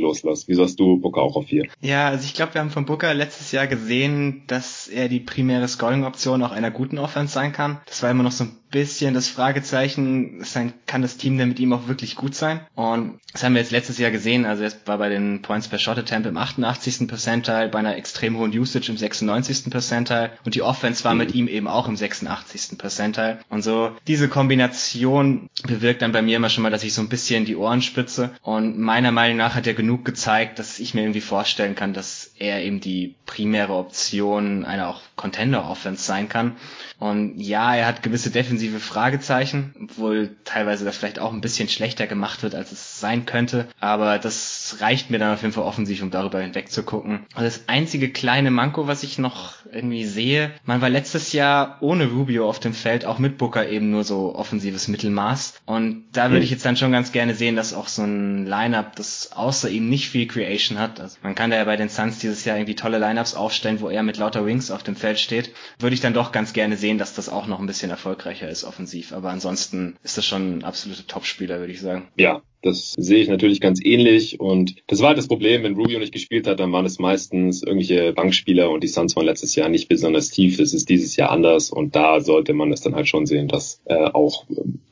[0.00, 0.44] loslasse.
[0.48, 1.66] Wieso hast du Booker auch auf 4?
[1.80, 5.68] Ja, also ich glaube, wir haben von Booker letztes Jahr gesehen, dass er die primäre
[5.68, 7.80] Scoring-Option auch einer guten Offense sein kann.
[7.86, 11.58] Das war immer noch so ein bisschen das Fragezeichen, sein, kann das Team denn mit
[11.58, 12.60] ihm auch wirklich gut sein?
[12.74, 15.78] Und das haben wir jetzt letztes Jahr gesehen, also er war bei den Points per
[15.78, 17.06] Shot Attempt im 88.
[17.08, 19.70] Percentile, bei einer extrem hohen Usage im 96.
[19.70, 22.78] Percentile und die Offense war mit ihm eben auch im 86.
[22.78, 23.38] Percentile.
[23.48, 27.08] Und so diese Kombination bewirkt dann bei mir immer schon mal, dass ich so ein
[27.08, 31.02] bisschen die Ohren spitze und meiner Meinung nach hat er genug gezeigt, dass ich mir
[31.02, 36.56] irgendwie vorstellen kann, dass er eben die primäre Option einer auch Contender Offense sein kann.
[36.98, 42.06] Und ja, er hat gewisse defensive Fragezeichen, obwohl teilweise das vielleicht auch ein bisschen schlechter
[42.06, 43.68] gemacht wird, als es sein könnte.
[43.80, 47.26] Aber das reicht mir dann auf jeden Fall offensiv, um darüber hinweg zu gucken.
[47.36, 52.06] Und das einzige kleine Manko, was ich noch irgendwie sehe, man war letztes Jahr ohne
[52.06, 55.60] Rubio auf dem Feld, auch mit Booker eben nur so offensives Mittelmaß.
[55.66, 58.96] Und da würde ich jetzt dann schon ganz gerne sehen, dass auch so ein Lineup,
[58.96, 61.00] das außer ihm nicht viel Creation hat.
[61.00, 63.88] Also man kann da ja bei den Suns dieses Jahr irgendwie tolle Lineups aufstellen, wo
[63.88, 65.52] er mit lauter Wings auf dem Feld steht.
[65.78, 68.64] Würde ich dann doch ganz gerne sehen, dass das auch noch ein bisschen erfolgreicher ist
[68.64, 69.12] offensiv.
[69.12, 72.08] Aber ansonsten ist das schon ein absoluter Topspieler, würde ich sagen.
[72.16, 75.98] Ja, das sehe ich natürlich ganz ähnlich und das war halt das Problem, wenn Rubio
[75.98, 79.68] nicht gespielt hat, dann waren es meistens irgendwelche Bankspieler und die Suns waren letztes Jahr
[79.68, 80.56] nicht besonders tief.
[80.56, 83.80] Das ist dieses Jahr anders und da sollte man es dann halt schon sehen, dass
[83.84, 84.44] äh, auch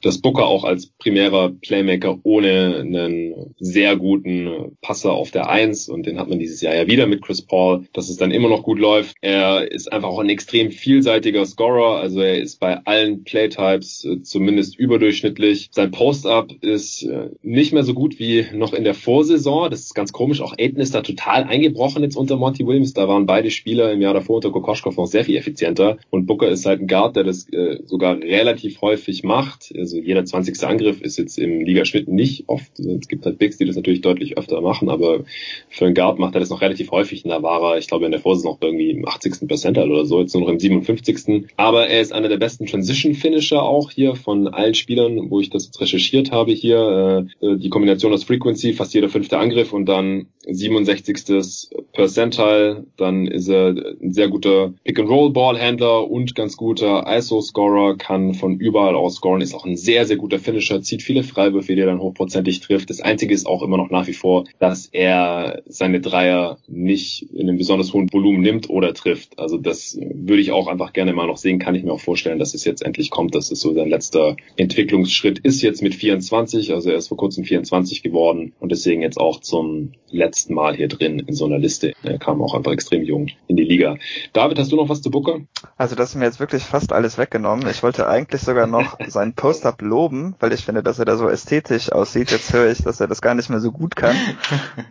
[0.03, 6.07] das Booker auch als primärer Playmaker ohne einen sehr guten Passer auf der Eins und
[6.07, 8.63] den hat man dieses Jahr ja wieder mit Chris Paul, dass es dann immer noch
[8.63, 9.17] gut läuft.
[9.21, 14.23] Er ist einfach auch ein extrem vielseitiger Scorer, also er ist bei allen Playtypes äh,
[14.23, 15.69] zumindest überdurchschnittlich.
[15.73, 19.71] Sein Post-Up ist äh, nicht mehr so gut wie noch in der Vorsaison.
[19.71, 20.41] Das ist ganz komisch.
[20.41, 22.93] Auch Aiden ist da total eingebrochen jetzt unter Monty Williams.
[22.93, 25.99] Da waren beide Spieler im Jahr davor unter Kokoschkov noch sehr viel effizienter.
[26.11, 29.73] Und Booker ist halt ein Guard, der das äh, sogar relativ häufig macht.
[29.77, 30.63] Also jeder 20.
[30.65, 32.79] Angriff ist jetzt im Ligaschnitt nicht oft.
[32.79, 35.25] Es gibt halt Bigs, die das natürlich deutlich öfter machen, aber
[35.69, 37.25] für einen Guard macht er das noch relativ häufig.
[37.25, 39.49] Und da war er, ich glaube, in der Vorsaison noch irgendwie im 80.
[39.49, 41.47] Percentile oder so, jetzt nur noch im 57.
[41.57, 45.67] Aber er ist einer der besten Transition-Finisher auch hier von allen Spielern, wo ich das
[45.67, 47.27] jetzt recherchiert habe hier.
[47.41, 51.71] Äh, die Kombination aus Frequency, fast jeder fünfte Angriff und dann 67.
[51.93, 58.95] Percentile, dann ist er ein sehr guter Pick-and-Roll-Ballhändler und ganz guter ISO-Scorer, kann von überall
[58.95, 62.01] aus scoren, ist auch ein sehr, sehr guter Finisher, zieht viele Freiwürfe, die er dann
[62.01, 62.91] hochprozentig trifft.
[62.91, 67.49] Das Einzige ist auch immer noch nach wie vor, dass er seine Dreier nicht in
[67.49, 69.39] einem besonders hohen Volumen nimmt oder trifft.
[69.39, 72.39] Also das würde ich auch einfach gerne mal noch sehen, kann ich mir auch vorstellen,
[72.39, 73.35] dass es jetzt endlich kommt.
[73.35, 77.36] Das ist so sein letzter Entwicklungsschritt, ist jetzt mit 24, also er ist vor kurzem
[77.45, 81.93] 24 geworden und deswegen jetzt auch zum letzten Mal hier drin in so einer Liste.
[82.03, 83.97] Er kam auch einfach extrem jung in die Liga.
[84.33, 85.41] David, hast du noch was zu Booker?
[85.77, 87.69] Also das ist mir jetzt wirklich fast alles weggenommen.
[87.69, 91.29] Ich wollte eigentlich sogar noch seinen Post-Up loben, weil ich finde, dass er da so
[91.29, 92.31] ästhetisch aussieht.
[92.31, 94.17] Jetzt höre ich, dass er das gar nicht mehr so gut kann.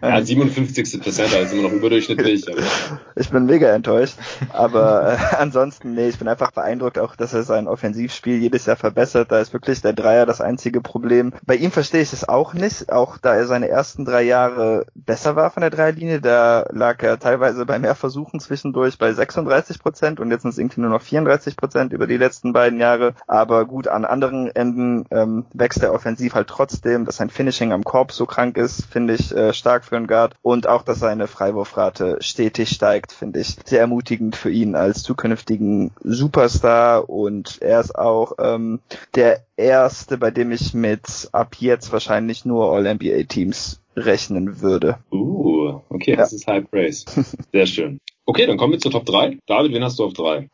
[0.01, 1.01] Ja, 57.
[1.01, 2.45] Prozent, ist immer noch überdurchschnittlich.
[3.15, 4.15] ich bin mega enttäuscht.
[4.49, 8.75] Aber äh, ansonsten, nee, ich bin einfach beeindruckt auch, dass er sein Offensivspiel jedes Jahr
[8.75, 9.31] verbessert.
[9.31, 11.33] Da ist wirklich der Dreier das einzige Problem.
[11.45, 15.35] Bei ihm verstehe ich es auch nicht, auch da er seine ersten drei Jahre besser
[15.35, 16.21] war von der Dreierlinie.
[16.21, 20.57] Da lag er teilweise bei mehr Versuchen zwischendurch bei 36 Prozent und jetzt sind es
[20.57, 23.13] irgendwie nur noch 34 Prozent über die letzten beiden Jahre.
[23.27, 27.05] Aber gut, an anderen Enden ähm, wächst er offensiv halt trotzdem.
[27.05, 30.35] Dass sein Finishing am Korb so krank ist, finde ich äh, stark für einen Guard.
[30.41, 35.91] Und auch, dass seine Freiwurfrate stetig steigt, finde ich sehr ermutigend für ihn als zukünftigen
[36.03, 37.09] Superstar.
[37.09, 38.79] Und er ist auch ähm,
[39.15, 44.99] der erste, bei dem ich mit ab jetzt wahrscheinlich nur All-NBA-Teams rechnen würde.
[45.11, 46.17] Uh, okay, ja.
[46.17, 47.05] das ist High Praise.
[47.51, 47.99] Sehr schön.
[48.25, 49.37] Okay, dann kommen wir zur Top 3.
[49.45, 50.49] David, wen hast du auf 3?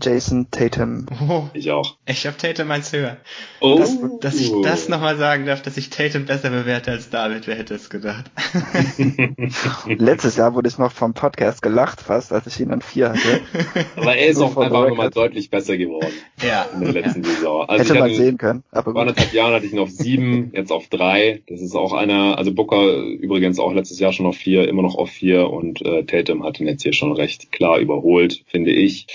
[0.00, 1.06] Jason Tatum.
[1.28, 1.96] Oh, ich auch.
[2.06, 3.16] Ich habe Tatum eins höher.
[3.60, 3.78] Oh.
[3.78, 7.56] Dass, dass ich das nochmal sagen darf, dass ich Tatum besser bewerte als David, wer
[7.56, 8.30] hätte es gedacht?
[9.86, 13.40] Letztes Jahr wurde ich noch vom Podcast gelacht fast, als ich ihn an vier hatte.
[13.96, 16.12] Aber er ist auch einfach nochmal deutlich besser geworden.
[16.42, 16.66] Ja.
[16.74, 17.30] In der letzten ja.
[17.30, 17.68] Saison.
[17.68, 18.64] Also hätte man sehen können.
[18.70, 21.42] Aber vor anderthalb Jahren hatte ich ihn auf sieben, jetzt auf drei.
[21.48, 24.96] Das ist auch einer, also Booker übrigens auch letztes Jahr schon auf vier, immer noch
[24.96, 29.06] auf vier und äh, Tatum hat ihn jetzt hier schon recht klar überholt, finde ich.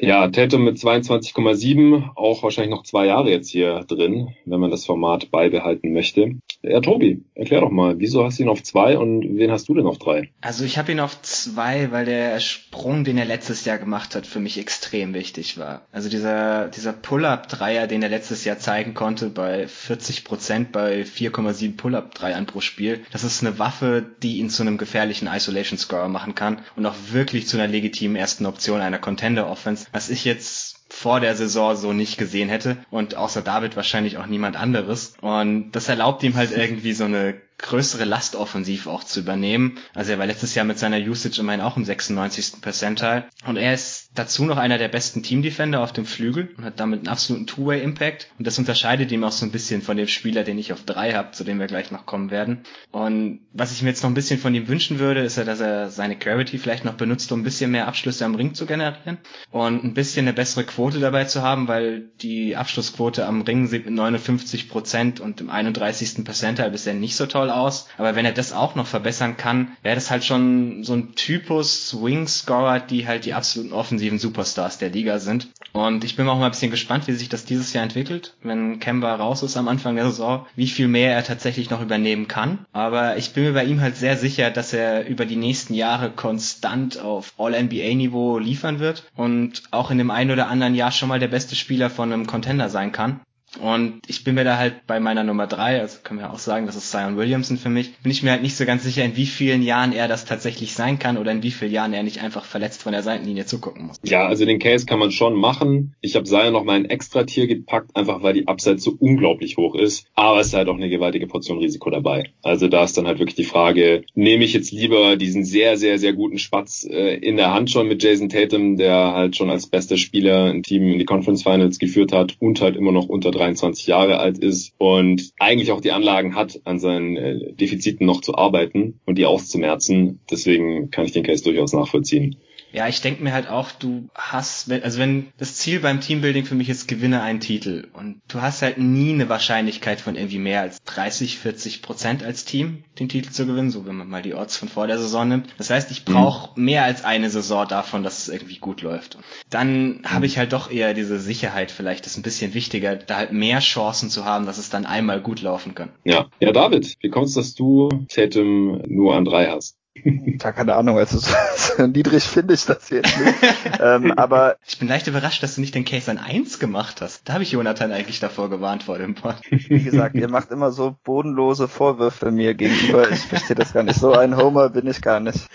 [0.00, 4.84] Ja, Tatum mit 22,7, auch wahrscheinlich noch zwei Jahre jetzt hier drin, wenn man das
[4.84, 6.36] Format beibehalten möchte.
[6.62, 9.74] Ja, Tobi, erklär doch mal, wieso hast du ihn auf zwei und wen hast du
[9.74, 10.30] denn auf drei?
[10.40, 14.26] Also ich habe ihn auf zwei, weil der Sprung, den er letztes Jahr gemacht hat,
[14.26, 15.82] für mich extrem wichtig war.
[15.92, 21.76] Also dieser, dieser Pull-Up-Dreier, den er letztes Jahr zeigen konnte, bei 40 Prozent, bei 4,7
[21.76, 26.60] Pull-Up-Dreiern pro Spiel, das ist eine Waffe, die ihn zu einem gefährlichen Isolation-Scorer machen kann
[26.76, 31.36] und auch wirklich zu einer legitimen ersten Option einer Contender-Offense, was ich jetzt vor der
[31.36, 35.14] Saison so nicht gesehen hätte und außer David wahrscheinlich auch niemand anderes.
[35.20, 39.78] Und das erlaubt ihm halt irgendwie so eine größere Last offensiv auch zu übernehmen.
[39.94, 42.60] Also er war letztes Jahr mit seiner Usage immerhin auch im 96.
[42.60, 43.24] Percentile.
[43.46, 47.00] Und er ist dazu noch einer der besten Team-Defender auf dem Flügel und hat damit
[47.00, 48.28] einen absoluten Two-Way-Impact.
[48.38, 51.12] Und das unterscheidet ihn auch so ein bisschen von dem Spieler, den ich auf drei
[51.12, 52.64] habe, zu dem wir gleich noch kommen werden.
[52.92, 55.60] Und was ich mir jetzt noch ein bisschen von ihm wünschen würde, ist ja, dass
[55.60, 59.18] er seine Gravity vielleicht noch benutzt, um ein bisschen mehr Abschlüsse am Ring zu generieren
[59.50, 63.86] und ein bisschen eine bessere Quote dabei zu haben, weil die Abschlussquote am Ring sieht
[63.86, 66.24] mit 59 Prozent und im 31.
[66.24, 67.88] Percentile bisher nicht so toll aus.
[67.98, 71.96] Aber wenn er das auch noch verbessern kann, wäre das halt schon so ein Typus
[72.00, 75.48] Wing-Scorer, die halt die absoluten offensiven Superstars der Liga sind.
[75.72, 78.78] Und ich bin auch mal ein bisschen gespannt, wie sich das dieses Jahr entwickelt, wenn
[78.78, 82.64] Kemba raus ist am Anfang der Saison, wie viel mehr er tatsächlich noch übernehmen kann.
[82.72, 86.10] Aber ich bin mir bei ihm halt sehr sicher, dass er über die nächsten Jahre
[86.10, 91.18] konstant auf All-NBA-Niveau liefern wird und auch in dem einen oder anderen Jahr schon mal
[91.18, 93.20] der beste Spieler von einem Contender sein kann.
[93.60, 96.66] Und ich bin mir da halt bei meiner Nummer drei, also können wir auch sagen,
[96.66, 99.16] das ist Zion Williamson für mich, bin ich mir halt nicht so ganz sicher, in
[99.16, 102.20] wie vielen Jahren er das tatsächlich sein kann oder in wie vielen Jahren er nicht
[102.22, 104.00] einfach verletzt von der Seitenlinie zugucken muss.
[104.04, 105.94] Ja, also den Case kann man schon machen.
[106.00, 109.56] Ich habe Zion noch mal ein extra Tier gepackt, einfach weil die Upside so unglaublich
[109.56, 110.06] hoch ist.
[110.14, 112.24] Aber es ist halt auch eine gewaltige Portion Risiko dabei.
[112.42, 115.98] Also da ist dann halt wirklich die Frage, nehme ich jetzt lieber diesen sehr, sehr,
[115.98, 119.66] sehr guten Spatz äh, in der Hand schon mit Jason Tatum, der halt schon als
[119.66, 123.30] bester Spieler ein Team in die Conference Finals geführt hat und halt immer noch unter
[123.44, 128.20] 23 Jahre alt ist und eigentlich auch die Anlagen hat, an seinen äh, Defiziten noch
[128.20, 130.20] zu arbeiten und die auszumerzen.
[130.30, 132.36] Deswegen kann ich den Case durchaus nachvollziehen.
[132.74, 136.56] Ja, ich denke mir halt auch, du hast, also wenn das Ziel beim Teambuilding für
[136.56, 140.60] mich ist, gewinne einen Titel und du hast halt nie eine Wahrscheinlichkeit von irgendwie mehr
[140.60, 144.34] als 30, 40 Prozent als Team, den Titel zu gewinnen, so wenn man mal die
[144.34, 145.54] Odds von vor der Saison nimmt.
[145.56, 146.64] Das heißt, ich brauche mhm.
[146.64, 149.18] mehr als eine Saison davon, dass es irgendwie gut läuft.
[149.50, 150.04] Dann mhm.
[150.06, 153.32] habe ich halt doch eher diese Sicherheit vielleicht, das ist ein bisschen wichtiger, da halt
[153.32, 155.90] mehr Chancen zu haben, dass es dann einmal gut laufen kann.
[156.02, 159.76] Ja, ja David, wie kommst du, dass du Tatum nur an drei hast?
[159.94, 163.34] Ja, keine Ahnung, also so, so niedrig finde ich das jetzt nicht.
[163.80, 167.28] ähm, aber ich bin leicht überrascht, dass du nicht den Case an eins gemacht hast.
[167.28, 169.36] Da habe ich Jonathan eigentlich davor gewarnt vor dem Pod.
[169.50, 173.10] Wie gesagt, ihr macht immer so bodenlose Vorwürfe mir gegenüber.
[173.10, 173.98] Ich verstehe das gar nicht.
[173.98, 175.48] So ein Homer bin ich gar nicht.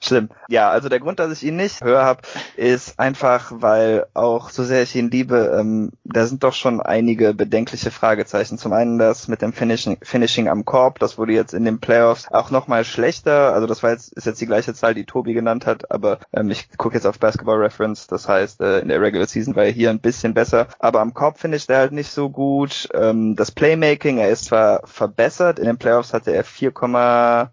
[0.00, 0.28] Schlimm.
[0.48, 2.22] Ja, also der Grund, dass ich ihn nicht höher habe,
[2.56, 7.34] ist einfach, weil auch so sehr ich ihn liebe, ähm, da sind doch schon einige
[7.34, 8.58] bedenkliche Fragezeichen.
[8.58, 12.28] Zum einen das mit dem Finishing, Finishing am Korb, das wurde jetzt in den Playoffs
[12.30, 13.52] auch nochmal schlechter.
[13.52, 16.50] Also das war jetzt, ist jetzt die gleiche Zahl, die Tobi genannt hat, aber ähm,
[16.50, 19.72] ich gucke jetzt auf Basketball Reference, das heißt, äh, in der Regular Season war er
[19.72, 22.88] hier ein bisschen besser, aber am Korb finisht er halt nicht so gut.
[22.94, 26.72] Ähm, das Playmaking, er ist zwar verbessert, in den Playoffs hatte er 4,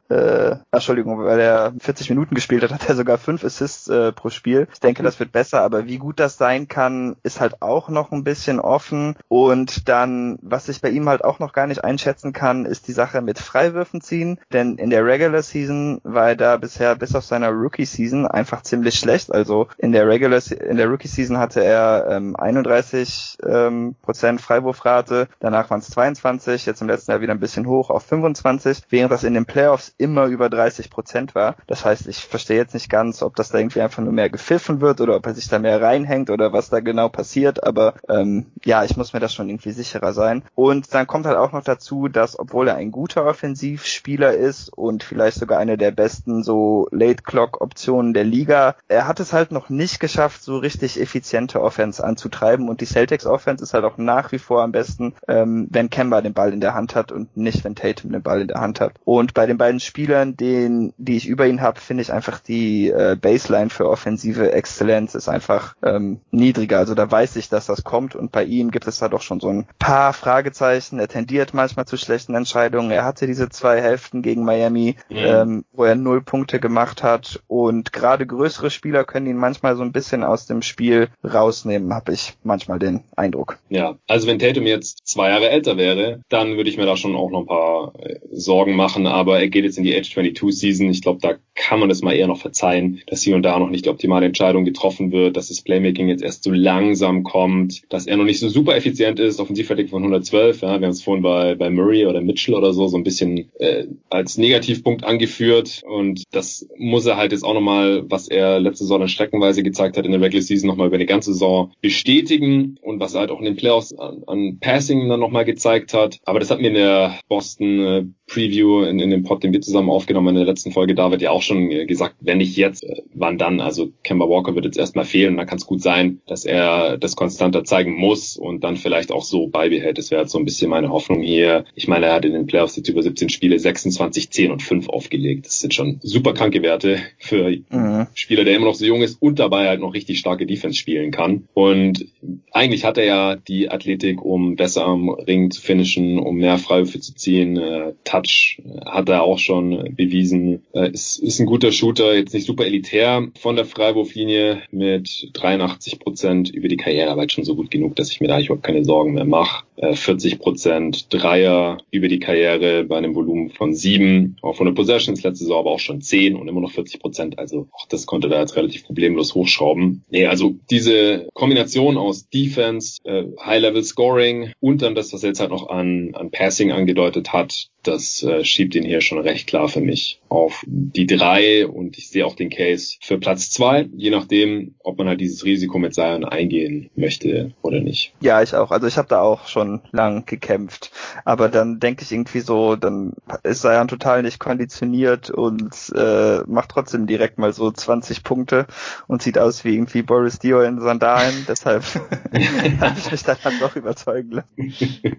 [0.10, 4.30] äh, Entschuldigung, weil er 40 Minuten gespielt hat, hat er sogar fünf Assists äh, pro
[4.30, 4.68] Spiel.
[4.74, 8.12] Ich denke, das wird besser, aber wie gut das sein kann, ist halt auch noch
[8.12, 9.16] ein bisschen offen.
[9.28, 12.94] Und dann, was ich bei ihm halt auch noch gar nicht einschätzen kann, ist die
[12.94, 14.40] Sache mit Freiwürfen ziehen.
[14.54, 18.62] Denn in der Regular Season war er da bisher bis auf seiner Rookie Season einfach
[18.62, 19.32] ziemlich schlecht.
[19.32, 25.28] Also in der Regular in der Rookie Season hatte er ähm, 31 ähm, Prozent Freiwurfrate,
[25.40, 29.12] danach waren es 22, jetzt im letzten Jahr wieder ein bisschen hoch auf 25, während
[29.12, 31.56] das in den Playoffs immer über 30 Prozent war.
[31.68, 34.82] Das heißt, ich verstehe jetzt nicht ganz, ob das da irgendwie einfach nur mehr gepfiffen
[34.82, 38.48] wird oder ob er sich da mehr reinhängt oder was da genau passiert, aber ähm,
[38.64, 40.44] ja, ich muss mir das schon irgendwie sicherer sein.
[40.56, 45.04] Und dann kommt halt auch noch dazu, dass obwohl er ein guter Offensivspieler ist und
[45.04, 50.00] vielleicht sogar eine der besten so Late-Clock-Optionen der Liga, er hat es halt noch nicht
[50.00, 54.40] geschafft, so richtig effiziente Offense anzutreiben und die Celtics Offense ist halt auch nach wie
[54.40, 57.76] vor am besten, ähm, wenn Kemba den Ball in der Hand hat und nicht, wenn
[57.76, 58.94] Tatum den Ball in der Hand hat.
[59.04, 62.90] Und bei den beiden Spielern, den, die ich über ihn habe, finde ich einfach die
[62.90, 66.80] äh, Baseline für offensive Exzellenz ist einfach ähm, niedriger.
[66.80, 69.40] Also da weiß ich, dass das kommt und bei ihm gibt es da doch schon
[69.40, 71.00] so ein paar Fragezeichen.
[71.00, 72.92] Er tendiert manchmal zu schlechten Entscheidungen.
[72.92, 75.18] Er hatte diese zwei Hälften gegen Miami, mhm.
[75.18, 79.84] ähm, wo er null Punkte gemacht hat und gerade größere Spieler können ihn manchmal so
[79.84, 83.60] ein bisschen aus dem Spiel rausnehmen, habe ich manchmal den Eindruck.
[83.70, 87.16] Ja, also wenn Tatum jetzt zwei Jahre älter wäre, dann würde ich mir da schon
[87.16, 90.58] auch noch ein paar äh, Sorgen machen, aber er geht jetzt in die Age 22
[90.58, 90.90] Season.
[90.90, 93.70] Ich glaube, da kann man das mal eher noch verzeihen, dass hier und da noch
[93.70, 98.08] nicht die optimale Entscheidung getroffen wird, dass das Playmaking jetzt erst so langsam kommt, dass
[98.08, 101.24] er noch nicht so super effizient ist, Offensivfertig von 112, ja, wir haben es vorhin
[101.24, 105.84] bei, bei Murray oder Mitchell oder so so ein bisschen äh, als Negativpunkt angeführt.
[105.86, 110.06] Und das muss er halt jetzt auch nochmal, was er letzte Saison streckenweise gezeigt hat
[110.06, 113.40] in der Regular Season nochmal über eine ganze Saison bestätigen und was er halt auch
[113.40, 116.76] in den Playoffs an, an Passing dann nochmal gezeigt hat, aber das hat mir in
[116.76, 120.72] der Boston äh, Preview in, in dem Pod, den wir zusammen aufgenommen in der letzten
[120.72, 123.62] Folge, David ja auch schon gesagt, wenn nicht jetzt, äh, wann dann?
[123.62, 126.98] Also Kemba Walker wird jetzt erstmal fehlen und dann kann es gut sein, dass er
[126.98, 129.98] das konstanter zeigen muss und dann vielleicht auch so beibehält.
[129.98, 131.66] Das wäre jetzt so ein bisschen meine Hoffnung hier.
[131.76, 134.90] Ich meine, er hat in den Playoffs jetzt über 17 Spiele 26, 10 und 5
[134.90, 135.46] aufgelegt.
[135.46, 138.08] Das sind schon super kranke Werte für mhm.
[138.16, 141.12] Spieler, der immer noch so jung ist und dabei halt noch richtig starke Defense spielen
[141.12, 141.48] kann.
[141.54, 142.08] Und
[142.52, 147.00] eigentlich hat er ja die Athletik, um besser am Ring zu finishen, um mehr Freiwürfe
[147.00, 147.58] zu ziehen.
[147.58, 150.64] Äh, Touch hat er auch schon bewiesen.
[150.74, 156.00] Äh, ist, ist ein guter Shooter, jetzt nicht super elitär von der Freiwurflinie mit 83
[156.00, 158.86] Prozent über die Karriere, aber schon so gut genug, dass ich mir da überhaupt keine
[158.86, 159.66] Sorgen mehr mache.
[159.78, 164.76] 40 äh, Prozent Dreier über die Karriere bei einem Volumen von sieben, auch von den
[164.76, 167.40] Possessions letzte Saison aber auch schon zehn und immer noch 40 Prozent.
[167.40, 170.04] Also auch das konnte da jetzt relativ problemlos hochschrauben.
[170.10, 175.42] Nee, also diese Kombination aus Defense, äh, High-Level Scoring und dann das, was er jetzt
[175.42, 179.68] halt noch an, an Passing angedeutet hat, das äh, schiebt ihn hier schon recht klar
[179.68, 184.10] für mich auf die drei und ich sehe auch den Case für Platz zwei, je
[184.10, 188.14] nachdem, ob man halt dieses Risiko mit Zion eingehen möchte oder nicht.
[188.22, 188.72] Ja, ich auch.
[188.72, 190.92] Also ich habe da auch schon lang gekämpft,
[191.24, 193.14] aber dann denke ich irgendwie so, dann
[193.44, 198.68] ist Zion total nicht konditioniert und äh, macht trotzdem direkt mal so 20 Punkte
[199.08, 201.46] und sieht aus wie irgendwie Boris Dio in Sandalen.
[201.48, 201.84] Deshalb
[202.82, 205.16] habe ich mich dann halt doch überzeugen lassen.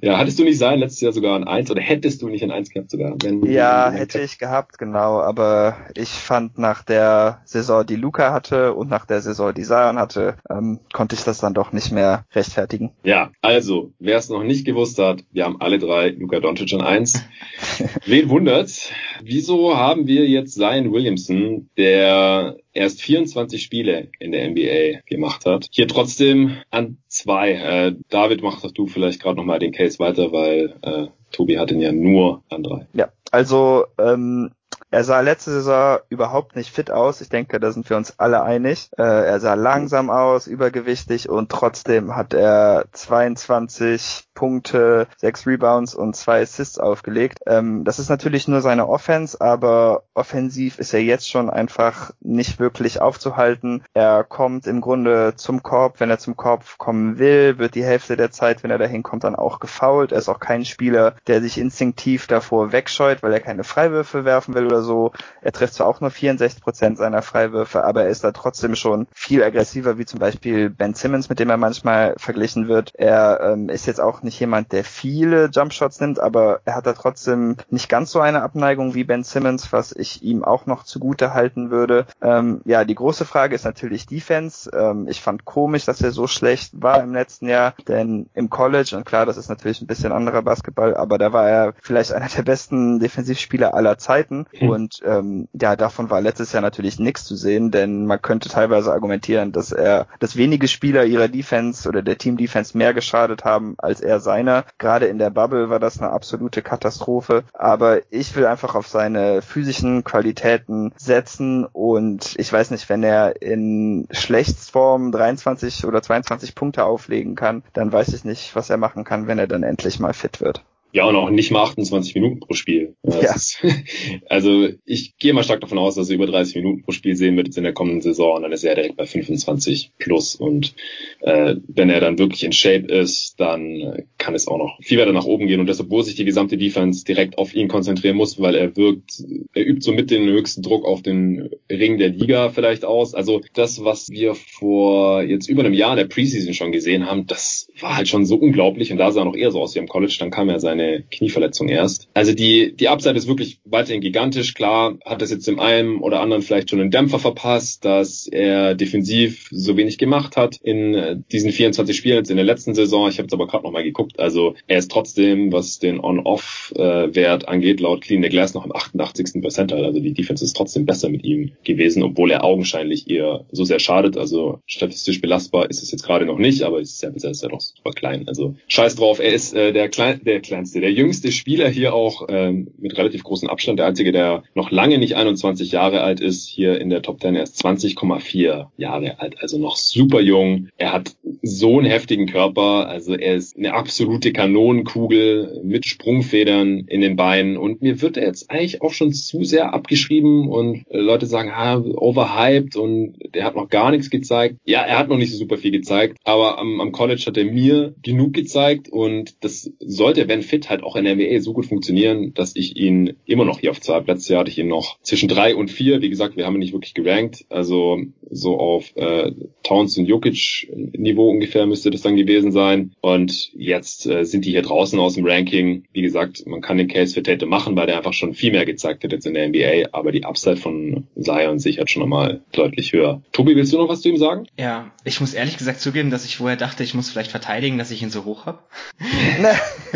[0.00, 2.50] ja, hattest du nicht Zion letztes Jahr sogar ein 1 oder hättest du nicht ein
[2.50, 3.14] 1 gehabt sogar?
[3.22, 5.20] Wenn, ja, hätte ich gehabt, genau.
[5.20, 9.98] Aber ich fand nach der Saison, die Luca hatte und nach der Saison, die Sion
[9.98, 12.92] hatte, ähm, konnte ich das dann doch nicht mehr rechtfertigen.
[13.02, 16.82] Ja, also, wer es noch nicht gewusst hat, wir haben alle drei Luca Doncic an
[16.82, 17.24] 1.
[18.06, 18.90] Wen wundert's?
[19.22, 25.66] Wieso haben wir jetzt Zion Williamson, der erst 24 Spiele in der NBA gemacht hat,
[25.70, 27.52] hier trotzdem an zwei?
[27.52, 31.70] Äh, David, mach doch du vielleicht gerade nochmal den Case weiter, weil äh, Tobi hat
[31.70, 32.86] ihn ja nur an drei.
[32.94, 34.50] Ja, also ähm,
[34.94, 37.20] er sah letzte Saison überhaupt nicht fit aus.
[37.20, 38.90] Ich denke, da sind wir uns alle einig.
[38.96, 46.14] Äh, er sah langsam aus, übergewichtig und trotzdem hat er 22 Punkte, 6 Rebounds und
[46.14, 47.40] 2 Assists aufgelegt.
[47.46, 52.60] Ähm, das ist natürlich nur seine Offense, aber offensiv ist er jetzt schon einfach nicht
[52.60, 53.82] wirklich aufzuhalten.
[53.94, 55.98] Er kommt im Grunde zum Korb.
[55.98, 59.24] Wenn er zum Korb kommen will, wird die Hälfte der Zeit, wenn er dahin kommt,
[59.24, 60.12] dann auch gefoult.
[60.12, 64.54] Er ist auch kein Spieler, der sich instinktiv davor wegscheut, weil er keine Freiwürfe werfen
[64.54, 65.12] will oder so.
[65.42, 69.06] Er trifft zwar auch nur 64 Prozent seiner Freiwürfe, aber er ist da trotzdem schon
[69.14, 72.92] viel aggressiver, wie zum Beispiel Ben Simmons, mit dem er manchmal verglichen wird.
[72.94, 76.92] Er ähm, ist jetzt auch nicht jemand, der viele Jumpshots nimmt, aber er hat da
[76.92, 81.34] trotzdem nicht ganz so eine Abneigung wie Ben Simmons, was ich ihm auch noch zugute
[81.34, 82.06] halten würde.
[82.22, 84.70] Ähm, ja, die große Frage ist natürlich Defense.
[84.70, 88.96] Ähm, ich fand komisch, dass er so schlecht war im letzten Jahr, denn im College,
[88.96, 92.28] und klar, das ist natürlich ein bisschen anderer Basketball, aber da war er vielleicht einer
[92.28, 94.46] der besten Defensivspieler aller Zeiten.
[94.64, 94.70] Mhm.
[94.70, 98.92] Und ähm, ja, davon war letztes Jahr natürlich nichts zu sehen, denn man könnte teilweise
[98.92, 103.74] argumentieren, dass er, dass wenige Spieler ihrer Defense oder der Team Defense mehr geschadet haben
[103.78, 104.64] als er seiner.
[104.78, 107.44] Gerade in der Bubble war das eine absolute Katastrophe.
[107.52, 113.42] Aber ich will einfach auf seine physischen Qualitäten setzen und ich weiß nicht, wenn er
[113.42, 119.04] in Schlechtsform 23 oder 22 Punkte auflegen kann, dann weiß ich nicht, was er machen
[119.04, 120.64] kann, wenn er dann endlich mal fit wird.
[120.94, 122.94] Ja, und auch nicht mal 28 Minuten pro Spiel.
[123.02, 123.34] Ja.
[123.34, 123.58] Ist,
[124.28, 127.36] also ich gehe mal stark davon aus, dass er über 30 Minuten pro Spiel sehen
[127.36, 130.36] wird jetzt in der kommenden Saison und dann ist er direkt bei 25 plus.
[130.36, 130.76] Und
[131.22, 135.12] äh, wenn er dann wirklich in Shape ist, dann kann es auch noch viel weiter
[135.12, 135.58] nach oben gehen.
[135.58, 139.20] Und deshalb, wo sich die gesamte Defense direkt auf ihn konzentrieren muss, weil er wirkt,
[139.52, 143.14] er übt somit den höchsten Druck auf den Ring der Liga vielleicht aus.
[143.14, 147.26] Also das, was wir vor jetzt über einem Jahr in der Preseason schon gesehen haben,
[147.26, 148.92] das war halt schon so unglaublich.
[148.92, 150.14] Und da sah er noch eher so aus wie am College.
[150.20, 152.08] Dann kam er seine eine Knieverletzung erst.
[152.14, 154.54] Also die, die Upside ist wirklich weiterhin gigantisch.
[154.54, 158.74] Klar hat das jetzt dem einen oder anderen vielleicht schon einen Dämpfer verpasst, dass er
[158.74, 163.08] defensiv so wenig gemacht hat in äh, diesen 24 Spielen jetzt in der letzten Saison.
[163.08, 164.18] Ich habe jetzt aber gerade nochmal geguckt.
[164.18, 169.40] Also er ist trotzdem, was den On-Off-Wert angeht, laut Clean the Glass noch im 88.
[169.40, 169.84] Percentile.
[169.84, 173.78] Also die Defense ist trotzdem besser mit ihm gewesen, obwohl er augenscheinlich ihr so sehr
[173.78, 174.16] schadet.
[174.16, 177.48] Also statistisch belastbar ist es jetzt gerade noch nicht, aber es ist ja, ist ja
[177.48, 178.28] doch super klein.
[178.28, 181.94] Also scheiß drauf, er ist äh, der, klein, der kleinste Älteste, der jüngste Spieler hier
[181.94, 186.20] auch ähm, mit relativ großem Abstand, der einzige, der noch lange nicht 21 Jahre alt
[186.20, 190.68] ist, hier in der Top 10, er ist 20,4 Jahre alt, also noch super jung.
[190.76, 197.00] Er hat so einen heftigen Körper, also er ist eine absolute Kanonenkugel mit Sprungfedern in
[197.00, 197.56] den Beinen.
[197.56, 201.76] Und mir wird er jetzt eigentlich auch schon zu sehr abgeschrieben und Leute sagen, ah,
[201.76, 204.56] overhyped und der hat noch gar nichts gezeigt.
[204.64, 207.44] Ja, er hat noch nicht so super viel gezeigt, aber am, am College hat er
[207.44, 211.52] mir genug gezeigt und das sollte, wenn fit wird halt auch in der NBA so
[211.52, 213.98] gut funktionieren, dass ich ihn immer noch hier auf zwei.
[213.98, 216.00] Letztes Jahr hatte ich ihn noch zwischen drei und vier.
[216.00, 217.44] Wie gesagt, wir haben ihn nicht wirklich gerankt.
[217.50, 218.00] Also
[218.30, 219.32] so auf äh,
[219.62, 222.92] Towns und Jokic Niveau ungefähr müsste das dann gewesen sein.
[223.00, 225.84] Und jetzt äh, sind die hier draußen aus dem Ranking.
[225.92, 228.64] Wie gesagt, man kann den Case für Tate machen, weil der einfach schon viel mehr
[228.64, 229.90] gezeigt hat jetzt in der NBA.
[229.92, 233.22] Aber die Upside von Zion sichert schon nochmal deutlich höher.
[233.32, 234.46] Tobi, willst du noch was zu ihm sagen?
[234.58, 237.90] Ja, ich muss ehrlich gesagt zugeben, dass ich vorher dachte, ich muss vielleicht verteidigen, dass
[237.90, 238.60] ich ihn so hoch habe.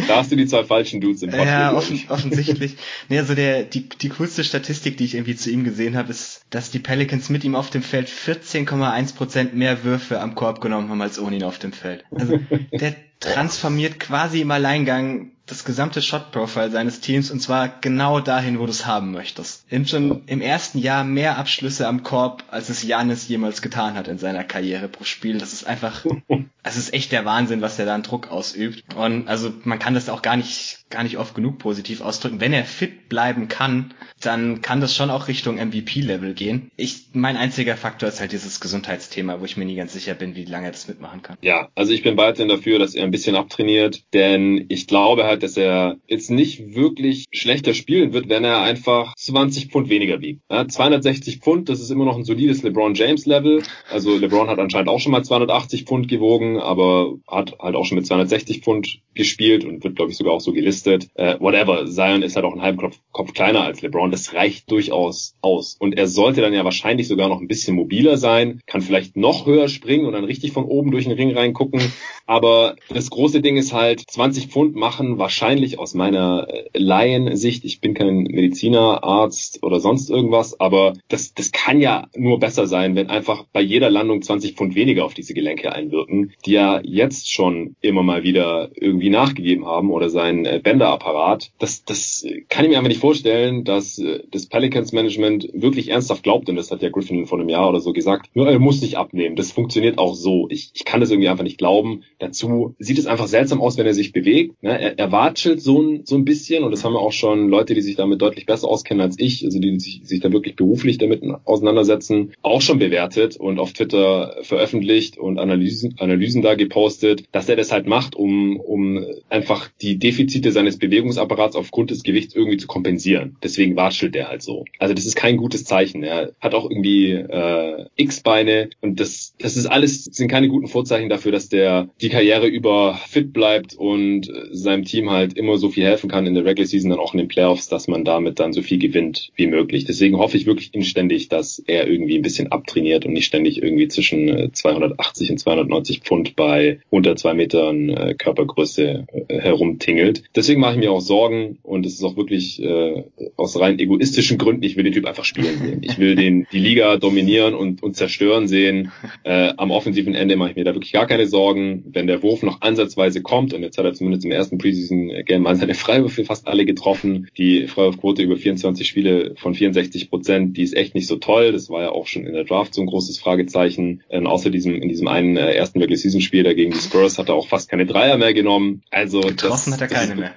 [0.09, 1.49] da hast du die zwei falschen Dudes im Podcast.
[1.49, 2.77] Ja, offen, offensichtlich.
[3.09, 6.43] nee, also der, die, die coolste Statistik, die ich irgendwie zu ihm gesehen habe, ist,
[6.51, 11.03] dass die Pelicans mit ihm auf dem Feld 14,1% mehr Würfe am Korb genommen haben
[11.03, 12.05] als ohne ihn auf dem Feld.
[12.11, 12.39] Also
[12.73, 18.65] der transformiert quasi im Alleingang das gesamte Shot-Profile seines Teams und zwar genau dahin, wo
[18.65, 19.65] du es haben möchtest.
[19.87, 24.19] Schon im ersten Jahr mehr Abschlüsse am Korb, als es Janis jemals getan hat in
[24.19, 25.39] seiner Karriere pro Spiel.
[25.39, 26.05] Das ist einfach,
[26.63, 28.95] es ist echt der Wahnsinn, was er da an Druck ausübt.
[28.95, 32.41] Und also man kann das auch gar nicht, gar nicht oft genug positiv ausdrücken.
[32.41, 36.71] Wenn er fit bleiben kann, dann kann das schon auch Richtung MVP-Level gehen.
[36.77, 40.35] Ich, mein einziger Faktor ist halt dieses Gesundheitsthema, wo ich mir nie ganz sicher bin,
[40.35, 41.37] wie lange er das mitmachen kann.
[41.43, 45.43] Ja, also ich bin weiterhin dafür, dass er ein bisschen abtrainiert, denn ich glaube halt,
[45.43, 50.43] dass er jetzt nicht wirklich schlechter spielen wird, wenn er einfach 20 Pfund weniger wiegt.
[50.51, 53.63] Ja, 260 Pfund, das ist immer noch ein solides LeBron James Level.
[53.91, 57.97] Also LeBron hat anscheinend auch schon mal 280 Pfund gewogen, aber hat halt auch schon
[57.97, 60.78] mit 260 Pfund gespielt und wird, glaube ich, sogar auch so gelistet.
[60.87, 61.87] Äh, whatever.
[61.87, 64.11] Zion ist halt auch einen halben Kopf, Kopf kleiner als LeBron.
[64.11, 65.77] Das reicht durchaus aus.
[65.79, 69.47] Und er sollte dann ja wahrscheinlich sogar noch ein bisschen mobiler sein, kann vielleicht noch
[69.47, 71.81] höher springen und dann richtig von oben durch den Ring reingucken.
[72.27, 77.81] Aber das große Ding ist halt, 20 Pfund machen wahrscheinlich aus meiner äh, Laiensicht, ich
[77.81, 82.97] bin kein Mediziner, Arzt oder sonst irgendwas, aber das, das kann ja nur besser sein,
[82.97, 87.33] wenn einfach bei jeder Landung 20 Pfund weniger auf diese Gelenke einwirken, die ja jetzt
[87.33, 91.51] schon immer mal wieder irgendwie nachgegeben haben oder sein äh, Bänderapparat.
[91.59, 96.23] Das, das kann ich mir einfach nicht vorstellen, dass äh, das Pelicans Management wirklich ernsthaft
[96.23, 98.81] glaubt, und das hat ja Griffin vor einem Jahr oder so gesagt, nur er muss
[98.81, 99.35] sich abnehmen.
[99.35, 100.47] Das funktioniert auch so.
[100.51, 102.03] Ich, ich kann das irgendwie einfach nicht glauben.
[102.19, 104.63] Dazu sieht es einfach seltsam aus, wenn er sich bewegt.
[104.63, 104.79] Ne?
[104.79, 107.81] Er, er watschelt so ein, so ein bisschen und das haben auch schon Leute, die
[107.81, 110.99] sich damit deutlich besser auskennen als ich, also die, die sich, sich da wirklich beruflich
[110.99, 117.49] damit auseinandersetzen, auch schon bewertet und auf Twitter veröffentlicht und Analysen, Analysen da gepostet, dass
[117.49, 122.57] er das halt macht, um, um einfach die Defizite seines Bewegungsapparats aufgrund des Gewichts irgendwie
[122.57, 123.37] zu kompensieren.
[123.45, 124.65] Deswegen watschelt er halt so.
[124.81, 126.03] Also das ist kein gutes Zeichen.
[126.03, 131.09] Er hat auch irgendwie äh, X-Beine und das, das ist alles, sind keine guten Vorzeichen
[131.09, 135.85] dafür, dass der die Karriere über fit bleibt und seinem Team halt immer so viel
[135.85, 138.53] helfen kann in der Regular Season, dann auch in den Playoffs, dass man damit dann
[138.53, 139.85] so viel gewinnt wie möglich.
[139.85, 143.87] Deswegen hoffe ich wirklich inständig, dass er irgendwie ein bisschen abtrainiert und nicht ständig irgendwie
[143.87, 150.25] zwischen 280 äh, und 290 Pfund bei unter zwei Metern äh, Körpergröße äh, herumtingelt.
[150.49, 153.05] Deswegen mache ich mir auch Sorgen und es ist auch wirklich äh,
[153.37, 155.81] aus rein egoistischen Gründen, ich will den Typ einfach spielen sehen.
[155.83, 158.91] Ich will den die Liga dominieren und, und zerstören sehen.
[159.25, 161.85] Äh, am offensiven Ende mache ich mir da wirklich gar keine Sorgen.
[161.93, 165.55] Wenn der Wurf noch ansatzweise kommt und jetzt hat er zumindest im ersten Preseason-Game mal
[165.55, 167.29] seine Freiwürfe fast alle getroffen.
[167.37, 171.53] Die Freiwurfquote über 24 Spiele von 64 Prozent, die ist echt nicht so toll.
[171.53, 174.03] Das war ja auch schon in der Draft so ein großes Fragezeichen.
[174.09, 177.29] Ähm, außer diesem, in diesem einen äh, ersten Regular Season Spiel dagegen die Spurs hat
[177.29, 178.83] er auch fast keine Dreier mehr genommen.
[178.91, 180.33] Also getroffen das, hat er keine mehr.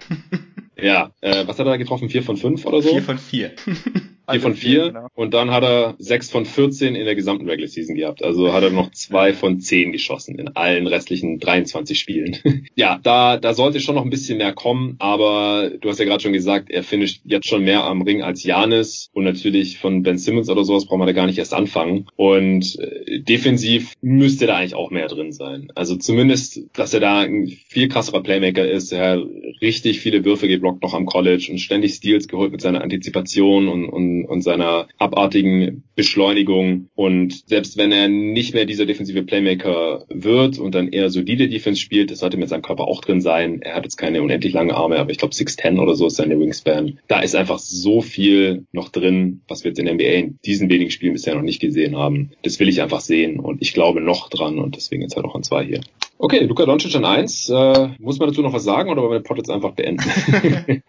[0.82, 2.10] Ja, äh, was hat er da getroffen?
[2.10, 2.90] Vier von fünf oder so?
[2.90, 3.52] Vier von vier.
[4.32, 4.88] Vier von vier.
[4.88, 5.08] Genau.
[5.16, 8.24] Und dann hat er sechs von 14 in der gesamten Regular Season gehabt.
[8.24, 12.38] Also hat er noch zwei von zehn geschossen in allen restlichen 23 Spielen.
[12.76, 14.96] ja, da, da sollte schon noch ein bisschen mehr kommen.
[15.00, 18.44] Aber du hast ja gerade schon gesagt, er finisht jetzt schon mehr am Ring als
[18.44, 19.10] Janis.
[19.14, 22.08] Und natürlich von Ben Simmons oder sowas braucht man da gar nicht erst anfangen.
[22.16, 25.72] Und äh, defensiv müsste da eigentlich auch mehr drin sein.
[25.76, 28.92] Also zumindest, dass er da ein viel krasserer Playmaker ist.
[28.92, 29.28] Er hat
[29.62, 33.90] richtig viele Würfe geblockt noch am College und ständig Steals geholt mit seiner Antizipation und,
[33.90, 36.88] und und seiner abartigen Beschleunigung.
[36.96, 41.80] Und selbst wenn er nicht mehr dieser defensive Playmaker wird und dann eher solide Defense
[41.80, 43.62] spielt, das sollte mit seinem Körper auch drin sein.
[43.62, 46.40] Er hat jetzt keine unendlich lange Arme, aber ich glaube 6'10 oder so ist seine
[46.40, 47.00] Wingspan.
[47.08, 50.70] Da ist einfach so viel noch drin, was wir jetzt in der NBA in diesen
[50.70, 52.32] wenigen Spielen bisher noch nicht gesehen haben.
[52.44, 55.36] Das will ich einfach sehen und ich glaube noch dran und deswegen jetzt halt auch
[55.36, 55.82] an zwei hier.
[56.24, 57.50] Okay, Luka Doncic an eins.
[57.50, 60.08] Äh, muss man dazu noch was sagen oder wollen wir den Pod jetzt einfach beenden?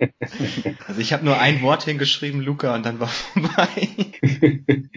[0.86, 3.88] also ich habe nur ein Wort hingeschrieben, Luca, und dann war vorbei.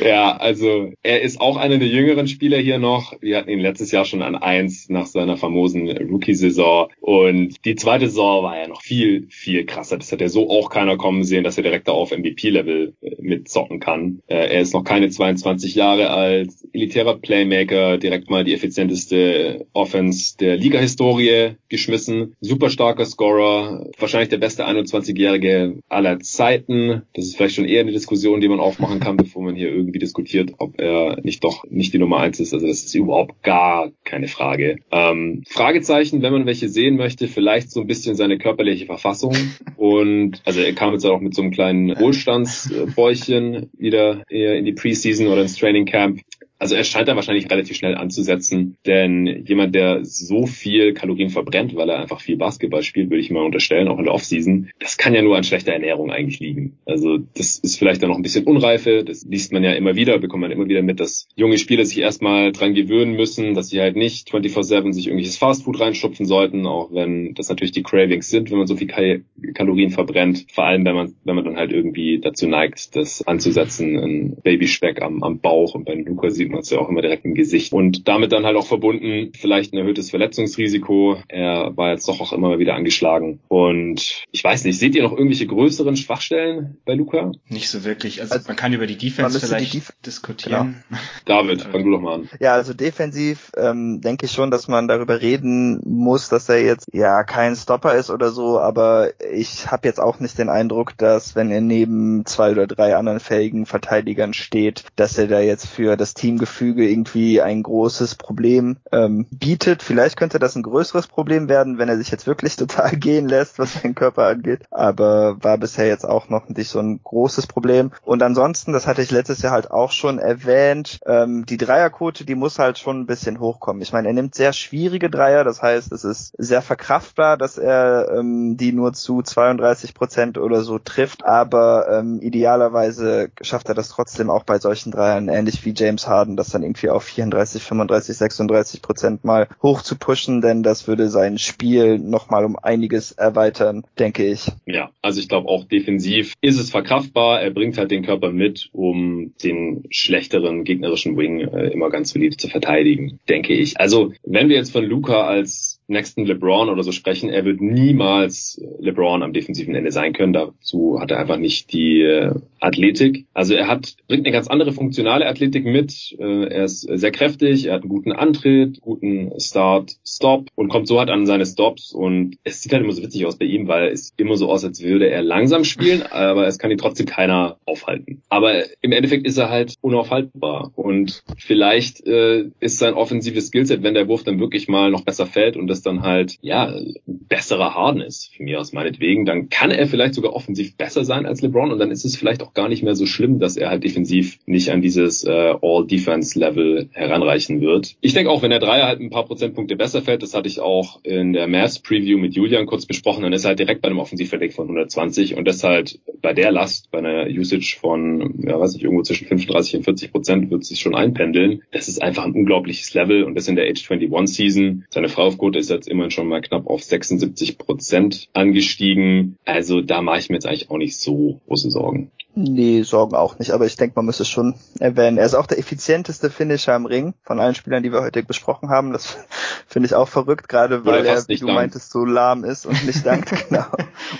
[0.00, 3.12] ja, also er ist auch einer der jüngeren Spieler hier noch.
[3.20, 6.88] Wir hatten ihn letztes Jahr schon an eins nach seiner famosen Rookie-Saison.
[7.02, 9.98] Und die zweite Saison war ja noch viel, viel krasser.
[9.98, 13.16] Das hat ja so auch keiner kommen sehen, dass er direkt da auf MVP-Level äh,
[13.20, 14.22] mitzocken kann.
[14.28, 16.52] Äh, er ist noch keine 22 Jahre alt.
[16.78, 22.34] Elitärer Playmaker, direkt mal die effizienteste Offense der Liga-Historie geschmissen.
[22.40, 27.02] Super starker Scorer, wahrscheinlich der beste 21-Jährige aller Zeiten.
[27.14, 29.98] Das ist vielleicht schon eher eine Diskussion, die man aufmachen kann, bevor man hier irgendwie
[29.98, 32.54] diskutiert, ob er nicht doch nicht die Nummer eins ist.
[32.54, 34.76] Also das ist überhaupt gar keine Frage.
[34.92, 39.34] Ähm, Fragezeichen, wenn man welche sehen möchte, vielleicht so ein bisschen seine körperliche Verfassung.
[39.76, 44.72] Und also er kam jetzt auch mit so einem kleinen Wohlstandsbäuchchen wieder eher in die
[44.72, 46.20] Preseason oder ins Training Camp.
[46.58, 51.76] Also er scheint da wahrscheinlich relativ schnell anzusetzen, denn jemand, der so viel Kalorien verbrennt,
[51.76, 54.96] weil er einfach viel Basketball spielt, würde ich mal unterstellen, auch in der Offseason, das
[54.96, 56.78] kann ja nur an schlechter Ernährung eigentlich liegen.
[56.84, 60.18] Also das ist vielleicht dann noch ein bisschen Unreife, das liest man ja immer wieder,
[60.18, 63.80] bekommt man immer wieder mit, dass junge Spieler sich erstmal dran gewöhnen müssen, dass sie
[63.80, 68.50] halt nicht 24-7 sich irgendwelches Fastfood reinschupfen sollten, auch wenn das natürlich die Cravings sind,
[68.50, 69.22] wenn man so viel Kal
[69.54, 73.96] Kalorien verbrennt, vor allem wenn man, wenn man dann halt irgendwie dazu neigt, das anzusetzen,
[73.96, 77.02] ein Babyspeck am, am Bauch und bei Luca sieht sieht man es ja auch immer
[77.02, 77.72] direkt im Gesicht.
[77.72, 81.18] Und damit dann halt auch verbunden vielleicht ein erhöhtes Verletzungsrisiko.
[81.28, 83.40] Er war jetzt doch auch immer mal wieder angeschlagen.
[83.48, 87.32] Und ich weiß nicht, seht ihr noch irgendwelche größeren Schwachstellen bei Luca?
[87.48, 88.22] Nicht so wirklich.
[88.22, 90.82] Also, also man kann über die Defense vielleicht die Def diskutieren.
[90.88, 91.00] Genau.
[91.26, 92.28] David, fang du doch mal an.
[92.40, 96.86] Ja, also defensiv ähm, denke ich schon, dass man darüber reden muss, dass er jetzt
[96.92, 101.36] ja kein Stopper ist oder so, aber ich habe jetzt auch nicht den Eindruck, dass
[101.36, 105.96] wenn er neben zwei oder drei anderen fähigen Verteidigern steht, dass er da jetzt für
[105.96, 109.82] das Team Teamgefüge irgendwie ein großes Problem ähm, bietet.
[109.82, 113.58] Vielleicht könnte das ein größeres Problem werden, wenn er sich jetzt wirklich total gehen lässt,
[113.58, 114.60] was seinen Körper angeht.
[114.70, 117.90] Aber war bisher jetzt auch noch nicht so ein großes Problem.
[118.04, 122.34] Und ansonsten, das hatte ich letztes Jahr halt auch schon erwähnt, ähm, die Dreierquote, die
[122.34, 123.82] muss halt schon ein bisschen hochkommen.
[123.82, 128.12] Ich meine, er nimmt sehr schwierige Dreier, das heißt, es ist sehr verkraftbar, dass er
[128.16, 133.88] ähm, die nur zu 32 Prozent oder so trifft, aber ähm, idealerweise schafft er das
[133.88, 137.62] trotzdem auch bei solchen Dreiern, ähnlich wie James Harden Schaden, das dann irgendwie auf 34,
[137.62, 143.12] 35, 36 Prozent mal hoch zu pushen, denn das würde sein Spiel nochmal um einiges
[143.12, 144.48] erweitern, denke ich.
[144.66, 147.40] Ja, also ich glaube auch defensiv ist es verkraftbar.
[147.40, 152.36] Er bringt halt den Körper mit, um den schlechteren gegnerischen Wing äh, immer ganz solide
[152.36, 153.80] zu verteidigen, denke ich.
[153.80, 158.60] Also wenn wir jetzt von Luca als nächsten LeBron oder so sprechen, er wird niemals
[158.78, 160.32] LeBron am defensiven Ende sein können.
[160.32, 163.26] Dazu hat er einfach nicht die äh, Athletik.
[163.34, 166.16] Also er hat bringt eine ganz andere funktionale Athletik mit.
[166.18, 170.88] Äh, er ist sehr kräftig, er hat einen guten Antritt, guten Start, Stop und kommt
[170.88, 173.68] so halt an seine Stops und es sieht halt immer so witzig aus bei ihm,
[173.68, 177.06] weil es immer so aus, als würde er langsam spielen, aber es kann ihn trotzdem
[177.06, 178.22] keiner aufhalten.
[178.28, 183.94] Aber im Endeffekt ist er halt unaufhaltbar und vielleicht äh, ist sein offensives Skillset, wenn
[183.94, 186.74] der Wurf dann wirklich mal noch besser fällt und das es dann halt, ja,
[187.06, 191.26] besserer Harden ist, für mich aus meinetwegen, dann kann er vielleicht sogar offensiv besser sein
[191.26, 193.70] als LeBron und dann ist es vielleicht auch gar nicht mehr so schlimm, dass er
[193.70, 197.96] halt defensiv nicht an dieses äh, All-Defense-Level heranreichen wird.
[198.00, 200.60] Ich denke auch, wenn der Dreier halt ein paar Prozentpunkte besser fällt, das hatte ich
[200.60, 203.98] auch in der Mass-Preview mit Julian kurz besprochen, dann ist er halt direkt bei einem
[203.98, 208.74] Offensivverdeck von 120 und das halt bei der Last, bei einer Usage von, ja, weiß
[208.74, 211.62] ich, irgendwo zwischen 35 und 40 Prozent wird sich schon einpendeln.
[211.70, 214.84] Das ist einfach ein unglaubliches Level und das in der Age 21 Season.
[214.90, 219.36] Seine Freiwurfquote ist ist jetzt immerhin schon mal knapp auf 76 Prozent angestiegen.
[219.44, 222.10] Also da mache ich mir jetzt eigentlich auch nicht so große Sorgen.
[222.40, 225.18] Nee, Sorgen auch nicht, aber ich denke, man müsste es schon erwähnen.
[225.18, 228.68] Er ist auch der effizienteste Finisher im Ring von allen Spielern, die wir heute besprochen
[228.68, 228.92] haben.
[228.92, 229.16] Das
[229.66, 231.56] finde ich auch verrückt, gerade weil er, wie du lang.
[231.56, 233.66] meintest, so lahm ist und nicht dankt, genau.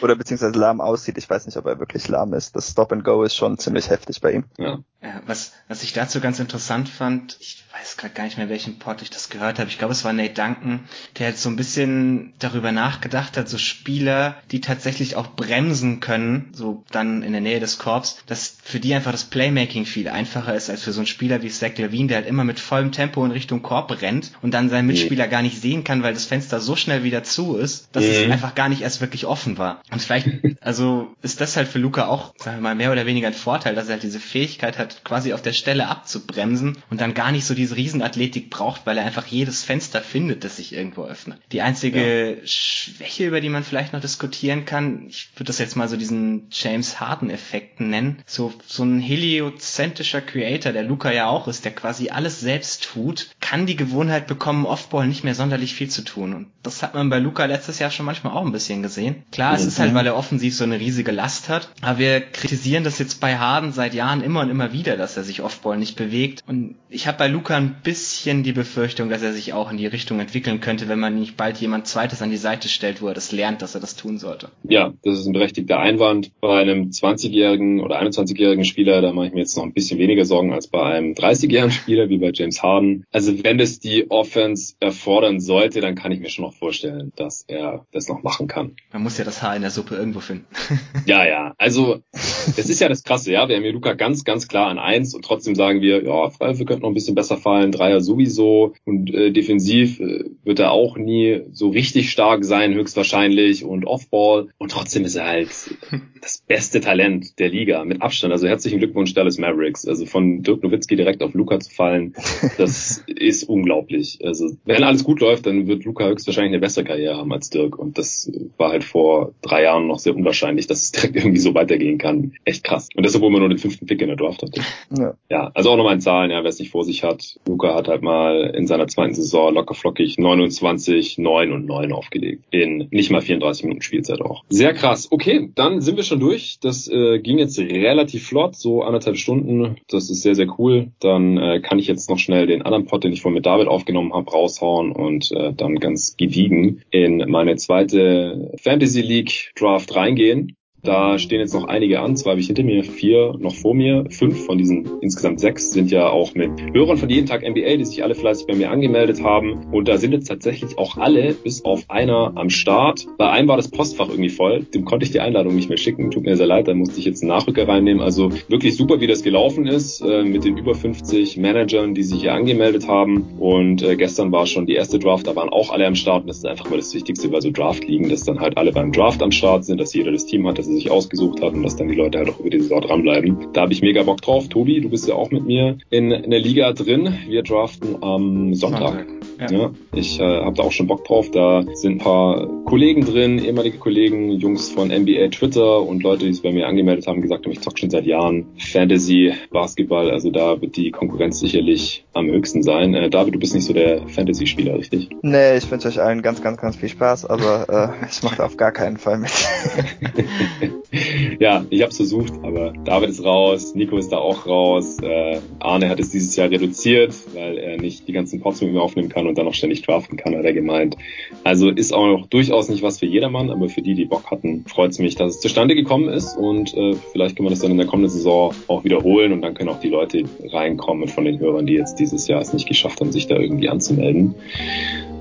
[0.03, 1.17] Oder beziehungsweise lahm aussieht.
[1.17, 2.57] Ich weiß nicht, ob er wirklich lahm ist.
[2.57, 4.45] Das Stop and Go ist schon ziemlich heftig bei ihm.
[4.59, 4.79] Ja.
[5.01, 8.79] ja was, was ich dazu ganz interessant fand, ich weiß gerade gar nicht mehr, welchen
[8.79, 9.69] Pod ich das gehört habe.
[9.69, 10.89] Ich glaube, es war Nate Duncan,
[11.19, 16.51] der jetzt so ein bisschen darüber nachgedacht hat, so Spieler, die tatsächlich auch bremsen können,
[16.53, 20.55] so dann in der Nähe des Korbs, dass für die einfach das Playmaking viel einfacher
[20.55, 23.25] ist als für so einen Spieler wie Zach Levine, der halt immer mit vollem Tempo
[23.25, 26.61] in Richtung Korb rennt und dann seinen Mitspieler gar nicht sehen kann, weil das Fenster
[26.61, 28.11] so schnell wieder zu ist, dass mhm.
[28.11, 29.83] es einfach gar nicht erst wirklich offen war.
[29.91, 30.29] Und vielleicht,
[30.61, 33.75] also ist das halt für Luca auch, sagen wir mal, mehr oder weniger ein Vorteil,
[33.75, 37.45] dass er halt diese Fähigkeit hat, quasi auf der Stelle abzubremsen und dann gar nicht
[37.45, 41.39] so diese Riesenathletik braucht, weil er einfach jedes Fenster findet, das sich irgendwo öffnet.
[41.53, 42.47] Die einzige ja.
[42.47, 46.49] Schwäche, über die man vielleicht noch diskutieren kann, ich würde das jetzt mal so diesen
[46.51, 52.11] James Harden-Effekt nennen, so, so ein heliozentrischer Creator, der Luca ja auch ist, der quasi
[52.11, 56.35] alles selbst tut, kann die Gewohnheit bekommen, Offball nicht mehr sonderlich viel zu tun.
[56.35, 59.23] Und das hat man bei Luca letztes Jahr schon manchmal auch ein bisschen gesehen.
[59.33, 59.97] Klar, es ist halt, mhm.
[59.97, 61.71] weil er offensiv so eine riesige Last hat.
[61.81, 65.25] Aber wir kritisieren das jetzt bei Harden seit Jahren immer und immer wieder, dass er
[65.25, 66.43] sich Offball nicht bewegt.
[66.47, 69.87] Und ich habe bei Luca ein bisschen die Befürchtung, dass er sich auch in die
[69.87, 73.15] Richtung entwickeln könnte, wenn man nicht bald jemand Zweites an die Seite stellt, wo er
[73.15, 74.51] das lernt, dass er das tun sollte.
[74.65, 76.31] Ja, das ist ein berechtigter Einwand.
[76.41, 80.25] Bei einem 20-jährigen oder 21-jährigen Spieler, da mache ich mir jetzt noch ein bisschen weniger
[80.25, 83.05] Sorgen als bei einem 30-jährigen Spieler wie bei James Harden.
[83.13, 87.45] Also wenn es die Offense erfordern sollte, dann kann ich mir schon noch vorstellen, dass
[87.47, 88.77] er das noch machen kann.
[88.93, 90.47] Man muss ja das Haar in der Suppe irgendwo finden.
[91.07, 91.55] ja, ja.
[91.59, 93.49] Also es ist ja das Krasse, ja.
[93.49, 96.65] Wir haben hier Luca ganz, ganz klar an eins und trotzdem sagen wir, ja, Freiwürfe
[96.65, 100.97] könnten noch ein bisschen besser fallen, Dreier sowieso und äh, defensiv äh, wird er auch
[100.97, 105.51] nie so richtig stark sein, höchstwahrscheinlich und Offball und trotzdem ist er halt
[106.23, 108.33] das beste Talent der Liga mit Abstand.
[108.33, 109.87] Also herzlichen Glückwunsch Dallas Mavericks.
[109.87, 112.15] Also von Dirk Nowitzki direkt auf Luca zu fallen,
[112.59, 114.19] das ist unglaublich.
[114.25, 117.79] Also wenn alles gut läuft, dann wird Luca höchstwahrscheinlich eine bessere Karriere haben als Dirk
[117.79, 121.55] und das war halt vor drei Jahren noch sehr unwahrscheinlich, dass es direkt irgendwie so
[121.55, 122.33] weitergehen kann.
[122.45, 122.89] Echt krass.
[122.97, 124.63] Und das, obwohl man nur den fünften Pick in der Draft hatte.
[124.97, 127.39] Ja, ja also auch nochmal in Zahlen, ja, wer es nicht vor sich hat.
[127.47, 132.45] Luca hat halt mal in seiner zweiten Saison locker flockig 29, 9 und 9 aufgelegt.
[132.51, 134.45] In nicht mal 34 Minuten Spielzeit auch.
[134.49, 135.09] Sehr krass.
[135.11, 136.59] Okay, dann sind wir schon durch.
[136.61, 139.77] Das äh, ging jetzt relativ flott, so anderthalb Stunden.
[139.89, 140.93] Das ist sehr, sehr cool.
[141.01, 143.69] Dann äh, kann ich jetzt noch schnell den anderen Pod, den ich vorhin mit David
[143.69, 150.57] aufgenommen habe, raushauen und äh, dann ganz gediegen in meine zweite Fantasy League Draft reingehen.
[150.89, 154.07] Da stehen jetzt noch einige an, zwei habe ich hinter mir, vier noch vor mir,
[154.09, 157.85] fünf von diesen insgesamt sechs sind ja auch mit Hörern von jeden Tag NBA, die
[157.85, 159.67] sich alle fleißig bei mir angemeldet haben.
[159.71, 163.07] Und da sind jetzt tatsächlich auch alle, bis auf einer am Start.
[163.19, 166.11] Bei einem war das Postfach irgendwie voll, dem konnte ich die Einladung nicht mehr schicken.
[166.11, 168.03] Tut mir sehr leid, da musste ich jetzt einen Nachrücker reinnehmen.
[168.03, 172.23] Also wirklich super, wie das gelaufen ist, äh, mit den über 50 Managern, die sich
[172.23, 173.35] hier angemeldet haben.
[173.39, 176.23] Und äh, gestern war schon die erste Draft, da waren auch alle am Start.
[176.23, 178.73] Und das ist einfach mal das Wichtigste bei so Draft liegen, dass dann halt alle
[178.73, 181.55] beim Draft am Start sind, dass jeder das Team hat, dass sie sich ausgesucht hat
[181.55, 183.49] und dass dann die Leute halt auch über die Saison dranbleiben.
[183.53, 184.49] Da habe ich mega Bock drauf.
[184.49, 187.13] Tobi, du bist ja auch mit mir in, in der Liga drin.
[187.29, 188.79] Wir draften am Sonntag.
[188.79, 189.19] Sonntag.
[189.41, 189.51] Ja.
[189.51, 191.31] ja ich äh, habe da auch schon Bock drauf.
[191.31, 196.33] Da sind ein paar Kollegen drin, ehemalige Kollegen, Jungs von NBA Twitter und Leute, die
[196.33, 200.11] sich bei mir angemeldet haben, gesagt haben, ich zock schon seit Jahren Fantasy, Basketball.
[200.11, 202.95] Also da wird die Konkurrenz sicherlich am höchsten sein.
[202.95, 205.09] Äh, David, du bist nicht so der Fantasy-Spieler, richtig?
[205.23, 208.57] Nee, ich wünsche euch allen ganz, ganz, ganz viel Spaß, aber äh, ich mache auf
[208.57, 209.31] gar keinen Fall mit.
[211.41, 214.99] ja, ich habe versucht, aber David ist raus, Nico ist da auch raus.
[215.03, 218.83] Äh, Arne hat es dieses Jahr reduziert, weil er nicht die ganzen Pots mit mir
[218.83, 220.97] aufnehmen kann und dann noch ständig draften kann, hat er gemeint.
[221.45, 224.91] Also ist auch durchaus nicht was für jedermann, aber für die, die Bock hatten, freut
[224.93, 227.79] es mich, dass es zustande gekommen ist und äh, vielleicht können wir das dann in
[227.79, 231.67] der kommenden Saison auch wiederholen und dann können auch die Leute reinkommen von den Hörern,
[231.67, 234.35] die jetzt dieses Jahr es nicht geschafft haben, sich da irgendwie anzumelden.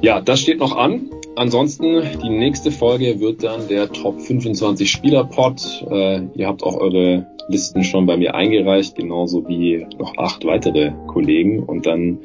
[0.02, 1.10] Ja, das steht noch an.
[1.36, 5.62] Ansonsten, die nächste Folge wird dann der Top 25 Spieler Pod.
[5.90, 10.92] Äh, ihr habt auch eure Listen schon bei mir eingereicht, genauso wie noch acht weitere
[11.08, 11.64] Kollegen.
[11.64, 12.20] Und dann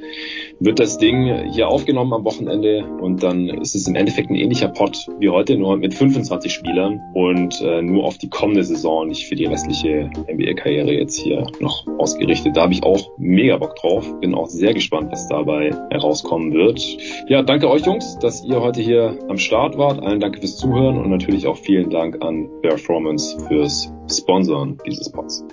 [0.65, 4.69] wird das Ding hier aufgenommen am Wochenende und dann ist es im Endeffekt ein ähnlicher
[4.69, 9.27] Pod wie heute, nur mit 25 Spielern und äh, nur auf die kommende Saison, nicht
[9.27, 12.57] für die restliche NBA-Karriere jetzt hier noch ausgerichtet.
[12.57, 14.21] Da habe ich auch mega Bock drauf.
[14.21, 16.81] Bin auch sehr gespannt, was dabei herauskommen wird.
[17.29, 20.03] Ja, danke euch Jungs, dass ihr heute hier am Start wart.
[20.03, 25.45] Allen danke fürs Zuhören und natürlich auch vielen Dank an Performance fürs Sponsoren dieses Pods.